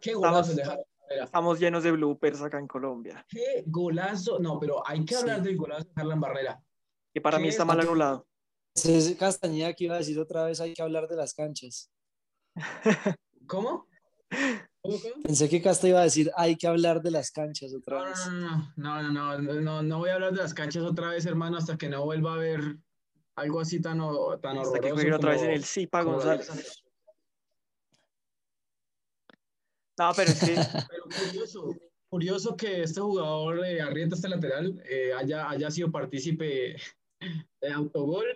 Qué 0.00 0.14
golazo 0.14 0.52
estamos, 0.52 0.84
Estamos 1.08 1.60
llenos 1.60 1.84
de 1.84 1.92
bloopers 1.92 2.40
acá 2.42 2.58
en 2.58 2.66
Colombia. 2.66 3.24
Qué 3.28 3.62
golazo. 3.66 4.38
No, 4.38 4.58
pero 4.58 4.82
hay 4.86 5.04
que 5.04 5.14
hablar 5.14 5.42
del 5.42 5.56
golazo 5.56 5.84
de 5.84 6.00
Harlan 6.00 6.20
Barrera 6.20 6.60
que 7.18 7.22
para 7.22 7.40
mí 7.40 7.48
está 7.48 7.64
mal 7.64 7.80
anulado. 7.80 8.26
Es 8.74 9.16
Castañeda 9.16 9.74
que 9.74 9.84
iba 9.84 9.96
a 9.96 9.98
decir 9.98 10.18
otra 10.20 10.44
vez, 10.44 10.60
hay 10.60 10.72
que 10.72 10.82
hablar 10.82 11.08
de 11.08 11.16
las 11.16 11.34
canchas. 11.34 11.90
¿Cómo? 13.48 13.88
Pensé 15.24 15.48
que 15.48 15.60
Casta 15.60 15.88
iba 15.88 16.00
a 16.00 16.04
decir, 16.04 16.30
hay 16.36 16.54
que 16.54 16.68
hablar 16.68 17.02
de 17.02 17.10
las 17.10 17.32
canchas 17.32 17.74
otra 17.74 18.04
vez. 18.04 18.26
No, 18.30 18.72
no, 18.76 19.02
no, 19.02 19.38
no, 19.38 19.60
no, 19.60 19.82
no, 19.82 19.98
voy 19.98 20.10
a 20.10 20.14
hablar 20.14 20.32
de 20.32 20.38
las 20.38 20.54
canchas 20.54 20.84
otra 20.84 21.08
vez, 21.08 21.26
hermano, 21.26 21.56
hasta 21.56 21.76
que 21.76 21.88
no 21.88 22.04
vuelva 22.04 22.34
a 22.34 22.38
ver 22.38 22.60
algo 23.34 23.60
así 23.60 23.80
tan, 23.80 23.98
tan 24.40 24.58
hasta 24.58 24.78
que 24.78 24.92
juegue 24.92 25.12
otra 25.12 25.32
vez 25.32 25.42
en 25.42 25.50
el 25.50 25.64
Zipa 25.64 26.02
González. 26.02 26.84
No, 29.98 30.12
pero 30.14 30.30
es 30.30 30.40
que... 30.40 30.54
pero 30.88 31.04
curioso, 31.26 31.76
curioso 32.08 32.56
que 32.56 32.82
este 32.82 33.00
jugador 33.00 33.60
de 33.62 33.82
Arrieta, 33.82 34.14
este 34.14 34.28
lateral, 34.28 34.80
eh, 34.88 35.12
haya, 35.12 35.50
haya 35.50 35.70
sido 35.70 35.90
partícipe 35.90 36.76
autogol 37.74 38.26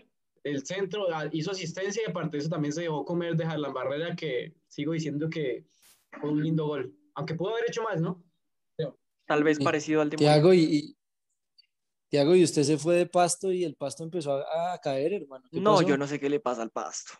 el 0.44 0.66
centro, 0.66 1.06
ah, 1.12 1.28
hizo 1.32 1.50
asistencia 1.50 2.02
y 2.04 2.10
aparte 2.10 2.36
de 2.36 2.40
eso 2.40 2.50
también 2.50 2.72
se 2.72 2.82
dejó 2.82 3.04
comer, 3.04 3.36
dejar 3.36 3.58
la 3.58 3.70
barrera 3.70 4.16
que 4.16 4.54
sigo 4.66 4.92
diciendo 4.92 5.30
que 5.30 5.66
fue 6.20 6.30
un 6.30 6.42
lindo 6.42 6.66
gol. 6.66 6.94
Aunque 7.14 7.34
pudo 7.34 7.50
haber 7.50 7.64
hecho 7.68 7.82
más, 7.82 8.00
¿no? 8.00 8.24
Tal 9.26 9.44
vez 9.44 9.58
parecido 9.60 10.02
al 10.02 10.10
de 10.10 10.16
Tiago 10.16 10.52
y, 10.52 10.96
Tiago, 12.08 12.34
y 12.34 12.42
usted 12.42 12.64
se 12.64 12.76
fue 12.76 12.96
de 12.96 13.06
pasto 13.06 13.52
y 13.52 13.64
el 13.64 13.76
pasto 13.76 14.02
empezó 14.02 14.32
a, 14.34 14.78
caer, 14.82 15.14
hermano. 15.14 15.48
No, 15.52 15.80
yo 15.80 15.96
no 15.96 16.06
sé 16.06 16.18
qué 16.18 16.28
le 16.28 16.40
pasa 16.40 16.62
al 16.62 16.70
pasto. 16.70 17.12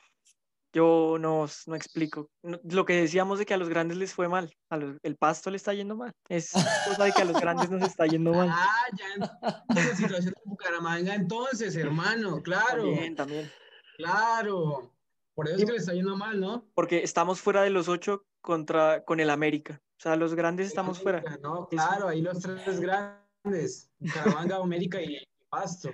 Yo 0.73 1.19
no, 1.21 1.47
no 1.67 1.75
explico. 1.75 2.31
lo 2.43 2.87
que 2.87 2.95
decíamos 2.95 3.39
de 3.39 3.45
que 3.45 3.53
a 3.53 3.59
los 3.59 3.69
grandes 3.69 3.99
les 3.99 4.15
fue 4.15 4.29
mal, 4.29 4.55
el 5.03 5.17
pasto 5.17 5.51
le 5.51 5.57
está 5.57 5.75
yendo 5.75 5.97
mal. 5.97 6.13
Es 6.29 6.53
cosa 6.53 7.05
de 7.05 7.13
que 7.13 7.23
a 7.23 7.27
los 7.27 7.39
grandes 7.39 7.71
nos 7.71 7.83
está 7.83 8.07
yendo 8.07 8.33
mal. 8.33 8.49
Ah, 8.51 8.87
ya 8.97 9.91
en 9.91 9.97
situación 9.97 10.33
de 10.35 10.43
Bucaramanga 10.45 11.15
entonces, 11.15 11.77
hermano, 11.77 12.43
claro. 12.43 12.85
También, 12.85 13.17
también. 13.17 13.53
Claro. 13.99 14.91
Por 15.35 15.49
eso 15.49 15.59
es 15.59 15.65
que 15.65 15.73
le 15.73 15.79
está 15.79 15.93
yendo 15.93 16.17
mal, 16.17 16.41
¿no? 16.41 16.67
Porque 16.75 17.03
estamos 17.03 17.41
fuera 17.41 17.63
de 17.63 17.71
los 17.71 17.89
ocho 17.89 18.25
contra, 18.41 19.05
con 19.05 19.21
el 19.21 19.31
América. 19.31 19.81
O 19.99 20.03
sea, 20.03 20.17
los 20.17 20.35
grandes 20.35 20.67
estamos 20.67 21.01
fuera. 21.01 21.23
No, 21.43 21.69
claro, 21.69 22.09
ahí 22.09 22.23
los 22.23 22.41
tres 22.41 22.81
grandes. 22.81 23.91
Bucaramanga, 23.99 24.57
América 24.57 25.01
y 25.01 25.23
Pasto. 25.49 25.91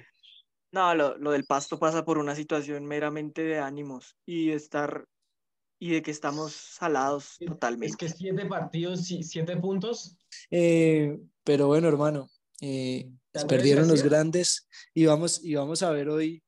No, 0.70 0.94
lo, 0.94 1.30
del 1.30 1.44
pasto 1.44 1.78
pasa 1.78 2.04
por 2.04 2.18
una 2.18 2.34
situación 2.34 2.84
meramente 2.84 3.42
de 3.42 3.58
ánimos 3.58 4.16
y 4.26 4.48
de 4.48 4.54
estar 4.54 5.06
y 5.80 5.92
de 5.92 6.02
que 6.02 6.10
estamos 6.10 6.52
salados 6.52 7.36
totalmente. 7.38 7.86
Es 7.86 7.96
que 7.96 8.08
siete 8.08 8.46
partidos, 8.46 9.06
siete 9.06 9.56
puntos. 9.56 10.16
Eh, 10.50 11.18
pero 11.44 11.68
bueno, 11.68 11.88
hermano, 11.88 12.28
eh, 12.60 13.08
perdieron 13.48 13.88
los 13.88 14.02
grandes 14.02 14.68
y 14.92 15.06
vamos, 15.06 15.42
y 15.42 15.54
vamos 15.54 15.82
a 15.82 15.90
ver 15.90 16.08
hoy, 16.08 16.42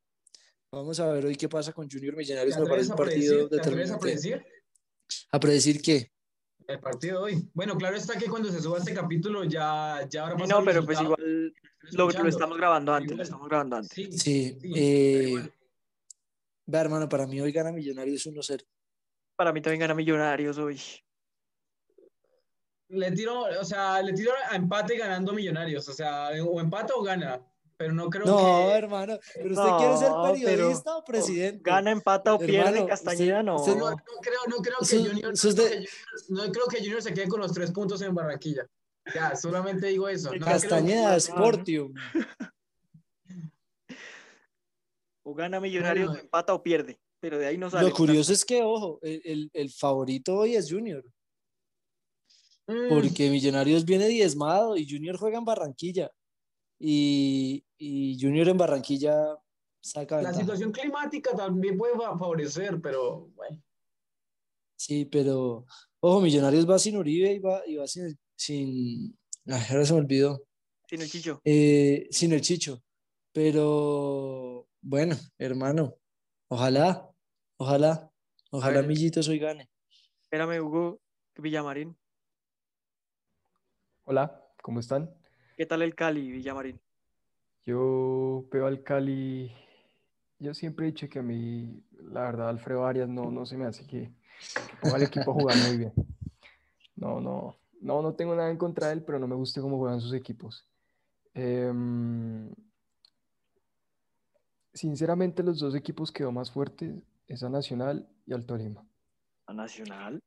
vamos 0.72 0.98
a 1.00 1.06
ver 1.12 1.26
hoy 1.26 1.36
qué 1.36 1.48
pasa 1.48 1.72
con 1.72 1.88
Junior 1.88 2.16
Millonarios. 2.16 2.58
Me 2.58 2.66
parece 2.66 2.90
un 2.90 2.96
partido 2.96 3.48
determinante. 3.48 3.94
¿A 3.94 3.98
predecir? 3.98 4.44
¿A 5.32 5.40
predecir 5.40 5.80
qué? 5.80 6.12
El 6.70 6.80
partido 6.80 7.18
de 7.18 7.32
hoy. 7.32 7.48
Bueno, 7.52 7.76
claro 7.76 7.96
está 7.96 8.16
que 8.16 8.28
cuando 8.28 8.50
se 8.50 8.60
suba 8.60 8.78
este 8.78 8.94
capítulo 8.94 9.44
ya, 9.44 10.06
ya 10.08 10.22
habrá 10.22 10.36
pasado. 10.36 10.60
No, 10.60 10.64
pero 10.64 10.84
pues 10.84 11.00
igual 11.00 11.52
lo, 11.92 12.10
lo, 12.10 12.28
estamos 12.28 12.56
grabando 12.56 12.94
antes, 12.94 13.16
lo 13.16 13.22
estamos 13.22 13.48
grabando 13.48 13.76
antes. 13.76 13.90
Sí, 13.92 14.12
sí. 14.12 14.58
Eh, 14.74 15.50
Ve, 16.66 16.78
hermano, 16.78 17.08
para 17.08 17.26
mí 17.26 17.40
hoy 17.40 17.50
gana 17.50 17.72
Millonarios 17.72 18.26
1-0. 18.26 18.64
Para 19.34 19.52
mí 19.52 19.60
también 19.60 19.80
gana 19.80 19.94
Millonarios 19.94 20.58
hoy. 20.58 20.80
Le 22.88 23.10
tiro, 23.12 23.42
o 23.42 23.64
sea, 23.64 24.00
le 24.02 24.12
tiro 24.12 24.32
a 24.48 24.54
empate 24.54 24.96
ganando 24.96 25.32
Millonarios, 25.32 25.88
o 25.88 25.92
sea, 25.92 26.30
o 26.44 26.60
empate 26.60 26.92
o 26.94 27.02
gana 27.02 27.40
pero 27.80 27.94
no 27.94 28.10
creo 28.10 28.26
no, 28.26 28.36
que... 28.36 28.42
No, 28.42 28.70
hermano, 28.72 29.18
pero 29.32 29.54
usted 29.54 29.76
quiere 29.78 29.96
ser 29.96 30.44
periodista 30.44 30.96
o 30.98 31.02
presidente. 31.02 31.62
Gana, 31.62 31.90
empata 31.90 32.34
o 32.34 32.38
pierde, 32.38 32.84
Castañeda 32.84 33.42
no. 33.42 33.56
no. 33.56 33.74
no. 33.74 33.96
creo, 34.20 34.40
no 34.48 34.56
creo 34.56 34.76
que 34.80 34.98
Junior, 34.98 35.32
no, 36.28 36.52
creo 36.52 36.66
que 36.66 36.78
Junior 36.80 37.00
se 37.00 37.14
quede 37.14 37.26
con 37.26 37.40
los 37.40 37.54
tres 37.54 37.70
puntos 37.70 38.02
en 38.02 38.14
Barranquilla. 38.14 38.68
Ya, 39.14 39.34
solamente 39.34 39.86
digo 39.86 40.10
eso. 40.10 40.30
Castañeda, 40.44 41.18
Sportium. 41.18 41.94
O 45.22 45.32
gana 45.32 45.58
Millonarios, 45.58 46.18
empata 46.18 46.52
o 46.52 46.62
pierde, 46.62 47.00
pero 47.18 47.38
de 47.38 47.46
ahí 47.46 47.56
no 47.56 47.70
sale. 47.70 47.88
Lo 47.88 47.94
curioso 47.94 48.34
es 48.34 48.44
que, 48.44 48.62
ojo, 48.62 48.98
el, 49.00 49.50
el, 49.54 49.70
favorito 49.70 50.36
hoy 50.36 50.54
es 50.54 50.70
Junior. 50.70 51.02
Mm. 52.66 52.90
Porque 52.90 53.30
Millonarios 53.30 53.86
viene 53.86 54.06
diezmado 54.06 54.76
y 54.76 54.86
Junior 54.86 55.16
juega 55.16 55.38
en 55.38 55.46
Barranquilla 55.46 56.10
y, 56.78 57.64
y 57.80 58.16
Junior 58.20 58.46
en 58.48 58.58
Barranquilla 58.58 59.38
saca. 59.80 60.20
La 60.20 60.34
situación 60.34 60.70
climática 60.70 61.34
también 61.34 61.78
puede 61.78 61.96
favorecer, 61.96 62.78
pero 62.80 63.28
bueno. 63.34 63.60
Sí, 64.76 65.06
pero 65.06 65.64
ojo, 66.00 66.20
Millonarios 66.20 66.68
va 66.68 66.78
sin 66.78 66.98
Uribe 66.98 67.32
y 67.32 67.38
va, 67.38 67.62
y 67.66 67.76
va 67.76 67.86
sin, 67.86 68.18
sin. 68.36 69.18
ahora 69.46 69.84
se 69.84 69.94
me 69.94 70.00
olvidó. 70.00 70.46
Sin 70.86 71.00
el 71.00 71.10
Chicho. 71.10 71.40
Eh, 71.44 72.06
sin 72.10 72.32
el 72.32 72.42
Chicho. 72.42 72.82
Pero 73.32 74.68
bueno, 74.82 75.16
hermano, 75.38 75.96
ojalá, 76.48 77.10
ojalá, 77.56 78.12
ojalá 78.50 78.82
Millitos 78.82 79.26
hoy 79.28 79.38
gane. 79.38 79.70
Espérame, 80.22 80.60
Hugo 80.60 81.00
Villamarín. 81.36 81.96
Hola, 84.04 84.44
¿cómo 84.62 84.80
están? 84.80 85.14
¿Qué 85.56 85.64
tal 85.64 85.80
el 85.82 85.94
Cali, 85.94 86.30
Villamarín? 86.30 86.80
Yo 87.66 88.46
veo 88.50 88.66
al 88.66 88.82
Cali, 88.82 89.52
yo 90.38 90.54
siempre 90.54 90.86
he 90.86 90.92
dicho 90.92 91.08
que 91.08 91.18
a 91.18 91.22
mí, 91.22 91.82
la 91.92 92.22
verdad, 92.22 92.48
Alfredo 92.48 92.86
Arias 92.86 93.08
no, 93.08 93.30
no 93.30 93.44
se 93.44 93.56
me 93.56 93.66
hace 93.66 93.86
que, 93.86 94.10
ponga 94.80 94.96
al 94.96 95.02
equipo 95.02 95.30
a 95.30 95.34
jugar 95.34 95.56
muy 95.56 95.76
bien. 95.76 95.92
No, 96.96 97.20
no, 97.20 97.56
no, 97.80 98.02
no 98.02 98.14
tengo 98.14 98.34
nada 98.34 98.50
en 98.50 98.56
contra 98.56 98.88
de 98.88 98.94
él, 98.94 99.04
pero 99.04 99.18
no 99.18 99.26
me 99.26 99.34
gusta 99.34 99.60
cómo 99.60 99.78
juegan 99.78 100.00
sus 100.00 100.14
equipos. 100.14 100.66
Em, 101.34 102.50
sinceramente, 104.72 105.42
los 105.42 105.60
dos 105.60 105.74
equipos 105.74 106.10
que 106.10 106.22
veo 106.22 106.32
más 106.32 106.50
fuertes 106.50 106.94
es 107.26 107.42
a 107.42 107.48
Nacional 107.48 108.08
y 108.26 108.32
al 108.32 108.46
Tolima. 108.46 108.84
¿A 109.46 109.52
Nacional? 109.52 110.22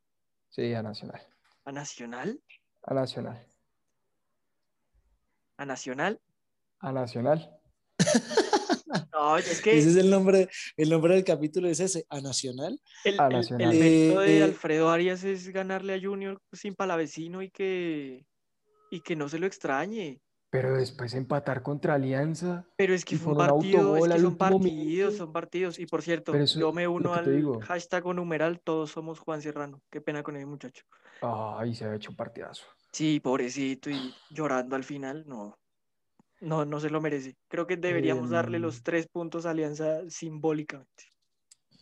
Sí, 0.49 0.73
a 0.73 0.83
Nacional. 0.83 1.21
¿A 1.65 1.71
Nacional? 1.71 2.39
A 2.83 2.93
Nacional. 2.93 3.47
¿A 5.57 5.65
Nacional? 5.65 6.19
A 6.83 6.91
Nacional. 6.91 7.49
no, 9.13 9.37
es 9.37 9.61
que... 9.61 9.77
Ese 9.77 9.91
es 9.91 9.95
el 9.95 10.09
nombre, 10.09 10.49
el 10.75 10.89
nombre 10.89 11.15
del 11.15 11.23
capítulo, 11.23 11.69
es 11.69 11.79
ese, 11.79 12.05
¿A 12.09 12.19
Nacional? 12.19 12.77
El, 13.05 13.19
a 13.21 13.29
Nacional. 13.29 13.73
El, 13.73 13.79
de 13.79 14.37
eh, 14.39 14.43
Alfredo 14.43 14.89
Arias 14.89 15.23
es 15.23 15.47
ganarle 15.47 15.93
a 15.93 16.01
Junior 16.01 16.41
sin 16.51 16.75
palavecino 16.75 17.41
y 17.41 17.49
que, 17.49 18.25
y 18.91 18.99
que 18.99 19.15
no 19.15 19.29
se 19.29 19.39
lo 19.39 19.47
extrañe. 19.47 20.19
Pero 20.49 20.75
después 20.75 21.13
empatar 21.13 21.63
contra 21.63 21.93
Alianza. 21.93 22.67
Pero 22.75 22.93
es 22.93 23.05
que 23.05 23.15
fue 23.15 23.31
un 23.31 23.37
partido, 23.39 23.95
es 23.95 24.13
que 24.13 24.19
son 24.19 24.37
partidos, 24.37 25.15
son 25.15 25.31
partidos. 25.31 25.79
Y 25.79 25.85
por 25.85 26.01
cierto, 26.01 26.37
yo 26.37 26.73
me 26.73 26.85
uno 26.85 27.13
al 27.13 27.59
hashtag 27.61 28.05
o 28.07 28.13
numeral, 28.13 28.59
todos 28.59 28.91
somos 28.91 29.19
Juan 29.19 29.41
Serrano. 29.41 29.81
Qué 29.89 30.01
pena 30.01 30.21
con 30.21 30.35
ese 30.35 30.45
muchacho. 30.45 30.83
Ay, 31.21 31.73
se 31.73 31.85
ha 31.85 31.95
hecho 31.95 32.11
un 32.11 32.17
partidazo. 32.17 32.65
Sí, 32.91 33.21
pobrecito, 33.21 33.89
y 33.89 34.13
llorando 34.29 34.75
al 34.75 34.83
final, 34.83 35.23
no. 35.25 35.57
No, 36.43 36.65
no 36.65 36.79
se 36.79 36.89
lo 36.89 37.01
merece. 37.01 37.35
Creo 37.47 37.65
que 37.67 37.77
deberíamos 37.77 38.29
darle 38.29 38.59
los 38.59 38.77
em. 38.77 38.83
tres 38.83 39.07
puntos 39.07 39.45
a 39.45 39.51
Alianza 39.51 40.01
simbólicamente. 40.09 41.05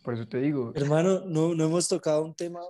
Por 0.02 0.14
eso 0.14 0.26
te 0.26 0.38
digo. 0.38 0.72
Hermano, 0.74 1.20
no, 1.26 1.54
no 1.54 1.64
hemos 1.64 1.88
tocado 1.88 2.24
un 2.24 2.34
tema 2.34 2.60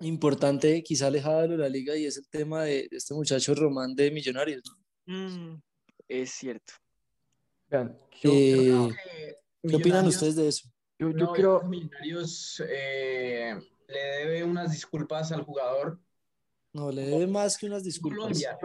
importante, 0.00 0.82
quizá 0.82 1.06
alejado 1.06 1.48
de 1.48 1.56
la 1.56 1.68
liga, 1.68 1.96
y 1.96 2.06
es 2.06 2.16
el 2.18 2.28
tema 2.28 2.64
de, 2.64 2.88
este 2.90 3.14
muchacho 3.14 3.54
Román 3.54 3.94
de 3.94 4.10
Millonarios. 4.10 4.62
Mm, 5.06 5.54
es 6.08 6.30
cierto. 6.30 6.74
Vean, 7.68 7.98
eh, 8.22 8.90
¿Qué 9.62 9.76
opinan 9.76 10.06
ustedes 10.06 10.36
de 10.36 10.48
eso? 10.48 10.68
Yo, 10.98 11.10
yo 11.10 11.32
creo 11.32 11.60
que 11.60 11.66
Millonarios 11.66 12.62
eh, 12.68 13.58
le 13.88 13.98
debe 13.98 14.44
unas 14.44 14.72
disculpas 14.72 15.32
al 15.32 15.42
jugador 15.42 15.98
no, 16.76 16.92
le 16.92 17.06
debe 17.06 17.26
más 17.26 17.56
que 17.56 17.64
unas 17.64 17.82
disculpas. 17.82 18.18
Colombia. 18.18 18.58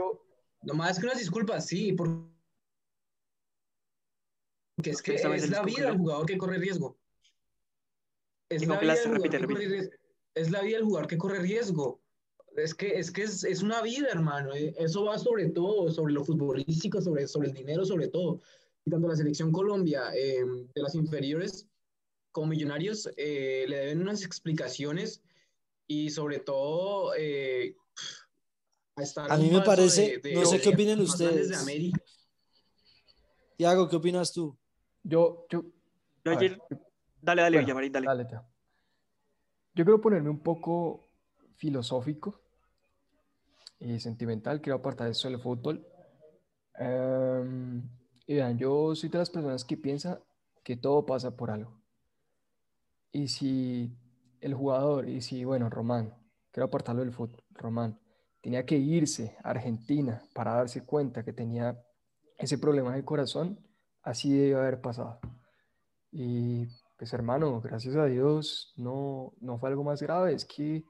No 0.64 0.74
más 0.74 1.00
que 1.00 1.06
unas 1.06 1.18
disculpas, 1.18 1.66
sí, 1.66 1.94
porque 1.94 2.30
es 4.78 5.02
que 5.02 5.16
es 5.16 5.50
la 5.50 5.64
vida 5.64 5.88
del 5.88 5.98
jugador 5.98 6.26
que 6.26 6.38
corre 6.38 6.58
riesgo. 6.58 6.98
Es 8.50 8.66
la, 8.68 8.80
vida 8.80 8.96
del 8.96 9.04
jugador 9.04 9.30
que 9.30 9.40
corre 9.40 9.66
riesgo. 9.66 9.92
es 10.36 10.52
la 10.52 10.62
vida 10.62 10.78
del 10.78 10.86
jugador 10.86 11.08
que 11.08 11.18
corre 11.18 11.40
riesgo. 11.40 12.02
Es 12.58 12.76
que, 12.76 13.00
es, 13.00 13.12
que 13.12 13.24
es, 13.24 13.62
una 13.62 13.82
vida, 13.82 14.10
hermano. 14.12 14.54
Eh, 14.54 14.76
eso 14.78 15.06
va 15.06 15.18
sobre 15.18 15.50
todo, 15.50 15.90
sobre 15.90 16.14
lo 16.14 16.26
futbolístico, 16.26 17.02
sobre, 17.02 17.28
sobre 17.28 17.48
el 17.48 17.54
dinero, 17.54 17.86
sobre 17.86 18.10
todo. 18.10 18.42
Y 18.84 18.92
tanto 18.92 19.08
la 19.08 19.16
selección 19.16 19.52
Colombia 19.52 20.12
eh, 20.14 20.44
de 20.74 20.82
las 20.82 20.96
inferiores 20.96 21.68
como 22.32 22.48
Millonarios 22.48 23.08
eh, 23.18 23.66
le 23.68 23.78
deben 23.78 24.02
unas 24.02 24.24
explicaciones 24.24 25.22
y 25.88 26.10
sobre 26.10 26.40
todo 26.40 27.12
a, 27.12 27.16
mí 29.38 29.50
me 29.50 29.62
parece, 29.62 30.22
no 30.34 30.46
sé 30.46 30.60
qué 30.60 30.70
opinan 30.70 31.00
ustedes. 31.02 31.52
Tiago, 33.58 33.88
¿qué 33.88 33.96
opinas 33.96 34.32
tú? 34.32 34.58
Yo, 35.04 35.46
yo, 35.50 35.64
dale, 36.24 36.58
dale, 37.22 37.42
dale. 37.42 38.02
dale 38.02 38.28
yo 39.74 39.86
quiero 39.86 40.02
ponerme 40.02 40.30
un 40.30 40.40
poco 40.40 41.08
filosófico 41.56 42.42
y 43.80 44.00
sentimental, 44.00 44.62
quiero 44.62 44.78
apartar 44.78 45.10
eso 45.10 45.30
del 45.30 45.40
fútbol. 45.40 45.86
Em, 46.76 47.82
y 48.28 48.36
vean, 48.36 48.58
yo 48.58 48.94
soy 48.96 49.10
de 49.10 49.18
las 49.18 49.30
personas 49.30 49.64
que 49.64 49.78
piensan 49.78 50.20
que 50.64 50.76
todo 50.76 51.06
pasa 51.06 51.36
por 51.36 51.52
algo. 51.52 51.82
Y 53.12 53.28
si 53.28 53.96
el 54.42 54.54
jugador, 54.54 55.08
y 55.08 55.22
si, 55.22 55.46
bueno, 55.46 55.70
Román, 55.70 56.14
quiero 56.52 56.66
apartarlo 56.66 57.02
del 57.02 57.14
fútbol, 57.14 57.44
Román, 57.52 58.00
tenía 58.42 58.66
que 58.66 58.78
irse 58.78 59.38
a 59.44 59.52
Argentina 59.52 60.22
para 60.34 60.56
darse 60.56 60.86
cuenta 60.86 61.24
que 61.24 61.34
tenía 61.34 61.82
ese 62.38 62.58
problema 62.58 62.96
de 62.96 63.06
corazón, 63.06 63.60
así 64.04 64.32
debe 64.36 64.60
haber 64.60 64.82
pasado. 64.82 65.20
Y 66.12 66.68
pues 66.98 67.14
hermano, 67.14 67.62
gracias 67.62 67.96
a 67.96 68.06
Dios 68.06 68.74
no, 68.78 69.34
no 69.40 69.58
fue 69.58 69.70
algo 69.70 69.84
más 69.84 70.02
grave, 70.02 70.34
es 70.34 70.46
que 70.46 70.84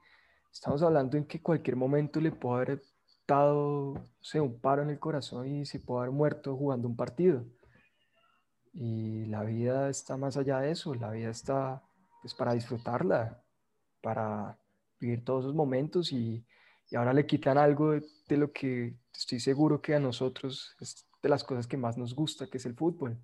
estamos 0.52 0.82
hablando 0.82 1.16
en 1.16 1.26
que 1.26 1.40
cualquier 1.40 1.76
momento 1.76 2.20
le 2.20 2.32
puede 2.32 2.56
haber 2.56 2.82
dado, 3.26 3.94
un 4.34 4.60
paro 4.60 4.82
en 4.82 4.90
el 4.90 4.98
corazón 4.98 5.46
y 5.46 5.64
se 5.64 5.80
puede 5.80 6.02
haber 6.02 6.12
muerto 6.12 6.56
jugando 6.56 6.88
un 6.88 6.96
partido. 6.96 7.44
Y 8.74 9.26
la 9.26 9.44
vida 9.44 9.88
está 9.88 10.16
más 10.16 10.36
allá 10.36 10.60
de 10.60 10.70
eso, 10.70 10.94
la 10.94 11.10
vida 11.10 11.30
está 11.30 11.82
pues, 12.22 12.34
para 12.34 12.54
disfrutarla, 12.54 13.42
para 14.02 14.58
vivir 14.98 15.24
todos 15.24 15.44
esos 15.44 15.54
momentos 15.54 16.12
y, 16.12 16.44
y 16.92 16.96
ahora 16.96 17.14
le 17.14 17.26
quitan 17.26 17.56
algo 17.56 17.92
de, 17.92 18.36
lo 18.36 18.52
que 18.52 18.94
estoy 19.14 19.40
seguro 19.40 19.80
que 19.80 19.94
a 19.94 19.98
nosotros 19.98 20.76
de 21.22 21.28
las 21.28 21.44
cosas 21.44 21.66
que 21.66 21.76
más 21.76 21.96
nos 21.96 22.14
gusta, 22.14 22.48
que 22.48 22.58
es 22.58 22.66
el 22.66 22.74
fútbol. 22.74 23.18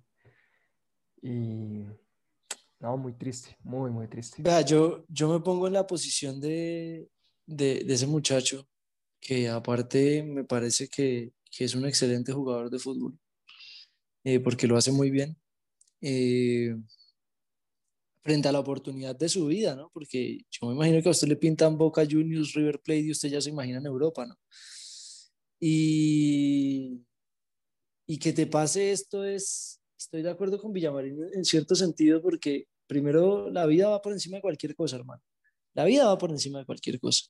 Y 1.21 1.85
no, 2.79 2.97
muy 2.97 3.13
triste, 3.13 3.57
muy, 3.61 3.91
muy 3.91 4.07
triste. 4.07 4.41
Vea, 4.41 4.61
yo, 4.61 5.05
yo 5.09 5.29
me 5.29 5.41
pongo 5.41 5.67
en 5.67 5.73
la 5.73 5.85
posición 5.85 6.39
de, 6.39 7.09
de, 7.45 7.83
de 7.83 7.93
ese 7.93 8.07
muchacho 8.07 8.67
que 9.19 9.49
aparte 9.49 10.23
me 10.23 10.45
parece 10.45 10.87
que, 10.87 11.33
que, 11.51 11.65
es 11.65 11.75
un 11.75 11.85
excelente 11.85 12.31
jugador 12.31 12.69
de 12.69 12.79
fútbol, 12.79 13.19
eh, 14.23 14.39
porque 14.39 14.65
lo 14.65 14.77
hace 14.77 14.91
muy 14.91 15.11
bien. 15.11 15.37
Eh, 16.01 16.73
frente 18.21 18.47
a 18.47 18.51
la 18.51 18.59
oportunidad 18.59 19.15
de 19.15 19.27
su 19.27 19.47
vida, 19.47 19.75
¿no? 19.75 19.89
Porque 19.93 20.45
yo 20.49 20.67
me 20.67 20.75
imagino 20.75 21.01
que 21.01 21.09
a 21.09 21.11
usted 21.11 21.27
le 21.27 21.35
pintan 21.35 21.77
Boca 21.77 22.05
Juniors, 22.09 22.53
River 22.53 22.79
Plate 22.79 23.01
y 23.01 23.11
usted 23.11 23.29
ya 23.29 23.41
se 23.41 23.49
imagina 23.49 23.79
en 23.79 23.85
Europa, 23.85 24.25
¿no? 24.25 24.35
Y, 25.59 27.01
y 28.09 28.17
que 28.17 28.33
te 28.33 28.47
pase 28.47 28.91
esto 28.91 29.23
es, 29.23 29.79
estoy 29.95 30.23
de 30.23 30.31
acuerdo 30.31 30.59
con 30.59 30.73
Villamarín 30.73 31.15
en 31.31 31.45
cierto 31.45 31.75
sentido, 31.75 32.23
porque 32.23 32.65
primero 32.87 33.51
la 33.51 33.67
vida 33.67 33.87
va 33.87 34.01
por 34.01 34.13
encima 34.13 34.37
de 34.37 34.41
cualquier 34.41 34.75
cosa, 34.75 34.95
hermano. 34.95 35.21
La 35.75 35.85
vida 35.85 36.07
va 36.07 36.17
por 36.17 36.31
encima 36.31 36.57
de 36.57 36.65
cualquier 36.65 36.99
cosa. 36.99 37.25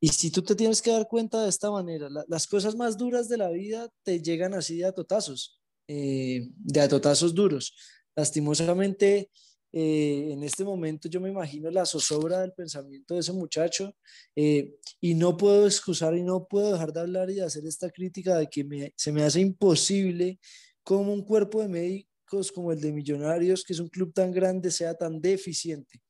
Y 0.00 0.08
si 0.08 0.30
tú 0.30 0.40
te 0.40 0.54
tienes 0.54 0.80
que 0.80 0.92
dar 0.92 1.08
cuenta 1.08 1.42
de 1.42 1.50
esta 1.50 1.70
manera, 1.70 2.08
las 2.26 2.46
cosas 2.46 2.74
más 2.74 2.96
duras 2.96 3.28
de 3.28 3.36
la 3.36 3.50
vida 3.50 3.90
te 4.02 4.22
llegan 4.22 4.54
así 4.54 4.78
de 4.78 4.86
atotazos, 4.86 5.60
eh, 5.88 6.48
de 6.56 6.80
atotazos 6.80 7.34
duros. 7.34 7.76
Lastimosamente, 8.16 9.30
eh, 9.76 10.28
en 10.30 10.44
este 10.44 10.62
momento 10.62 11.08
yo 11.08 11.20
me 11.20 11.30
imagino 11.30 11.68
la 11.68 11.84
zozobra 11.84 12.40
del 12.40 12.52
pensamiento 12.52 13.14
de 13.14 13.20
ese 13.20 13.32
muchacho 13.32 13.92
eh, 14.36 14.76
y 15.00 15.14
no 15.14 15.36
puedo 15.36 15.66
excusar 15.66 16.14
y 16.16 16.22
no 16.22 16.46
puedo 16.46 16.72
dejar 16.72 16.92
de 16.92 17.00
hablar 17.00 17.28
y 17.30 17.34
de 17.34 17.44
hacer 17.44 17.66
esta 17.66 17.90
crítica 17.90 18.36
de 18.36 18.46
que 18.48 18.92
se 18.94 19.10
me 19.10 19.24
hace 19.24 19.40
imposible 19.40 20.38
como 20.84 21.12
un 21.12 21.24
cuerpo 21.24 21.60
de 21.60 21.66
médicos 21.66 22.52
como 22.52 22.70
el 22.70 22.80
de 22.80 22.92
Millonarios, 22.92 23.64
que 23.64 23.72
es 23.72 23.80
un 23.80 23.88
club 23.88 24.12
tan 24.14 24.30
grande, 24.30 24.70
sea 24.70 24.94
tan 24.94 25.20
deficiente. 25.20 26.00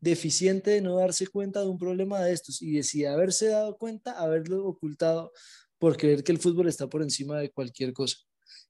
Deficiente 0.00 0.72
de 0.72 0.80
no 0.80 0.96
darse 0.96 1.28
cuenta 1.28 1.60
de 1.60 1.68
un 1.68 1.78
problema 1.78 2.20
de 2.20 2.32
estos 2.32 2.60
y 2.60 2.72
de 2.72 3.06
haberse 3.06 3.46
dado 3.46 3.78
cuenta, 3.78 4.18
haberlo 4.18 4.66
ocultado 4.66 5.32
por 5.78 5.96
creer 5.96 6.24
que 6.24 6.32
el 6.32 6.38
fútbol 6.38 6.66
está 6.66 6.88
por 6.88 7.02
encima 7.02 7.38
de 7.38 7.52
cualquier 7.52 7.92
cosa. 7.92 8.16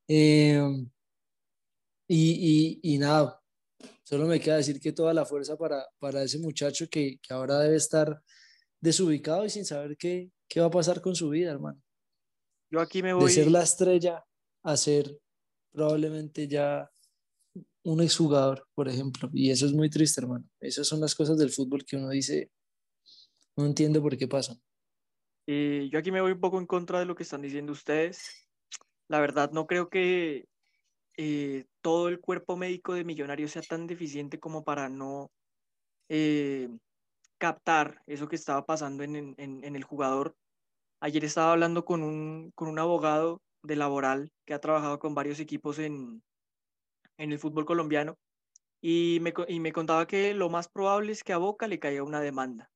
Eh, 0.06 0.60
y, 2.08 2.98
nada, 2.98 3.37
Solo 4.04 4.26
me 4.26 4.40
queda 4.40 4.56
decir 4.56 4.80
que 4.80 4.92
toda 4.92 5.14
la 5.14 5.24
fuerza 5.24 5.56
para, 5.56 5.86
para 5.98 6.22
ese 6.22 6.38
muchacho 6.38 6.86
que, 6.90 7.18
que 7.22 7.34
ahora 7.34 7.60
debe 7.60 7.76
estar 7.76 8.22
desubicado 8.80 9.44
y 9.44 9.50
sin 9.50 9.64
saber 9.64 9.96
qué, 9.96 10.30
qué 10.48 10.60
va 10.60 10.66
a 10.66 10.70
pasar 10.70 11.00
con 11.00 11.14
su 11.14 11.28
vida, 11.28 11.50
hermano. 11.50 11.80
Yo 12.70 12.80
aquí 12.80 13.02
me 13.02 13.12
voy. 13.12 13.24
De 13.24 13.30
ser 13.30 13.50
la 13.50 13.62
estrella 13.62 14.24
a 14.62 14.76
ser 14.76 15.18
probablemente 15.72 16.48
ya 16.48 16.90
un 17.84 18.02
exjugador, 18.02 18.66
por 18.74 18.88
ejemplo. 18.88 19.30
Y 19.32 19.50
eso 19.50 19.66
es 19.66 19.72
muy 19.72 19.88
triste, 19.88 20.20
hermano. 20.20 20.44
Esas 20.60 20.86
son 20.86 21.00
las 21.00 21.14
cosas 21.14 21.38
del 21.38 21.50
fútbol 21.50 21.84
que 21.84 21.96
uno 21.96 22.10
dice, 22.10 22.50
no 23.56 23.66
entiendo 23.66 24.02
por 24.02 24.16
qué 24.16 24.28
pasan. 24.28 24.60
Eh, 25.46 25.88
yo 25.90 25.98
aquí 25.98 26.10
me 26.10 26.20
voy 26.20 26.32
un 26.32 26.40
poco 26.40 26.58
en 26.58 26.66
contra 26.66 26.98
de 26.98 27.06
lo 27.06 27.14
que 27.14 27.22
están 27.22 27.40
diciendo 27.40 27.72
ustedes. 27.72 28.48
La 29.08 29.20
verdad, 29.20 29.50
no 29.52 29.66
creo 29.66 29.88
que 29.88 30.46
eh, 31.20 31.64
todo 31.82 32.06
el 32.08 32.20
cuerpo 32.20 32.56
médico 32.56 32.94
de 32.94 33.02
Millonarios 33.02 33.50
sea 33.50 33.62
tan 33.62 33.88
deficiente 33.88 34.38
como 34.38 34.62
para 34.62 34.88
no 34.88 35.32
eh, 36.08 36.68
captar 37.38 38.02
eso 38.06 38.28
que 38.28 38.36
estaba 38.36 38.64
pasando 38.64 39.02
en, 39.02 39.34
el 39.36 39.82
jugador. 39.82 40.36
Ayer 41.00 41.24
estaba 41.24 41.52
hablando 41.52 41.84
con 41.84 42.04
un, 42.04 42.52
con 42.54 42.68
un 42.68 42.78
abogado 42.78 43.42
de 43.64 43.74
laboral 43.74 44.30
que 44.46 44.54
ha 44.54 44.60
trabajado 44.60 45.00
con 45.00 45.16
varios 45.16 45.40
equipos 45.40 45.80
en, 45.80 46.22
en 47.16 47.32
el 47.32 47.40
fútbol 47.40 47.66
colombiano 47.66 48.16
y 48.80 49.18
me, 49.20 49.34
y 49.48 49.58
me 49.58 49.72
contaba 49.72 50.06
que 50.06 50.34
lo 50.34 50.50
más 50.50 50.68
probable 50.68 51.10
es 51.10 51.24
que 51.24 51.32
a 51.32 51.38
Boca 51.38 51.66
le 51.66 51.80
caiga 51.80 52.04
una 52.04 52.20
demanda, 52.20 52.70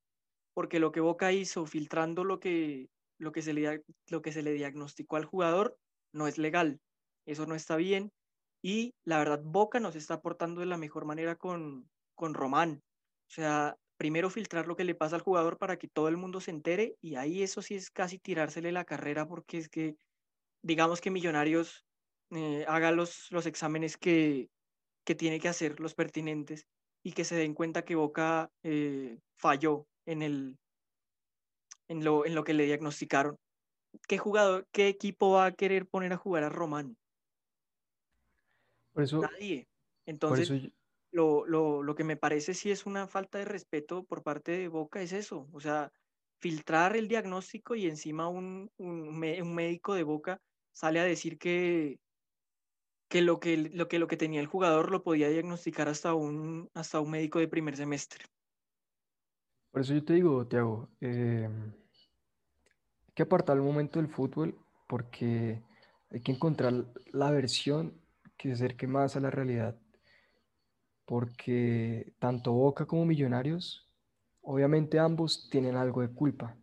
porque 0.53 0.81
lo 0.81 0.91
que 0.91 1.01
Boca 1.01 1.33
hizo 1.33 1.65
filtrando 1.67 2.25
lo 2.25 2.41
que, 2.41 2.89
lo 3.19 3.31
que, 3.31 3.43
se, 3.43 3.53
le, 3.55 3.85
lo 4.09 4.21
que 4.21 4.33
se 4.33 4.43
le 4.43 4.53
diagnosticó 4.53 5.15
al 5.15 5.27
jugador 5.27 5.79
no 6.13 6.27
es 6.27 6.39
legal, 6.39 6.81
eso 7.25 7.47
no 7.47 7.55
está 7.55 7.77
bien 7.77 8.11
y 8.63 8.95
la 9.05 9.19
verdad, 9.19 9.41
Boca 9.43 9.81
nos 9.81 9.97
está 9.97 10.15
aportando 10.15 10.61
de 10.61 10.67
la 10.67 10.79
mejor 10.79 11.05
manera 11.05 11.37
con, 11.37 11.91
con 12.15 12.35
Román. 12.35 12.83
O 13.29 13.35
sea, 13.35 13.77
primero 13.97 14.31
filtrar 14.31 14.67
lo 14.67 14.77
que 14.77 14.85
le 14.85 14.95
pasa 14.95 15.17
al 15.17 15.23
jugador 15.23 15.59
para 15.59 15.77
que 15.77 15.89
todo 15.89 16.09
el 16.09 16.17
mundo 16.17 16.41
se 16.41 16.51
entere 16.53 16.97
y 17.01 17.17
ahí 17.17 17.43
eso 17.43 17.63
sí 17.63 17.75
es 17.75 17.91
casi 17.91 18.19
tirársele 18.19 18.73
la 18.73 18.85
carrera 18.85 19.27
porque 19.27 19.59
es 19.59 19.69
que, 19.69 19.97
digamos 20.63 21.01
que 21.01 21.11
Millonarios 21.11 21.85
eh, 22.31 22.65
haga 22.69 22.93
los, 22.93 23.31
los 23.31 23.47
exámenes 23.47 23.97
que, 23.97 24.49
que 25.05 25.15
tiene 25.15 25.41
que 25.41 25.49
hacer, 25.49 25.81
los 25.81 25.95
pertinentes, 25.95 26.67
y 27.03 27.13
que 27.13 27.25
se 27.25 27.37
den 27.37 27.55
cuenta 27.55 27.85
que 27.85 27.97
Boca 27.97 28.51
eh, 28.63 29.19
falló 29.37 29.87
en, 30.07 30.23
el, 30.23 30.57
en, 31.89 32.05
lo, 32.05 32.25
en 32.27 32.35
lo 32.35 32.45
que 32.45 32.55
le 32.55 32.65
diagnosticaron. 32.65 33.37
¿Qué 34.09 34.19
jugador, 34.19 34.67
qué 34.73 34.89
equipo 34.89 35.33
va 35.33 35.47
a 35.47 35.53
querer 35.53 35.87
poner 35.87 36.13
a 36.13 36.17
jugar 36.17 36.45
a 36.45 36.49
Román? 36.49 36.97
Por 38.93 39.03
eso, 39.03 39.21
Nadie. 39.21 39.69
Entonces, 40.07 40.51
lo, 41.13 41.47
lo, 41.47 41.83
lo, 41.83 41.95
que 41.95 42.05
me 42.05 42.17
parece 42.17 42.55
sí 42.55 42.71
es 42.71 42.87
una 42.87 43.07
falta 43.07 43.39
de 43.39 43.45
respeto 43.45 44.05
por 44.05 44.23
parte 44.23 44.53
de 44.53 44.69
Boca 44.69 45.01
es 45.03 45.13
eso. 45.13 45.49
O 45.53 45.61
sea, 45.61 45.93
filtrar 46.43 46.97
el 46.97 47.07
diagnóstico 47.07 47.77
y 47.77 47.87
encima 47.87 48.29
un, 48.29 48.71
un, 48.77 49.55
médico 49.55 49.95
de 49.95 50.03
Boca 50.03 50.41
sale 50.73 50.99
a 50.99 51.05
decir 51.05 51.39
que, 51.39 52.01
que, 53.09 53.23
lo 53.23 53.39
que, 53.39 53.57
lo, 53.57 53.87
que 53.87 54.01
lo 54.01 54.09
que 54.09 54.17
tenía 54.17 54.41
el 54.41 54.49
jugador 54.49 54.91
lo 54.91 55.05
podía 55.05 55.29
diagnosticar 55.29 55.89
hasta 55.89 56.15
un, 56.15 56.69
hasta 56.75 56.99
un 56.99 57.11
médico 57.11 57.39
de 57.39 57.47
primer 57.47 57.77
semestre. 57.77 58.25
Por 59.71 59.83
eso 59.83 59.95
yo 59.95 60.05
te 60.05 60.15
digo, 60.15 60.47
Tiago, 60.49 60.89
eh, 61.01 61.49
hay 63.07 63.13
que 63.15 63.23
apartar 63.23 63.57
el 63.57 63.63
momento 63.63 64.01
del 64.01 64.09
fútbol 64.09 64.59
porque 64.89 65.63
hay 66.11 66.21
que 66.21 66.33
encontrar 66.33 66.87
la 67.13 67.31
versión 67.31 68.02
que 68.43 68.49
se 68.49 68.55
acerque 68.55 68.89
más 68.89 69.15
a 69.15 69.21
la 69.21 69.31
realidad, 69.31 69.77
porque 71.05 72.13
tanto 72.19 72.51
Boca 72.51 72.87
como 72.87 73.07
Millonarios, 73.07 73.89
obviamente 74.41 74.99
ambos 74.99 75.49
tienen 75.49 75.77
algo 75.77 76.01
de 76.01 76.09
culpa. 76.09 76.57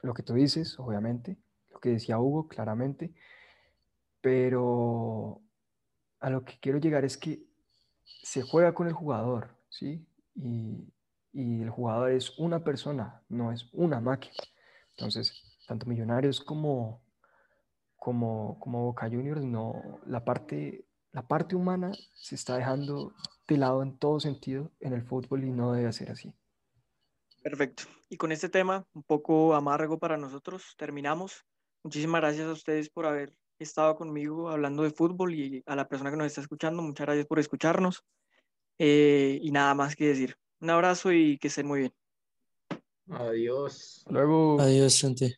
Lo 0.00 0.14
que 0.14 0.22
tú 0.22 0.34
dices, 0.34 0.78
obviamente, 0.78 1.38
lo 1.70 1.80
que 1.80 1.88
decía 1.88 2.20
Hugo, 2.20 2.46
claramente, 2.46 3.12
pero 4.20 5.40
a 6.20 6.30
lo 6.30 6.44
que 6.44 6.56
quiero 6.60 6.78
llegar 6.78 7.04
es 7.04 7.16
que 7.16 7.42
se 8.22 8.42
juega 8.42 8.74
con 8.74 8.86
el 8.86 8.92
jugador, 8.92 9.56
¿sí? 9.70 10.06
Y, 10.36 10.86
y 11.32 11.62
el 11.62 11.70
jugador 11.70 12.12
es 12.12 12.38
una 12.38 12.62
persona, 12.62 13.22
no 13.28 13.50
es 13.50 13.68
una 13.72 14.00
máquina. 14.00 14.36
Entonces, 14.92 15.42
tanto 15.66 15.86
Millonarios 15.86 16.40
como, 16.40 17.02
como, 18.02 18.58
como 18.58 18.82
Boca 18.82 19.08
Juniors, 19.08 19.44
no, 19.44 20.00
la 20.06 20.24
parte, 20.24 20.84
la 21.12 21.22
parte 21.22 21.54
humana 21.54 21.92
se 22.14 22.34
está 22.34 22.56
dejando 22.56 23.14
de 23.46 23.58
lado 23.58 23.80
en 23.80 23.96
todo 23.96 24.18
sentido 24.18 24.72
en 24.80 24.92
el 24.92 25.04
fútbol 25.04 25.44
y 25.44 25.52
no 25.52 25.72
debe 25.72 25.92
ser 25.92 26.10
así. 26.10 26.34
Perfecto. 27.44 27.84
Y 28.08 28.16
con 28.16 28.32
este 28.32 28.48
tema, 28.48 28.84
un 28.92 29.04
poco 29.04 29.54
amargo 29.54 30.00
para 30.00 30.16
nosotros, 30.16 30.74
terminamos. 30.76 31.44
Muchísimas 31.84 32.22
gracias 32.22 32.48
a 32.48 32.52
ustedes 32.52 32.90
por 32.90 33.06
haber 33.06 33.38
estado 33.60 33.94
conmigo 33.94 34.50
hablando 34.50 34.82
de 34.82 34.90
fútbol 34.90 35.34
y 35.34 35.62
a 35.64 35.76
la 35.76 35.86
persona 35.86 36.10
que 36.10 36.16
nos 36.16 36.26
está 36.26 36.40
escuchando, 36.40 36.82
muchas 36.82 37.06
gracias 37.06 37.26
por 37.26 37.38
escucharnos. 37.38 38.02
Eh, 38.80 39.38
y 39.40 39.52
nada 39.52 39.74
más 39.76 39.94
que 39.94 40.08
decir. 40.08 40.36
Un 40.60 40.70
abrazo 40.70 41.12
y 41.12 41.38
que 41.38 41.46
estén 41.46 41.68
muy 41.68 41.78
bien. 41.78 41.94
Adiós. 43.10 44.04
Luego. 44.08 44.60
Adiós, 44.60 45.00
gente. 45.00 45.36